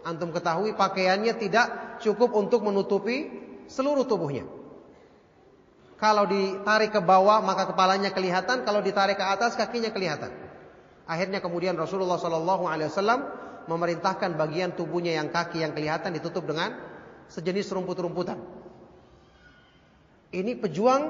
antum 0.04 0.30
ketahui 0.30 0.76
pakaiannya 0.76 1.34
tidak 1.40 1.98
cukup 2.04 2.36
untuk 2.36 2.62
menutupi 2.62 3.32
seluruh 3.66 4.04
tubuhnya. 4.04 4.44
Kalau 5.98 6.28
ditarik 6.28 6.92
ke 6.92 7.00
bawah 7.00 7.40
maka 7.40 7.70
kepalanya 7.70 8.12
kelihatan, 8.12 8.68
kalau 8.68 8.84
ditarik 8.84 9.16
ke 9.16 9.24
atas 9.24 9.56
kakinya 9.56 9.88
kelihatan. 9.88 10.30
Akhirnya 11.08 11.40
kemudian 11.40 11.76
Rasulullah 11.76 12.20
Shallallahu 12.20 12.64
Alaihi 12.68 12.88
Wasallam 12.92 13.20
memerintahkan 13.64 14.36
bagian 14.36 14.76
tubuhnya 14.76 15.16
yang 15.16 15.32
kaki 15.32 15.64
yang 15.64 15.72
kelihatan 15.72 16.12
ditutup 16.12 16.44
dengan 16.44 16.76
sejenis 17.32 17.72
rumput-rumputan. 17.72 18.36
Ini 20.34 20.58
pejuang 20.60 21.02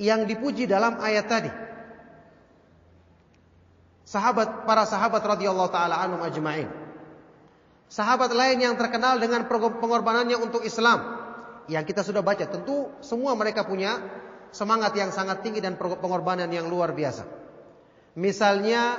yang 0.00 0.24
dipuji 0.24 0.64
dalam 0.64 0.98
ayat 0.98 1.26
tadi. 1.28 1.52
Sahabat 4.10 4.66
para 4.66 4.88
sahabat 4.88 5.22
radhiyallahu 5.22 5.70
taala 5.70 6.02
anhum 6.02 6.18
ajmain. 6.24 6.66
Sahabat 7.90 8.30
lain 8.30 8.62
yang 8.62 8.78
terkenal 8.78 9.18
dengan 9.18 9.50
pengorbanannya 9.50 10.38
untuk 10.38 10.62
Islam 10.62 11.20
yang 11.66 11.82
kita 11.82 12.06
sudah 12.06 12.22
baca, 12.22 12.46
tentu 12.46 12.90
semua 13.02 13.34
mereka 13.34 13.66
punya 13.66 13.98
semangat 14.54 14.94
yang 14.94 15.10
sangat 15.10 15.42
tinggi 15.42 15.58
dan 15.58 15.78
pengorbanan 15.78 16.50
yang 16.50 16.70
luar 16.70 16.94
biasa. 16.94 17.26
Misalnya 18.18 18.98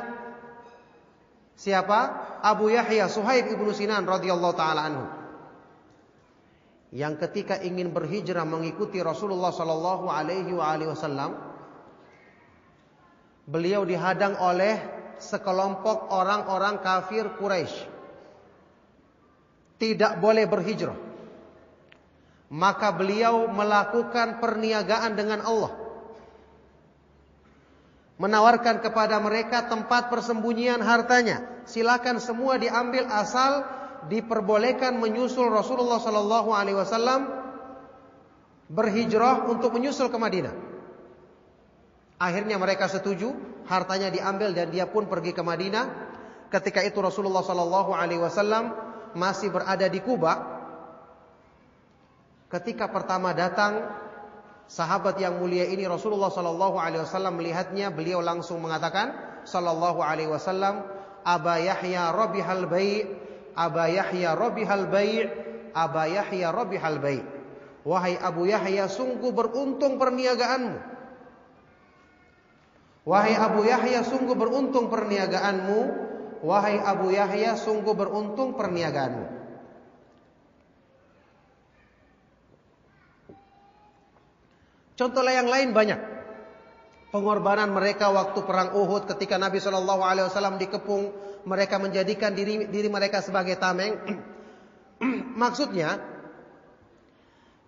siapa? 1.56 2.00
Abu 2.44 2.72
Yahya 2.72 3.12
Suhaib 3.12 3.52
ibnu 3.52 3.72
Sinan 3.76 4.08
radhiyallahu 4.08 4.56
taala 4.56 4.82
anhu. 4.88 5.06
Yang 6.92 7.28
ketika 7.28 7.60
ingin 7.64 7.96
berhijrah 7.96 8.44
mengikuti 8.44 9.00
Rasulullah 9.00 9.56
sallallahu 9.56 10.12
alaihi 10.12 10.52
wasallam, 10.56 11.40
beliau 13.48 13.88
dihadang 13.88 14.36
oleh 14.40 14.80
sekelompok 15.20 16.12
orang-orang 16.12 16.80
kafir 16.84 17.32
Quraisy. 17.36 17.91
Tidak 19.82 20.22
boleh 20.22 20.46
berhijrah 20.46 21.12
maka 22.52 22.92
beliau 22.92 23.48
melakukan 23.48 24.44
perniagaan 24.44 25.16
dengan 25.16 25.40
Allah. 25.40 25.72
Menawarkan 28.20 28.84
kepada 28.84 29.18
mereka 29.24 29.66
tempat 29.72 30.12
persembunyian 30.12 30.84
hartanya. 30.84 31.48
Silakan 31.64 32.20
semua 32.20 32.60
diambil 32.60 33.08
asal 33.08 33.66
diperbolehkan 34.12 35.00
menyusul 35.00 35.48
Rasulullah 35.48 35.98
sallallahu 35.98 36.52
alaihi 36.52 36.78
wasallam 36.78 37.32
berhijrah 38.68 39.48
untuk 39.48 39.72
menyusul 39.74 40.12
ke 40.12 40.20
Madinah. 40.20 40.54
Akhirnya 42.22 42.62
mereka 42.62 42.86
setuju, 42.92 43.34
hartanya 43.66 44.14
diambil 44.14 44.54
dan 44.54 44.70
dia 44.70 44.86
pun 44.86 45.08
pergi 45.10 45.34
ke 45.34 45.42
Madinah. 45.42 46.14
Ketika 46.52 46.84
itu 46.84 47.00
Rasulullah 47.00 47.42
sallallahu 47.42 47.96
alaihi 47.96 48.22
wasallam 48.22 48.91
masih 49.14 49.52
berada 49.52 49.88
di 49.88 50.00
Kuba. 50.04 50.60
Ketika 52.52 52.92
pertama 52.92 53.32
datang 53.32 53.88
sahabat 54.68 55.16
yang 55.20 55.40
mulia 55.40 55.68
ini 55.68 55.88
Rasulullah 55.88 56.32
sallallahu 56.32 56.76
alaihi 56.76 57.04
wasallam 57.04 57.40
melihatnya, 57.40 57.92
beliau 57.92 58.20
langsung 58.20 58.60
mengatakan 58.60 59.16
sallallahu 59.48 60.04
alaihi 60.04 60.28
wasallam, 60.28 60.84
"Aba 61.24 61.64
Yahya 61.64 62.12
rabihal 62.12 62.68
bai', 62.68 63.08
Aba 63.56 63.88
Yahya 63.88 64.36
rabihal 64.36 64.88
bai', 64.92 65.28
Aba 65.72 66.04
Yahya 66.12 66.52
rabihal 66.52 67.00
bai'." 67.00 67.42
Wahai 67.82 68.14
Abu 68.14 68.46
Yahya, 68.46 68.86
sungguh 68.86 69.34
beruntung 69.34 69.98
perniagaanmu. 69.98 70.78
Wahai 73.10 73.34
Abu 73.34 73.66
Yahya, 73.66 74.06
sungguh 74.06 74.38
beruntung 74.38 74.94
perniagaanmu. 74.94 76.11
Wahai 76.42 76.82
Abu 76.82 77.14
Yahya, 77.14 77.54
sungguh 77.54 77.94
beruntung 77.94 78.58
perniagaanmu. 78.58 79.42
Contoh 84.98 85.26
yang 85.26 85.50
lain 85.50 85.74
banyak. 85.74 85.98
Pengorbanan 87.12 87.74
mereka 87.74 88.08
waktu 88.14 88.40
perang 88.46 88.72
Uhud 88.78 89.04
ketika 89.10 89.36
Nabi 89.36 89.60
Shallallahu 89.60 90.00
Alaihi 90.06 90.30
Wasallam 90.32 90.56
dikepung, 90.62 91.12
mereka 91.44 91.76
menjadikan 91.82 92.32
diri 92.32 92.70
diri 92.72 92.88
mereka 92.88 93.20
sebagai 93.20 93.60
tameng. 93.60 94.00
Maksudnya, 95.42 96.00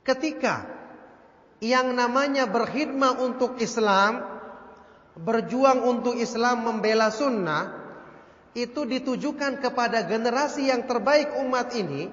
ketika 0.07 0.63
yang 1.59 1.91
namanya 1.91 2.47
berkhidmah 2.47 3.19
untuk 3.19 3.59
Islam, 3.59 4.24
berjuang 5.19 5.84
untuk 5.84 6.15
Islam, 6.15 6.63
membela 6.63 7.11
sunnah, 7.11 7.83
itu 8.54 8.86
ditujukan 8.86 9.58
kepada 9.58 10.06
generasi 10.06 10.70
yang 10.70 10.86
terbaik 10.86 11.34
umat 11.41 11.74
ini, 11.74 12.10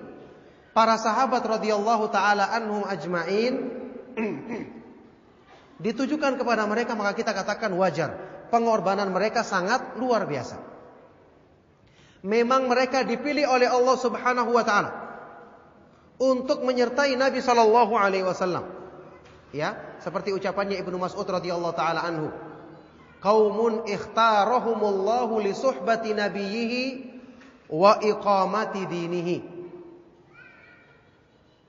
para 0.72 0.96
sahabat 0.96 1.44
radhiyallahu 1.44 2.08
taala 2.08 2.48
anhum 2.56 2.80
ajmain 2.88 3.54
ditujukan 5.84 6.40
kepada 6.40 6.64
mereka 6.64 6.96
maka 6.96 7.12
kita 7.16 7.36
katakan 7.36 7.72
wajar. 7.76 8.16
Pengorbanan 8.50 9.14
mereka 9.14 9.46
sangat 9.46 9.94
luar 9.94 10.26
biasa. 10.26 10.58
Memang 12.26 12.66
mereka 12.66 13.06
dipilih 13.06 13.46
oleh 13.46 13.70
Allah 13.70 13.96
Subhanahu 13.96 14.50
wa 14.50 14.64
taala 14.66 14.90
untuk 16.20 16.66
menyertai 16.66 17.16
Nabi 17.16 17.38
sallallahu 17.40 17.94
alaihi 17.96 18.26
wasallam. 18.26 18.66
Ya, 19.54 19.98
seperti 20.02 20.30
ucapannya 20.34 20.78
Ibnu 20.82 20.98
Mas'ud 20.98 21.24
radhiyallahu 21.24 21.74
taala 21.78 22.02
anhu. 22.02 22.28
Qaumun 23.20 23.84
ikhtarahumullahu 23.84 25.44
li 25.44 25.52
suhbati 25.52 26.16
nabiyhi 26.16 26.84
wa 27.68 28.00
iqamati 28.00 28.88
dinihi 28.88 29.38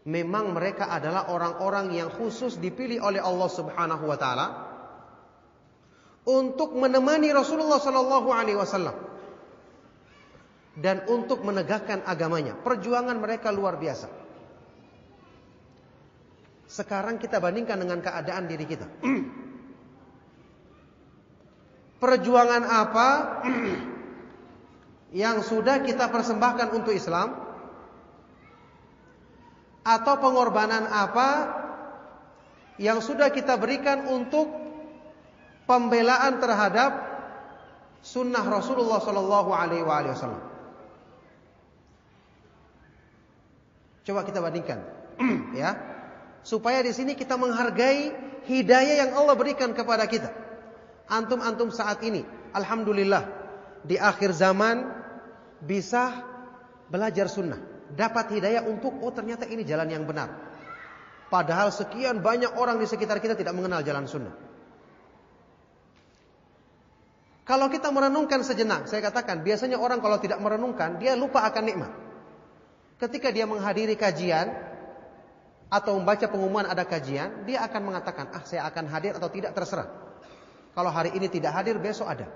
memang 0.08 0.58
mereka 0.58 0.89
adalah 0.89 1.30
orang-orang 1.30 1.93
yang 1.93 2.10
khusus 2.10 2.58
dipilih 2.58 3.06
oleh 3.06 3.22
Allah 3.22 3.49
Subhanahu 3.52 4.04
wa 4.10 4.18
taala 4.18 4.47
untuk 6.26 6.74
menemani 6.74 7.30
Rasulullah 7.34 7.78
sallallahu 7.78 8.30
alaihi 8.34 8.58
wasallam 8.58 8.97
dan 10.78 11.04
untuk 11.10 11.43
menegakkan 11.43 12.02
agamanya. 12.08 12.56
Perjuangan 12.56 13.18
mereka 13.20 13.52
luar 13.52 13.76
biasa. 13.76 14.08
Sekarang 16.72 17.20
kita 17.20 17.43
bandingkan 17.43 17.76
dengan 17.76 17.99
keadaan 17.99 18.47
diri 18.47 18.66
kita. 18.66 18.88
Perjuangan 22.02 22.66
apa 22.66 23.08
yang 25.22 25.45
sudah 25.45 25.86
kita 25.86 26.10
persembahkan 26.10 26.74
untuk 26.74 26.97
Islam? 26.97 27.52
atau 29.82 30.14
pengorbanan 30.22 30.86
apa 30.89 31.30
yang 32.78 33.02
sudah 33.02 33.34
kita 33.34 33.58
berikan 33.58 34.10
untuk 34.10 34.49
pembelaan 35.66 36.38
terhadap 36.41 36.91
sunnah 38.02 38.45
Rasulullah 38.45 39.02
Sallallahu 39.02 39.49
Alaihi 39.54 39.86
Wasallam. 39.86 40.41
Coba 44.02 44.26
kita 44.26 44.41
bandingkan, 44.41 44.82
ya, 45.62 45.78
supaya 46.41 46.82
di 46.82 46.89
sini 46.89 47.14
kita 47.14 47.38
menghargai 47.38 48.10
hidayah 48.49 49.06
yang 49.06 49.12
Allah 49.14 49.38
berikan 49.38 49.78
kepada 49.78 50.10
kita. 50.10 50.34
Antum-antum 51.12 51.76
saat 51.76 51.99
ini, 52.07 52.24
alhamdulillah, 52.55 53.28
di 53.84 53.99
akhir 53.99 54.32
zaman 54.32 54.88
bisa 55.59 56.24
belajar 56.88 57.28
sunnah 57.28 57.59
dapat 57.91 58.39
hidayah 58.39 58.64
untuk 58.64 58.95
oh 59.03 59.12
ternyata 59.12 59.43
ini 59.47 59.68
jalan 59.68 59.91
yang 59.91 60.07
benar. 60.07 60.32
Padahal 61.32 61.72
sekian 61.72 62.20
banyak 62.20 62.55
orang 62.59 62.80
di 62.80 62.88
sekitar 62.88 63.20
kita 63.24 63.39
tidak 63.39 63.55
mengenal 63.55 63.80
jalan 63.84 64.03
sunnah. 64.07 64.36
Kalau 67.47 67.68
kita 67.68 67.91
merenungkan 67.91 68.43
sejenak, 68.47 68.88
saya 68.88 69.03
katakan 69.03 69.43
biasanya 69.43 69.76
orang 69.80 69.99
kalau 69.99 70.20
tidak 70.20 70.39
merenungkan 70.39 70.99
dia 70.99 71.20
lupa 71.20 71.43
akan 71.47 71.64
nikmat. 71.68 71.91
Ketika 72.99 73.34
dia 73.34 73.49
menghadiri 73.49 73.97
kajian 73.97 74.51
atau 75.72 75.97
membaca 75.99 76.28
pengumuman 76.28 76.68
ada 76.68 76.84
kajian, 76.86 77.47
dia 77.47 77.66
akan 77.66 77.82
mengatakan, 77.91 78.30
"Ah, 78.32 78.43
saya 78.45 78.68
akan 78.68 78.88
hadir 78.91 79.18
atau 79.18 79.28
tidak 79.32 79.51
terserah." 79.57 80.11
Kalau 80.72 80.91
hari 80.91 81.11
ini 81.15 81.28
tidak 81.28 81.51
hadir, 81.51 81.76
besok 81.80 82.07
ada. 82.07 82.32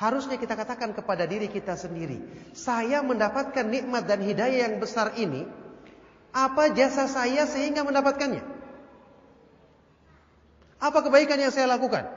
Harusnya 0.00 0.40
kita 0.40 0.56
katakan 0.56 0.96
kepada 0.96 1.28
diri 1.28 1.46
kita 1.52 1.76
sendiri, 1.76 2.24
saya 2.56 3.04
mendapatkan 3.04 3.68
nikmat 3.68 4.08
dan 4.08 4.24
hidayah 4.24 4.72
yang 4.72 4.80
besar 4.80 5.12
ini, 5.20 5.44
apa 6.32 6.72
jasa 6.72 7.04
saya 7.04 7.44
sehingga 7.44 7.84
mendapatkannya? 7.84 8.40
Apa 10.80 10.98
kebaikan 11.04 11.36
yang 11.36 11.52
saya 11.52 11.68
lakukan? 11.68 12.08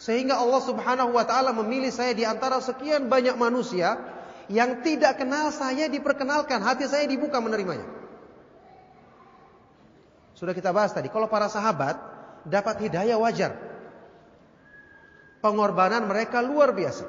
Sehingga 0.00 0.40
Allah 0.40 0.62
Subhanahu 0.64 1.12
wa 1.12 1.28
taala 1.28 1.52
memilih 1.52 1.92
saya 1.92 2.16
di 2.16 2.24
antara 2.24 2.56
sekian 2.64 3.12
banyak 3.12 3.36
manusia 3.36 4.00
yang 4.48 4.80
tidak 4.80 5.20
kenal 5.20 5.52
saya 5.52 5.92
diperkenalkan, 5.92 6.64
hati 6.64 6.88
saya 6.88 7.04
dibuka 7.04 7.36
menerimanya. 7.36 7.84
Sudah 10.32 10.56
kita 10.56 10.72
bahas 10.72 10.96
tadi, 10.96 11.12
kalau 11.12 11.28
para 11.28 11.52
sahabat 11.52 12.00
dapat 12.46 12.84
hidayah 12.86 13.18
wajar. 13.18 13.56
Pengorbanan 15.38 16.06
mereka 16.10 16.42
luar 16.42 16.74
biasa. 16.74 17.06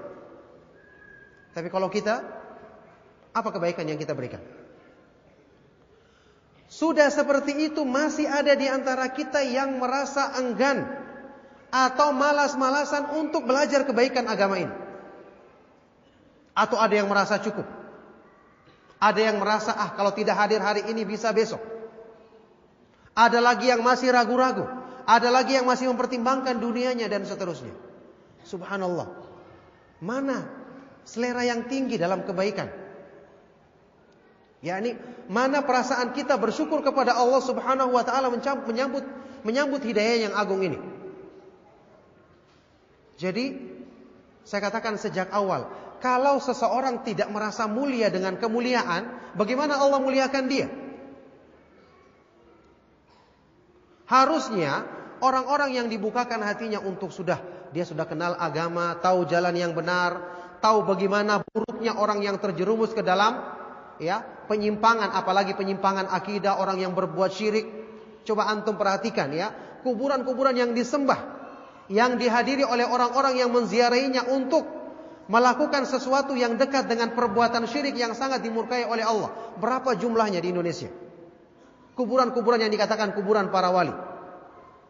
Tapi 1.53 1.67
kalau 1.73 1.89
kita, 1.89 2.21
apa 3.33 3.49
kebaikan 3.49 3.89
yang 3.89 3.97
kita 3.97 4.13
berikan? 4.13 4.41
Sudah 6.69 7.09
seperti 7.09 7.73
itu 7.73 7.81
masih 7.81 8.29
ada 8.29 8.53
di 8.53 8.69
antara 8.69 9.09
kita 9.09 9.41
yang 9.41 9.81
merasa 9.81 10.37
enggan 10.37 10.85
atau 11.73 12.13
malas-malasan 12.13 13.17
untuk 13.17 13.49
belajar 13.49 13.89
kebaikan 13.89 14.29
agama 14.29 14.61
ini. 14.61 14.73
Atau 16.53 16.77
ada 16.77 16.93
yang 16.93 17.09
merasa 17.09 17.41
cukup. 17.41 17.65
Ada 19.01 19.33
yang 19.33 19.41
merasa 19.41 19.73
ah 19.73 19.97
kalau 19.97 20.13
tidak 20.13 20.37
hadir 20.37 20.61
hari 20.61 20.85
ini 20.85 21.09
bisa 21.09 21.33
besok. 21.33 21.61
Ada 23.17 23.41
lagi 23.41 23.67
yang 23.73 23.81
masih 23.81 24.13
ragu-ragu. 24.13 24.78
Ada 25.09 25.33
lagi 25.33 25.57
yang 25.57 25.65
masih 25.65 25.89
mempertimbangkan 25.89 26.61
dunianya 26.61 27.09
dan 27.09 27.25
seterusnya. 27.25 27.73
Subhanallah. 28.45 29.09
Mana 30.05 30.45
selera 31.01 31.41
yang 31.41 31.65
tinggi 31.65 31.97
dalam 31.97 32.21
kebaikan? 32.21 32.69
Ya 34.61 34.77
ini 34.77 34.93
mana 35.25 35.65
perasaan 35.65 36.13
kita 36.13 36.37
bersyukur 36.37 36.85
kepada 36.85 37.17
Allah 37.17 37.41
Subhanahu 37.41 37.97
wa 37.97 38.05
taala 38.05 38.29
menyambut 38.29 39.01
menyambut 39.41 39.81
hidayah 39.81 40.29
yang 40.29 40.33
agung 40.37 40.61
ini. 40.61 40.77
Jadi 43.17 43.57
saya 44.45 44.61
katakan 44.61 45.01
sejak 45.01 45.33
awal, 45.33 45.73
kalau 46.05 46.37
seseorang 46.37 47.01
tidak 47.01 47.33
merasa 47.33 47.65
mulia 47.65 48.13
dengan 48.13 48.37
kemuliaan, 48.37 49.33
bagaimana 49.33 49.81
Allah 49.81 49.99
muliakan 49.99 50.45
dia? 50.45 50.69
Harusnya 54.09 54.98
orang-orang 55.23 55.75
yang 55.75 55.87
dibukakan 55.87 56.43
hatinya 56.43 56.81
untuk 56.83 57.13
sudah 57.13 57.59
dia 57.69 57.85
sudah 57.85 58.05
kenal 58.09 58.33
agama, 58.33 58.97
tahu 58.97 59.29
jalan 59.29 59.53
yang 59.53 59.77
benar, 59.77 60.17
tahu 60.57 60.89
bagaimana 60.89 61.45
buruknya 61.53 61.95
orang 61.95 62.25
yang 62.25 62.41
terjerumus 62.41 62.91
ke 62.97 63.05
dalam 63.05 63.37
ya, 64.01 64.25
penyimpangan 64.49 65.13
apalagi 65.13 65.53
penyimpangan 65.53 66.09
akidah 66.09 66.57
orang 66.57 66.81
yang 66.81 66.97
berbuat 66.97 67.29
syirik. 67.29 67.67
Coba 68.25 68.49
antum 68.49 68.75
perhatikan 68.75 69.31
ya, 69.33 69.53
kuburan-kuburan 69.85 70.57
yang 70.57 70.71
disembah 70.73 71.39
yang 71.89 72.21
dihadiri 72.21 72.61
oleh 72.61 72.85
orang-orang 72.85 73.41
yang 73.41 73.49
menziarahinya 73.49 74.29
untuk 74.29 74.61
melakukan 75.29 75.85
sesuatu 75.85 76.37
yang 76.37 76.57
dekat 76.57 76.89
dengan 76.89 77.13
perbuatan 77.13 77.65
syirik 77.69 77.97
yang 77.97 78.13
sangat 78.13 78.41
dimurkai 78.45 78.85
oleh 78.85 79.05
Allah. 79.05 79.29
Berapa 79.57 79.97
jumlahnya 79.97 80.41
di 80.41 80.53
Indonesia? 80.53 80.89
Kuburan-kuburan 81.97 82.61
yang 82.61 82.73
dikatakan 82.73 83.13
kuburan 83.13 83.53
para 83.53 83.69
wali. 83.73 84.08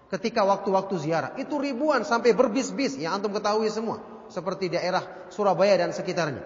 Ketika 0.09 0.41
waktu-waktu 0.41 0.95
ziarah, 1.05 1.31
itu 1.37 1.61
ribuan 1.61 2.01
sampai 2.01 2.33
berbis-bis 2.33 2.97
yang 2.97 3.21
antum 3.21 3.29
ketahui 3.29 3.69
semua, 3.69 4.01
seperti 4.33 4.73
daerah 4.73 5.05
Surabaya 5.29 5.77
dan 5.77 5.93
sekitarnya. 5.93 6.41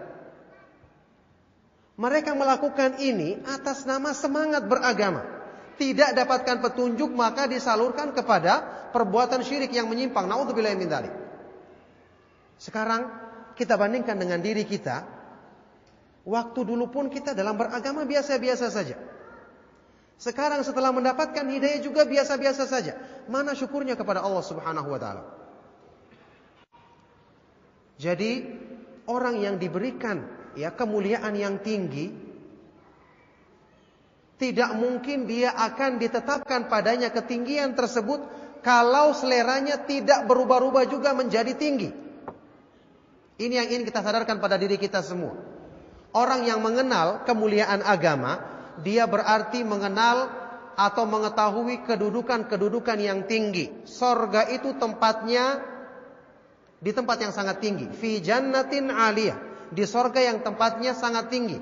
Mereka 1.95 2.35
melakukan 2.35 2.99
ini 2.99 3.39
atas 3.47 3.87
nama 3.87 4.11
semangat 4.11 4.67
beragama. 4.67 5.23
Tidak 5.79 6.11
dapatkan 6.11 6.59
petunjuk 6.59 7.15
maka 7.15 7.47
disalurkan 7.47 8.11
kepada 8.11 8.89
perbuatan 8.91 9.41
syirik 9.41 9.71
yang 9.71 9.87
menyimpang. 9.87 10.27
Nauzubillah 10.27 10.75
min 10.75 10.89
dzalik. 10.89 11.13
Sekarang 12.59 13.09
kita 13.55 13.79
bandingkan 13.79 14.17
dengan 14.17 14.41
diri 14.41 14.65
kita, 14.67 15.05
waktu 16.25 16.59
dulu 16.65 16.89
pun 16.89 17.07
kita 17.07 17.31
dalam 17.37 17.55
beragama 17.55 18.03
biasa-biasa 18.03 18.67
saja. 18.73 18.97
Sekarang 20.17 20.61
setelah 20.61 20.93
mendapatkan 20.93 21.45
hidayah 21.45 21.81
juga 21.81 22.05
biasa-biasa 22.05 22.63
saja. 22.69 22.95
Mana 23.31 23.55
syukurnya 23.55 23.95
kepada 23.95 24.19
Allah 24.19 24.43
Subhanahu 24.43 24.89
wa 24.91 24.99
taala? 24.99 25.23
Jadi 27.99 28.43
orang 29.07 29.39
yang 29.39 29.55
diberikan 29.61 30.27
ya 30.59 30.73
kemuliaan 30.73 31.33
yang 31.37 31.61
tinggi 31.61 32.11
tidak 34.41 34.75
mungkin 34.75 35.23
dia 35.23 35.55
akan 35.55 36.01
ditetapkan 36.03 36.67
padanya 36.67 37.13
ketinggian 37.15 37.77
tersebut 37.79 38.19
kalau 38.59 39.15
seleranya 39.15 39.79
tidak 39.79 40.27
berubah-ubah 40.27 40.83
juga 40.91 41.15
menjadi 41.15 41.55
tinggi. 41.55 41.91
Ini 43.39 43.53
yang 43.59 43.67
ingin 43.71 43.83
kita 43.87 44.03
sadarkan 44.03 44.39
pada 44.43 44.59
diri 44.59 44.75
kita 44.75 45.03
semua. 45.03 45.35
Orang 46.13 46.45
yang 46.45 46.61
mengenal 46.61 47.25
kemuliaan 47.25 47.81
agama, 47.81 48.39
dia 48.85 49.09
berarti 49.09 49.65
mengenal 49.65 50.42
atau 50.73 51.05
mengetahui 51.05 51.85
kedudukan-kedudukan 51.85 52.97
yang 52.97 53.25
tinggi. 53.29 53.69
Sorga 53.85 54.49
itu 54.49 54.73
tempatnya 54.77 55.61
di 56.83 56.91
tempat 56.91 57.17
yang 57.23 57.31
sangat 57.31 57.63
tinggi. 57.63 57.87
Fi 57.93 58.19
jannatin 58.19 58.91
aliyah. 58.91 59.37
Di 59.73 59.89
sorga 59.89 60.21
yang 60.21 60.45
tempatnya 60.45 60.93
sangat 60.93 61.33
tinggi. 61.33 61.57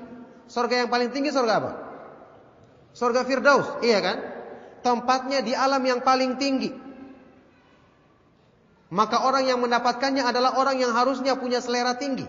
Sorga 0.50 0.84
yang 0.84 0.90
paling 0.92 1.08
tinggi 1.14 1.32
sorga 1.32 1.54
apa? 1.62 1.72
Sorga 2.92 3.24
Firdaus, 3.24 3.80
iya 3.80 4.04
kan? 4.04 4.18
Tempatnya 4.84 5.40
di 5.40 5.56
alam 5.56 5.80
yang 5.80 6.04
paling 6.04 6.36
tinggi. 6.36 6.68
Maka 8.92 9.24
orang 9.24 9.48
yang 9.48 9.56
mendapatkannya 9.64 10.20
adalah 10.20 10.60
orang 10.60 10.76
yang 10.76 10.92
harusnya 10.92 11.40
punya 11.40 11.64
selera 11.64 11.96
tinggi. 11.96 12.28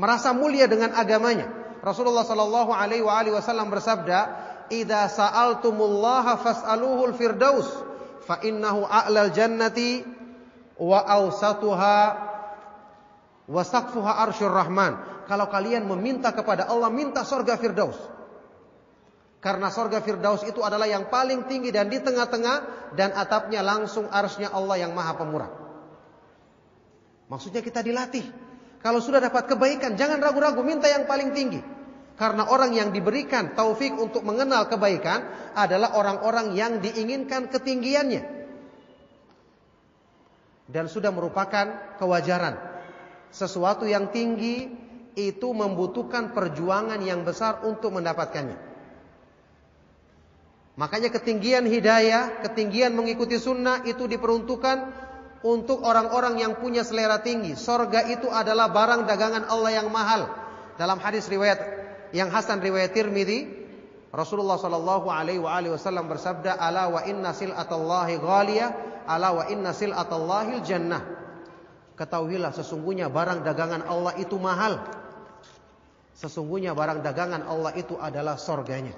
Merasa 0.00 0.32
mulia 0.32 0.64
dengan 0.64 0.96
agamanya. 0.96 1.52
Rasulullah 1.84 2.24
sallallahu 2.24 2.72
alaihi 2.72 3.04
wasallam 3.04 3.68
bersabda, 3.68 4.47
"Idza 4.68 5.08
sa'altumullaha 5.10 6.38
fas'aluhul 6.40 7.16
firdaus, 7.16 7.68
fa 8.24 8.40
innahu 8.44 8.84
a'lal 8.84 9.32
jannati 9.32 10.04
wa 10.78 11.02
awsatuha 11.02 11.98
wa 13.48 13.62
saqfuha 13.64 14.12
arsyur 14.28 14.52
rahman." 14.52 14.96
Kalau 15.28 15.48
kalian 15.52 15.84
meminta 15.84 16.32
kepada 16.32 16.72
Allah, 16.72 16.88
minta 16.88 17.20
surga 17.20 17.60
firdaus. 17.60 17.98
Karena 19.38 19.70
sorga 19.70 20.02
Firdaus 20.02 20.42
itu 20.42 20.58
adalah 20.66 20.90
yang 20.90 21.06
paling 21.06 21.46
tinggi 21.46 21.70
dan 21.70 21.86
di 21.86 22.02
tengah-tengah 22.02 22.90
dan 22.98 23.14
atapnya 23.14 23.62
langsung 23.62 24.10
arsnya 24.10 24.50
Allah 24.50 24.82
yang 24.82 24.90
maha 24.98 25.14
pemurah. 25.14 25.50
Maksudnya 27.30 27.62
kita 27.62 27.78
dilatih. 27.86 28.26
Kalau 28.82 28.98
sudah 28.98 29.22
dapat 29.22 29.46
kebaikan, 29.46 29.94
jangan 29.94 30.18
ragu-ragu, 30.18 30.58
minta 30.66 30.90
yang 30.90 31.06
paling 31.06 31.30
tinggi. 31.30 31.62
Karena 32.18 32.50
orang 32.50 32.74
yang 32.74 32.90
diberikan 32.90 33.54
taufik 33.54 33.94
untuk 33.94 34.26
mengenal 34.26 34.66
kebaikan 34.66 35.54
adalah 35.54 35.94
orang-orang 35.94 36.50
yang 36.58 36.82
diinginkan 36.82 37.46
ketinggiannya. 37.46 38.26
Dan 40.66 40.90
sudah 40.90 41.14
merupakan 41.14 41.96
kewajaran. 42.02 42.58
Sesuatu 43.30 43.86
yang 43.86 44.10
tinggi 44.10 44.66
itu 45.14 45.48
membutuhkan 45.54 46.34
perjuangan 46.34 46.98
yang 47.06 47.22
besar 47.22 47.62
untuk 47.62 47.94
mendapatkannya. 47.94 48.66
Makanya 50.74 51.14
ketinggian 51.14 51.70
hidayah, 51.70 52.42
ketinggian 52.42 52.98
mengikuti 52.98 53.38
sunnah 53.38 53.86
itu 53.86 54.10
diperuntukkan 54.10 55.06
untuk 55.46 55.86
orang-orang 55.86 56.42
yang 56.42 56.58
punya 56.58 56.82
selera 56.82 57.22
tinggi. 57.22 57.54
Sorga 57.54 58.06
itu 58.10 58.26
adalah 58.26 58.70
barang 58.74 59.06
dagangan 59.06 59.46
Allah 59.46 59.70
yang 59.70 59.90
mahal. 59.90 60.26
Dalam 60.78 61.02
hadis 61.02 61.26
riwayat 61.26 61.78
yang 62.16 62.32
Hasan 62.32 62.60
riwayat 62.64 62.96
Tirmidzi, 62.96 63.48
Rasulullah 64.08 64.56
Shallallahu 64.56 65.12
Alaihi 65.12 65.40
Wasallam 65.42 66.08
bersabda, 66.08 66.56
"Ala 66.56 66.88
wa 66.88 67.04
inna 67.04 67.36
silatallahi 67.36 68.16
ghaliyah, 68.16 68.68
ala 69.04 69.36
wa 69.36 69.44
inna 69.52 69.76
silatallahi 69.76 70.64
jannah." 70.64 71.02
Ketahuilah 71.98 72.54
sesungguhnya 72.54 73.10
barang 73.12 73.44
dagangan 73.44 73.84
Allah 73.84 74.14
itu 74.16 74.38
mahal. 74.38 74.80
Sesungguhnya 76.14 76.72
barang 76.72 77.02
dagangan 77.02 77.44
Allah 77.44 77.74
itu 77.74 77.98
adalah 77.98 78.38
sorganya. 78.38 78.94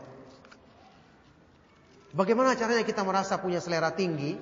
Bagaimana 2.12 2.58
caranya 2.58 2.84
kita 2.84 3.00
merasa 3.00 3.40
punya 3.40 3.58
selera 3.62 3.90
tinggi? 3.94 4.36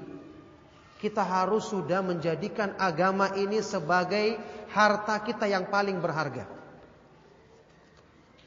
Kita 0.98 1.22
harus 1.22 1.70
sudah 1.70 2.02
menjadikan 2.02 2.74
agama 2.82 3.30
ini 3.38 3.62
sebagai 3.62 4.34
harta 4.74 5.22
kita 5.22 5.46
yang 5.46 5.70
paling 5.70 6.02
berharga. 6.02 6.57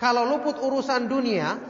Kalau 0.02 0.26
luput 0.26 0.58
urusan 0.58 1.06
dunia, 1.06 1.62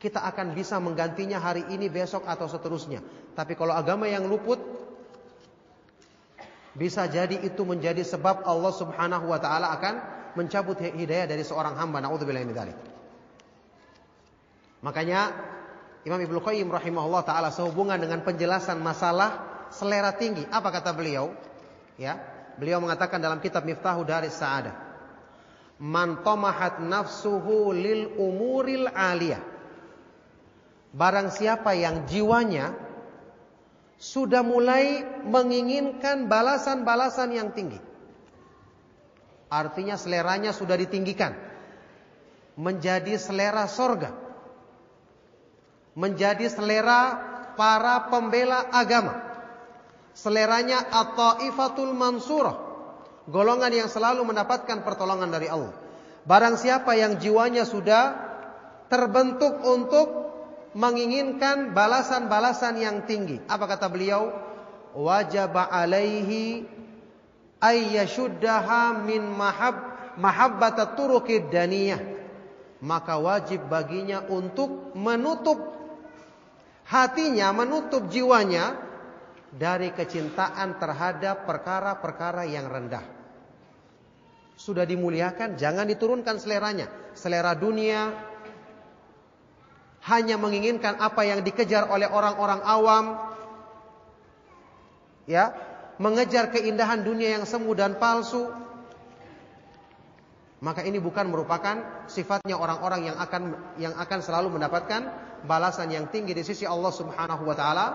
kita 0.00 0.24
akan 0.24 0.56
bisa 0.56 0.80
menggantinya 0.80 1.36
hari 1.36 1.68
ini, 1.68 1.92
besok 1.92 2.24
atau 2.24 2.48
seterusnya. 2.48 3.04
Tapi 3.36 3.52
kalau 3.52 3.76
agama 3.76 4.08
yang 4.08 4.24
luput, 4.24 4.56
bisa 6.72 7.04
jadi 7.04 7.44
itu 7.44 7.60
menjadi 7.68 8.00
sebab 8.00 8.48
Allah 8.48 8.72
Subhanahu 8.72 9.28
wa 9.28 9.36
taala 9.36 9.76
akan 9.76 9.94
mencabut 10.32 10.80
hidayah 10.80 11.28
dari 11.28 11.44
seorang 11.44 11.76
hamba. 11.76 12.00
Makanya 14.84 15.20
Imam 16.04 16.20
Ibnu 16.20 16.40
Qayyim 16.40 16.68
rahimahullah 16.72 17.22
taala 17.24 17.48
sehubungan 17.52 18.00
dengan 18.00 18.24
penjelasan 18.24 18.80
masalah 18.80 19.44
selera 19.72 20.12
tinggi. 20.16 20.44
Apa 20.48 20.72
kata 20.72 20.96
beliau? 20.96 21.36
Ya, 22.00 22.16
beliau 22.56 22.80
mengatakan 22.80 23.20
dalam 23.20 23.40
kitab 23.44 23.64
Miftahu 23.64 24.04
Daris 24.04 24.36
Sa'adah. 24.36 24.83
Man 25.82 26.22
tamahat 26.22 26.78
nafsuhu 26.78 27.74
lil 27.74 28.14
umuril 28.18 28.86
aliyah. 28.90 29.42
Barang 30.94 31.34
siapa 31.34 31.74
yang 31.74 32.06
jiwanya 32.06 32.70
sudah 33.98 34.46
mulai 34.46 35.02
menginginkan 35.26 36.30
balasan-balasan 36.30 37.34
yang 37.34 37.50
tinggi. 37.50 37.82
Artinya 39.50 39.98
seleranya 39.98 40.54
sudah 40.54 40.78
ditinggikan. 40.78 41.34
Menjadi 42.54 43.18
selera 43.18 43.66
sorga 43.66 44.24
menjadi 45.94 46.50
selera 46.50 47.18
para 47.54 48.10
pembela 48.10 48.66
agama. 48.74 49.22
Seleranya 50.14 50.78
at-taifatul 50.90 51.94
mansurah. 51.94 52.63
Golongan 53.24 53.72
yang 53.72 53.88
selalu 53.88 54.20
mendapatkan 54.28 54.84
pertolongan 54.84 55.32
dari 55.32 55.48
Allah. 55.48 55.72
Barang 56.28 56.60
siapa 56.60 56.92
yang 56.96 57.16
jiwanya 57.16 57.64
sudah 57.64 58.16
terbentuk 58.92 59.64
untuk 59.64 60.08
menginginkan 60.76 61.72
balasan-balasan 61.72 62.80
yang 62.80 62.96
tinggi. 63.08 63.40
Apa 63.48 63.64
kata 63.64 63.88
beliau? 63.88 64.28
Wajib 64.92 65.56
alaihi 65.56 66.68
ayyashuddaha 67.64 69.04
min 69.04 69.24
mahab 69.24 69.76
mahabbat 70.20 70.96
turuqid 70.96 71.48
daniyah. 71.48 72.00
Maka 72.84 73.16
wajib 73.16 73.64
baginya 73.72 74.28
untuk 74.28 74.92
menutup 74.92 75.56
hatinya 76.84 77.48
menutup 77.56 78.12
jiwanya 78.12 78.76
dari 79.54 79.88
kecintaan 79.94 80.76
terhadap 80.76 81.48
perkara-perkara 81.48 82.44
yang 82.44 82.68
rendah. 82.68 83.13
Sudah 84.64 84.88
dimuliakan, 84.88 85.60
jangan 85.60 85.84
diturunkan 85.84 86.40
seleranya. 86.40 86.88
Selera 87.12 87.52
dunia 87.52 88.16
hanya 90.08 90.40
menginginkan 90.40 90.96
apa 90.96 91.20
yang 91.28 91.44
dikejar 91.44 91.92
oleh 91.92 92.08
orang-orang 92.08 92.64
awam. 92.64 93.04
Ya, 95.28 95.52
mengejar 96.00 96.48
keindahan 96.48 97.04
dunia 97.04 97.36
yang 97.36 97.44
semu 97.44 97.76
dan 97.76 98.00
palsu. 98.00 98.48
Maka 100.64 100.80
ini 100.80 100.96
bukan 100.96 101.28
merupakan 101.28 102.08
sifatnya 102.08 102.56
orang-orang 102.56 103.12
yang 103.12 103.20
akan 103.20 103.52
yang 103.76 103.92
akan 104.00 104.18
selalu 104.24 104.56
mendapatkan 104.56 105.12
balasan 105.44 105.92
yang 105.92 106.08
tinggi 106.08 106.32
di 106.32 106.40
sisi 106.40 106.64
Allah 106.64 106.88
Subhanahu 106.88 107.44
wa 107.44 107.52
taala. 107.52 107.86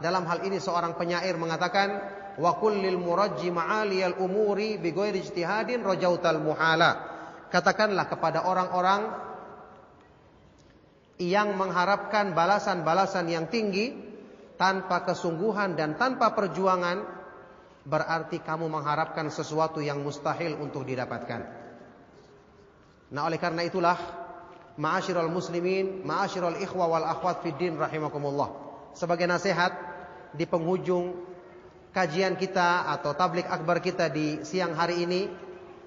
Dalam 0.00 0.24
hal 0.24 0.40
ini 0.48 0.56
seorang 0.56 0.96
penyair 0.96 1.36
mengatakan 1.36 2.00
wa 2.38 2.58
kullil 2.58 2.98
murajji 2.98 3.50
ma'aliyal 3.50 4.18
umuri 4.18 4.78
bi 4.78 4.90
ghairi 4.90 5.22
ijtihadin 5.22 5.82
rajautal 5.86 6.42
muhala. 6.42 7.12
Katakanlah 7.50 8.10
kepada 8.10 8.46
orang-orang 8.50 9.02
yang 11.22 11.54
mengharapkan 11.54 12.34
balasan-balasan 12.34 13.30
yang 13.30 13.46
tinggi 13.46 13.94
tanpa 14.58 15.06
kesungguhan 15.06 15.78
dan 15.78 15.94
tanpa 15.94 16.34
perjuangan 16.34 17.06
berarti 17.84 18.42
kamu 18.42 18.66
mengharapkan 18.66 19.30
sesuatu 19.30 19.78
yang 19.78 20.02
mustahil 20.02 20.58
untuk 20.58 20.82
didapatkan. 20.88 21.40
Nah, 23.14 23.22
oleh 23.28 23.38
karena 23.38 23.62
itulah 23.62 23.94
ma'asyiral 24.74 25.30
muslimin, 25.30 26.02
ma'asyiral 26.02 26.58
ikhwa 26.58 26.90
wal 26.90 27.06
akhwat 27.06 27.46
fid 27.46 27.54
din 27.60 27.78
rahimakumullah. 27.78 28.50
Sebagai 28.96 29.28
nasihat 29.30 29.70
di 30.34 30.48
penghujung 30.48 31.33
kajian 31.94 32.34
kita 32.34 32.90
atau 32.90 33.14
tablik 33.14 33.46
akbar 33.46 33.78
kita 33.78 34.10
di 34.10 34.42
siang 34.42 34.74
hari 34.74 35.06
ini, 35.06 35.30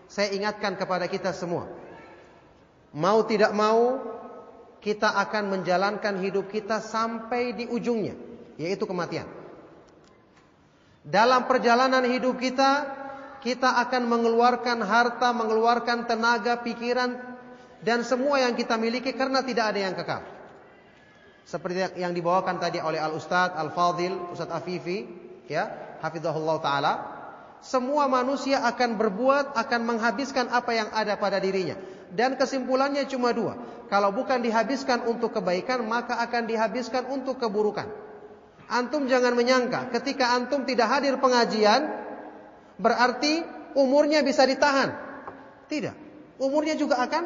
saya 0.08 0.32
ingatkan 0.32 0.80
kepada 0.80 1.06
kita 1.12 1.36
semua. 1.36 1.68
Mau 2.96 3.28
tidak 3.28 3.52
mau, 3.52 4.00
kita 4.80 5.12
akan 5.28 5.60
menjalankan 5.60 6.24
hidup 6.24 6.48
kita 6.48 6.80
sampai 6.80 7.52
di 7.52 7.68
ujungnya, 7.68 8.16
yaitu 8.56 8.88
kematian. 8.88 9.28
Dalam 11.04 11.44
perjalanan 11.44 12.08
hidup 12.08 12.40
kita, 12.40 12.88
kita 13.44 13.84
akan 13.84 14.08
mengeluarkan 14.08 14.80
harta, 14.80 15.36
mengeluarkan 15.36 16.08
tenaga, 16.08 16.64
pikiran, 16.64 17.20
dan 17.84 18.08
semua 18.08 18.42
yang 18.42 18.56
kita 18.56 18.80
miliki 18.80 19.12
karena 19.12 19.44
tidak 19.44 19.76
ada 19.76 19.80
yang 19.84 19.94
kekal. 19.94 20.24
Seperti 21.48 22.00
yang 22.00 22.12
dibawakan 22.12 22.60
tadi 22.60 22.80
oleh 22.84 23.00
Al 23.00 23.16
Ustadz 23.16 23.56
Al 23.56 23.72
Fadil, 23.72 24.20
Ustadz 24.36 24.52
Afifi, 24.52 25.08
ya, 25.48 25.87
hafizahullah 26.03 26.57
taala, 26.61 26.94
semua 27.61 28.06
manusia 28.06 28.61
akan 28.61 28.95
berbuat, 28.95 29.57
akan 29.57 29.82
menghabiskan 29.84 30.48
apa 30.53 30.72
yang 30.78 30.90
ada 30.94 31.18
pada 31.18 31.41
dirinya. 31.41 31.76
Dan 32.07 32.40
kesimpulannya 32.40 33.03
cuma 33.11 33.36
dua. 33.36 33.60
Kalau 33.91 34.15
bukan 34.15 34.40
dihabiskan 34.40 35.03
untuk 35.07 35.36
kebaikan, 35.36 35.84
maka 35.84 36.19
akan 36.24 36.48
dihabiskan 36.48 37.07
untuk 37.11 37.40
keburukan. 37.41 37.88
Antum 38.68 39.07
jangan 39.07 39.32
menyangka 39.32 39.91
ketika 39.95 40.36
antum 40.36 40.68
tidak 40.68 40.91
hadir 40.91 41.15
pengajian, 41.19 41.88
berarti 42.80 43.44
umurnya 43.76 44.24
bisa 44.24 44.44
ditahan. 44.44 44.91
Tidak. 45.68 45.95
Umurnya 46.40 46.76
juga 46.80 46.99
akan 46.99 47.24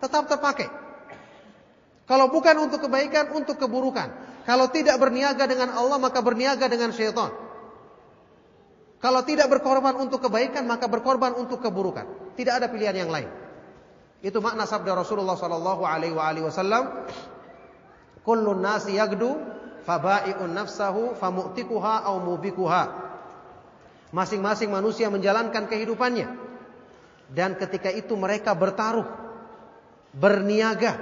tetap 0.00 0.28
terpakai. 0.28 0.68
Kalau 2.08 2.32
bukan 2.32 2.56
untuk 2.68 2.88
kebaikan, 2.88 3.36
untuk 3.36 3.60
keburukan. 3.60 4.08
Kalau 4.48 4.64
tidak 4.72 4.96
berniaga 4.96 5.44
dengan 5.44 5.76
Allah, 5.76 6.00
maka 6.00 6.24
berniaga 6.24 6.64
dengan 6.72 6.88
syaitan. 6.88 7.28
Kalau 8.98 9.22
tidak 9.22 9.46
berkorban 9.46 9.94
untuk 9.94 10.26
kebaikan 10.26 10.66
maka 10.66 10.90
berkorban 10.90 11.38
untuk 11.38 11.62
keburukan. 11.62 12.34
Tidak 12.34 12.50
ada 12.50 12.66
pilihan 12.66 13.06
yang 13.06 13.10
lain. 13.14 13.30
Itu 14.18 14.42
makna 14.42 14.66
sabda 14.66 14.98
Rasulullah 14.98 15.38
sallallahu 15.38 15.86
alaihi 15.86 16.42
wasallam, 16.42 17.06
"Kullun 18.26 18.58
nasi 18.58 18.98
yagdu 18.98 19.38
faba'i'un 19.86 20.50
nafsahu 20.50 21.14
famu'tikuha 21.14 22.10
au 22.10 22.18
mubikuha." 22.18 23.06
Masing-masing 24.10 24.74
manusia 24.74 25.06
menjalankan 25.14 25.70
kehidupannya. 25.70 26.26
Dan 27.30 27.54
ketika 27.54 27.92
itu 27.94 28.18
mereka 28.18 28.56
bertaruh, 28.58 29.06
berniaga. 30.10 30.98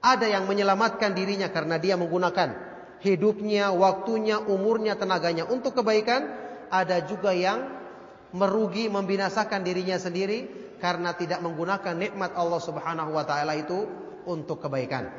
Ada 0.00 0.32
yang 0.32 0.48
menyelamatkan 0.48 1.12
dirinya 1.12 1.52
karena 1.52 1.76
dia 1.76 2.00
menggunakan 2.00 2.56
hidupnya, 3.04 3.68
waktunya, 3.76 4.40
umurnya, 4.40 4.96
tenaganya 4.96 5.44
untuk 5.44 5.76
kebaikan 5.76 6.39
ada 6.70 7.02
juga 7.04 7.34
yang 7.34 7.66
merugi 8.30 8.86
membinasakan 8.86 9.66
dirinya 9.66 9.98
sendiri 9.98 10.46
karena 10.78 11.12
tidak 11.18 11.42
menggunakan 11.44 11.94
nikmat 11.98 12.32
Allah 12.38 12.62
Subhanahu 12.62 13.10
wa 13.12 13.24
taala 13.26 13.58
itu 13.58 13.84
untuk 14.24 14.62
kebaikan. 14.62 15.10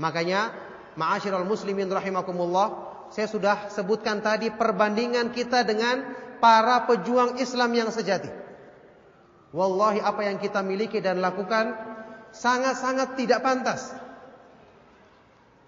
Makanya 0.00 0.54
ma'asyiral 0.96 1.44
muslimin 1.44 1.90
rahimakumullah, 1.90 2.90
saya 3.12 3.26
sudah 3.28 3.68
sebutkan 3.68 4.24
tadi 4.24 4.48
perbandingan 4.54 5.34
kita 5.34 5.66
dengan 5.66 6.00
para 6.40 6.88
pejuang 6.88 7.36
Islam 7.36 7.70
yang 7.76 7.90
sejati. 7.92 8.32
Wallahi 9.50 10.00
apa 10.00 10.22
yang 10.24 10.38
kita 10.38 10.62
miliki 10.62 11.02
dan 11.02 11.18
lakukan 11.18 11.74
sangat-sangat 12.30 13.18
tidak 13.18 13.42
pantas 13.42 13.90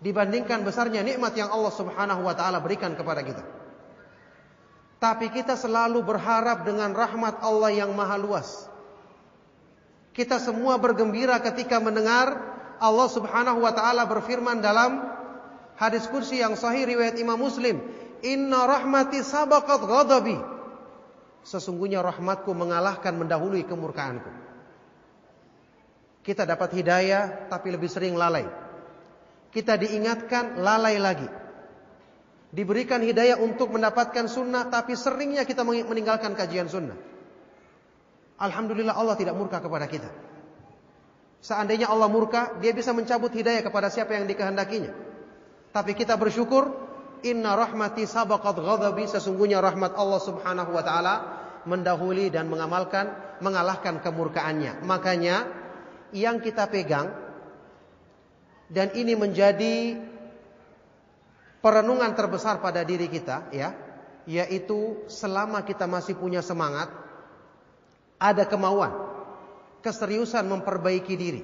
dibandingkan 0.02 0.62
besarnya 0.62 1.02
nikmat 1.02 1.34
yang 1.34 1.50
Allah 1.50 1.74
Subhanahu 1.74 2.22
wa 2.22 2.34
taala 2.34 2.62
berikan 2.62 2.94
kepada 2.94 3.26
kita. 3.26 3.61
Tapi 5.02 5.34
kita 5.34 5.58
selalu 5.58 5.98
berharap 6.06 6.62
dengan 6.62 6.94
rahmat 6.94 7.42
Allah 7.42 7.74
yang 7.74 7.90
maha 7.90 8.14
luas. 8.14 8.70
Kita 10.14 10.38
semua 10.38 10.78
bergembira 10.78 11.42
ketika 11.42 11.82
mendengar 11.82 12.38
Allah 12.78 13.08
subhanahu 13.10 13.66
wa 13.66 13.74
ta'ala 13.74 14.06
berfirman 14.06 14.62
dalam 14.62 15.02
hadis 15.74 16.06
kursi 16.06 16.38
yang 16.38 16.54
sahih 16.54 16.86
riwayat 16.86 17.18
Imam 17.18 17.34
Muslim. 17.34 17.82
Inna 18.22 18.62
rahmati 18.62 19.26
sabaqat 19.26 19.82
ghadabi. 19.82 20.38
Sesungguhnya 21.42 21.98
rahmatku 22.06 22.54
mengalahkan 22.54 23.18
mendahului 23.18 23.66
kemurkaanku. 23.66 24.30
Kita 26.22 26.46
dapat 26.46 26.78
hidayah 26.78 27.50
tapi 27.50 27.74
lebih 27.74 27.90
sering 27.90 28.14
lalai. 28.14 28.46
Kita 29.50 29.74
diingatkan 29.74 30.62
lalai 30.62 31.02
lagi 31.02 31.41
diberikan 32.52 33.00
hidayah 33.00 33.40
untuk 33.40 33.72
mendapatkan 33.72 34.28
sunnah, 34.28 34.68
tapi 34.68 34.92
seringnya 34.92 35.48
kita 35.48 35.64
meninggalkan 35.64 36.36
kajian 36.36 36.68
sunnah. 36.68 36.94
Alhamdulillah 38.36 38.92
Allah 38.92 39.16
tidak 39.16 39.34
murka 39.34 39.58
kepada 39.58 39.88
kita. 39.88 40.12
Seandainya 41.42 41.90
Allah 41.90 42.06
murka, 42.06 42.54
dia 42.62 42.70
bisa 42.70 42.94
mencabut 42.94 43.32
hidayah 43.32 43.64
kepada 43.64 43.90
siapa 43.90 44.14
yang 44.14 44.28
dikehendakinya. 44.30 44.92
Tapi 45.72 45.96
kita 45.96 46.14
bersyukur, 46.20 46.70
inna 47.24 47.56
rahmati 47.56 48.04
sabaqat 48.04 48.60
ghadabi, 48.60 49.08
sesungguhnya 49.08 49.58
rahmat 49.58 49.96
Allah 49.96 50.20
Subhanahu 50.20 50.70
wa 50.70 50.84
taala 50.84 51.14
mendahului 51.64 52.28
dan 52.28 52.46
mengamalkan 52.52 53.10
mengalahkan 53.40 53.98
kemurkaannya. 54.04 54.84
Makanya 54.86 55.48
yang 56.12 56.38
kita 56.38 56.68
pegang 56.68 57.10
dan 58.68 58.92
ini 58.92 59.16
menjadi 59.16 59.98
perenungan 61.62 62.12
terbesar 62.12 62.58
pada 62.58 62.82
diri 62.82 63.06
kita 63.06 63.48
ya, 63.54 63.72
yaitu 64.26 65.06
selama 65.06 65.62
kita 65.62 65.86
masih 65.86 66.18
punya 66.18 66.42
semangat, 66.42 66.90
ada 68.18 68.44
kemauan, 68.44 68.90
keseriusan 69.80 70.44
memperbaiki 70.46 71.14
diri. 71.14 71.42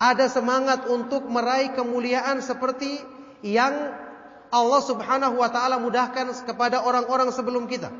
Ada 0.00 0.32
semangat 0.32 0.88
untuk 0.88 1.28
meraih 1.28 1.76
kemuliaan 1.76 2.40
seperti 2.40 3.00
yang 3.44 3.92
Allah 4.48 4.82
Subhanahu 4.84 5.36
wa 5.36 5.52
taala 5.52 5.76
mudahkan 5.76 6.32
kepada 6.48 6.84
orang-orang 6.84 7.28
sebelum 7.32 7.68
kita. 7.68 7.92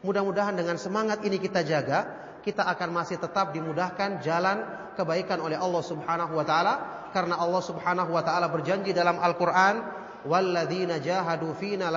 Mudah-mudahan 0.00 0.56
dengan 0.56 0.80
semangat 0.80 1.20
ini 1.28 1.36
kita 1.36 1.60
jaga, 1.60 2.08
kita 2.40 2.64
akan 2.64 2.88
masih 2.96 3.20
tetap 3.20 3.52
dimudahkan 3.52 4.24
jalan 4.24 4.64
kebaikan 4.96 5.38
oleh 5.44 5.60
Allah 5.60 5.84
Subhanahu 5.84 6.32
wa 6.32 6.44
taala 6.48 6.74
karena 7.12 7.36
Allah 7.36 7.62
Subhanahu 7.62 8.10
wa 8.10 8.24
taala 8.24 8.48
berjanji 8.48 8.96
dalam 8.96 9.20
Al-Qur'an 9.20 10.01
walladzina 10.26 11.02
jahadu 11.02 11.54
fina 11.58 11.90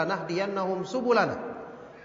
subulana 0.85 1.35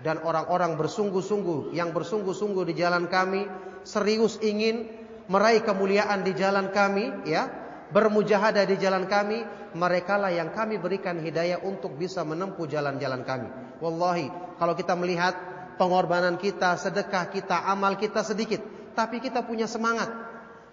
dan 0.00 0.20
orang-orang 0.24 0.80
bersungguh-sungguh 0.80 1.76
yang 1.76 1.92
bersungguh-sungguh 1.92 2.64
di 2.72 2.74
jalan 2.76 3.08
kami 3.08 3.44
serius 3.84 4.40
ingin 4.40 4.88
meraih 5.28 5.60
kemuliaan 5.60 6.24
di 6.24 6.32
jalan 6.32 6.72
kami 6.72 7.28
ya 7.28 7.48
bermujahadah 7.92 8.64
di 8.64 8.76
jalan 8.80 9.04
kami 9.04 9.44
merekalah 9.76 10.32
yang 10.32 10.50
kami 10.56 10.80
berikan 10.80 11.20
hidayah 11.20 11.60
untuk 11.62 11.94
bisa 12.00 12.24
menempuh 12.24 12.64
jalan-jalan 12.64 13.22
kami 13.28 13.48
wallahi 13.84 14.32
kalau 14.56 14.72
kita 14.72 14.96
melihat 14.96 15.36
pengorbanan 15.76 16.40
kita 16.40 16.80
sedekah 16.80 17.28
kita 17.28 17.68
amal 17.68 17.96
kita 18.00 18.24
sedikit 18.24 18.64
tapi 18.96 19.20
kita 19.20 19.44
punya 19.44 19.68
semangat 19.68 20.30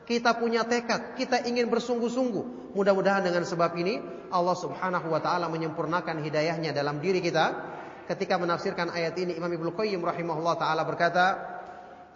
kita 0.07 0.40
punya 0.40 0.64
tekad, 0.64 1.19
kita 1.19 1.44
ingin 1.44 1.68
bersungguh-sungguh. 1.68 2.72
Mudah-mudahan 2.80 3.28
dengan 3.28 3.44
sebab 3.44 3.76
ini 3.76 3.99
Allah 4.30 4.56
Subhanahu 4.56 5.08
wa 5.12 5.20
taala 5.22 5.48
menyempurnakan 5.52 6.24
hidayahnya 6.24 6.76
dalam 6.76 6.99
diri 7.04 7.24
kita. 7.24 7.76
Ketika 8.08 8.40
menafsirkan 8.40 8.88
ayat 8.88 9.20
ini 9.20 9.36
Imam 9.36 9.52
Ibnu 9.52 9.76
Qayyim 9.76 9.99
rahimahullah 9.99 10.56
taala 10.56 10.88
berkata, 10.88 11.56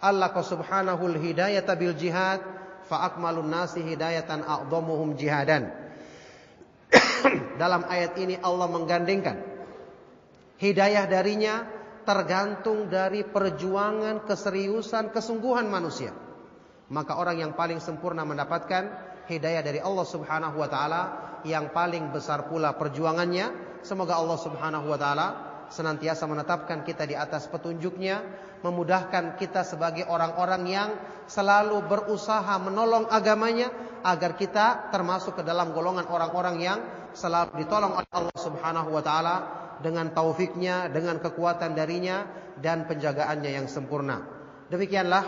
Allah 0.02 0.32
subhanahu 0.34 1.14
al-hidayata 1.14 1.78
bil 1.78 1.94
jihad 1.94 2.40
fa 2.88 3.06
akmalun 3.06 3.46
nasi 3.46 3.84
hidayatan 3.84 4.42
jihadan. 5.14 5.70
dalam 7.62 7.84
ayat 7.86 8.16
ini 8.18 8.40
Allah 8.40 8.66
menggandengkan 8.72 9.36
hidayah 10.58 11.04
darinya 11.06 11.68
tergantung 12.02 12.88
dari 12.88 13.22
perjuangan, 13.22 14.26
keseriusan, 14.26 15.12
kesungguhan 15.12 15.68
manusia 15.68 16.10
maka 16.92 17.16
orang 17.16 17.40
yang 17.40 17.52
paling 17.56 17.80
sempurna 17.80 18.22
mendapatkan 18.28 18.92
hidayah 19.26 19.64
dari 19.64 19.80
Allah 19.80 20.04
Subhanahu 20.04 20.60
wa 20.60 20.68
taala 20.68 21.02
yang 21.46 21.70
paling 21.74 22.10
besar 22.14 22.46
pula 22.46 22.74
perjuangannya. 22.76 23.78
Semoga 23.82 24.18
Allah 24.18 24.38
Subhanahu 24.38 24.86
wa 24.86 24.98
taala 24.98 25.28
senantiasa 25.72 26.28
menetapkan 26.28 26.84
kita 26.84 27.08
di 27.08 27.16
atas 27.16 27.48
petunjuknya, 27.48 28.20
memudahkan 28.60 29.40
kita 29.40 29.64
sebagai 29.64 30.04
orang-orang 30.06 30.62
yang 30.68 30.90
selalu 31.26 31.80
berusaha 31.88 32.60
menolong 32.60 33.08
agamanya 33.08 33.72
agar 34.04 34.36
kita 34.36 34.92
termasuk 34.92 35.40
ke 35.40 35.42
dalam 35.42 35.72
golongan 35.72 36.04
orang-orang 36.10 36.56
yang 36.60 36.78
selalu 37.16 37.64
ditolong 37.64 37.96
oleh 37.96 38.10
Allah 38.12 38.38
Subhanahu 38.38 38.90
wa 38.92 39.02
taala 39.02 39.36
dengan 39.80 40.12
taufiknya, 40.14 40.92
dengan 40.92 41.18
kekuatan 41.18 41.74
darinya 41.74 42.28
dan 42.60 42.86
penjagaannya 42.86 43.50
yang 43.50 43.66
sempurna. 43.66 44.22
Demikianlah 44.68 45.24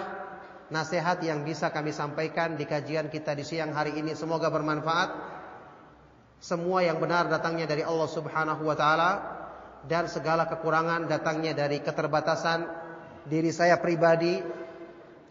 nasihat 0.73 1.21
yang 1.21 1.45
bisa 1.45 1.69
kami 1.69 1.93
sampaikan 1.93 2.57
di 2.57 2.65
kajian 2.65 3.13
kita 3.13 3.37
di 3.37 3.45
siang 3.45 3.75
hari 3.77 3.99
ini 3.99 4.17
semoga 4.17 4.49
bermanfaat. 4.49 5.34
Semua 6.45 6.85
yang 6.85 7.01
benar 7.01 7.33
datangnya 7.33 7.65
dari 7.65 7.81
Allah 7.81 8.05
Subhanahu 8.05 8.69
wa 8.69 8.77
taala 8.77 9.11
dan 9.89 10.05
segala 10.13 10.45
kekurangan 10.45 11.09
datangnya 11.09 11.57
dari 11.57 11.81
keterbatasan 11.81 12.69
diri 13.25 13.49
saya 13.49 13.81
pribadi 13.81 14.45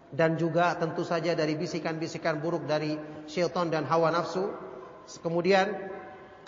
dan 0.10 0.42
juga 0.42 0.74
tentu 0.74 1.06
saja 1.06 1.38
dari 1.38 1.54
bisikan-bisikan 1.54 2.42
buruk 2.42 2.66
dari 2.66 2.98
syaitan 3.30 3.70
dan 3.70 3.86
hawa 3.86 4.10
nafsu. 4.10 4.58
Kemudian 5.22 5.70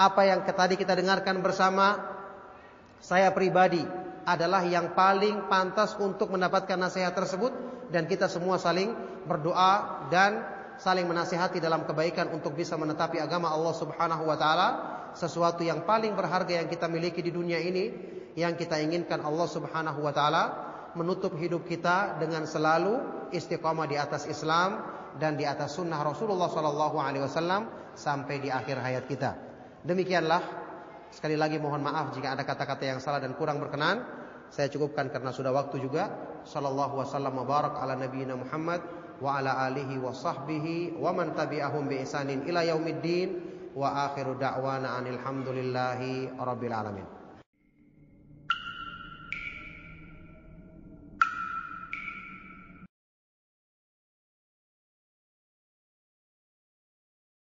apa 0.01 0.21
yang 0.25 0.41
tadi 0.41 0.81
kita 0.81 0.97
dengarkan 0.97 1.45
bersama 1.45 2.01
saya 2.97 3.29
pribadi 3.37 3.85
adalah 4.25 4.65
yang 4.65 4.97
paling 4.97 5.45
pantas 5.45 5.93
untuk 6.01 6.33
mendapatkan 6.33 6.73
nasihat 6.73 7.13
tersebut 7.13 7.53
dan 7.93 8.09
kita 8.09 8.25
semua 8.25 8.57
saling 8.57 8.97
berdoa 9.29 10.09
dan 10.09 10.54
saling 10.77 11.07
menasihati 11.07 11.63
dalam 11.63 11.87
kebaikan 11.87 12.31
untuk 12.35 12.55
bisa 12.55 12.75
menetapi 12.75 13.19
agama 13.19 13.51
Allah 13.51 13.73
Subhanahu 13.75 14.23
wa 14.27 14.37
taala, 14.37 14.67
sesuatu 15.15 15.63
yang 15.63 15.87
paling 15.87 16.13
berharga 16.13 16.59
yang 16.63 16.67
kita 16.67 16.91
miliki 16.91 17.23
di 17.23 17.31
dunia 17.31 17.59
ini, 17.59 17.91
yang 18.35 18.53
kita 18.59 18.79
inginkan 18.83 19.23
Allah 19.23 19.47
Subhanahu 19.47 20.03
wa 20.03 20.11
taala 20.11 20.43
menutup 20.95 21.35
hidup 21.35 21.67
kita 21.67 22.19
dengan 22.19 22.47
selalu 22.47 23.27
istiqamah 23.35 23.87
di 23.87 23.99
atas 23.99 24.27
Islam 24.27 24.83
dan 25.19 25.35
di 25.39 25.47
atas 25.47 25.75
sunnah 25.75 25.99
Rasulullah 26.03 26.51
sallallahu 26.51 26.97
alaihi 26.99 27.23
wasallam 27.23 27.67
sampai 27.95 28.43
di 28.43 28.51
akhir 28.51 28.79
hayat 28.79 29.07
kita. 29.07 29.31
Demikianlah 29.83 30.41
sekali 31.11 31.39
lagi 31.39 31.59
mohon 31.59 31.83
maaf 31.83 32.15
jika 32.15 32.35
ada 32.35 32.43
kata-kata 32.43 32.83
yang 32.83 32.99
salah 32.99 33.23
dan 33.23 33.35
kurang 33.35 33.59
berkenan. 33.63 34.03
Saya 34.51 34.71
cukupkan 34.71 35.11
karena 35.11 35.31
sudah 35.35 35.51
waktu 35.51 35.79
juga. 35.83 36.11
Sallallahu 36.45 37.01
wasallam 37.01 37.41
barak 37.43 37.79
ala 37.79 37.97
nabiyina 37.97 38.37
Muhammad 38.37 39.04
wa 39.21 39.39
ala 39.39 39.71
alihi 39.71 39.97
wa 39.99 40.11
sahbihi 40.11 40.99
wa 40.99 41.11
man 41.15 41.31
tabi'ahum 41.31 41.87
bi 41.87 42.03
isanin 42.03 42.43
ila 42.49 42.63
yaumiddin 42.67 43.39
wa 43.75 44.11
akhiru 44.11 44.35
da'wana 44.35 44.99
anil 44.99 45.19
hamdulillahi 45.19 46.35
rabbil 46.35 46.73
alamin 46.75 47.14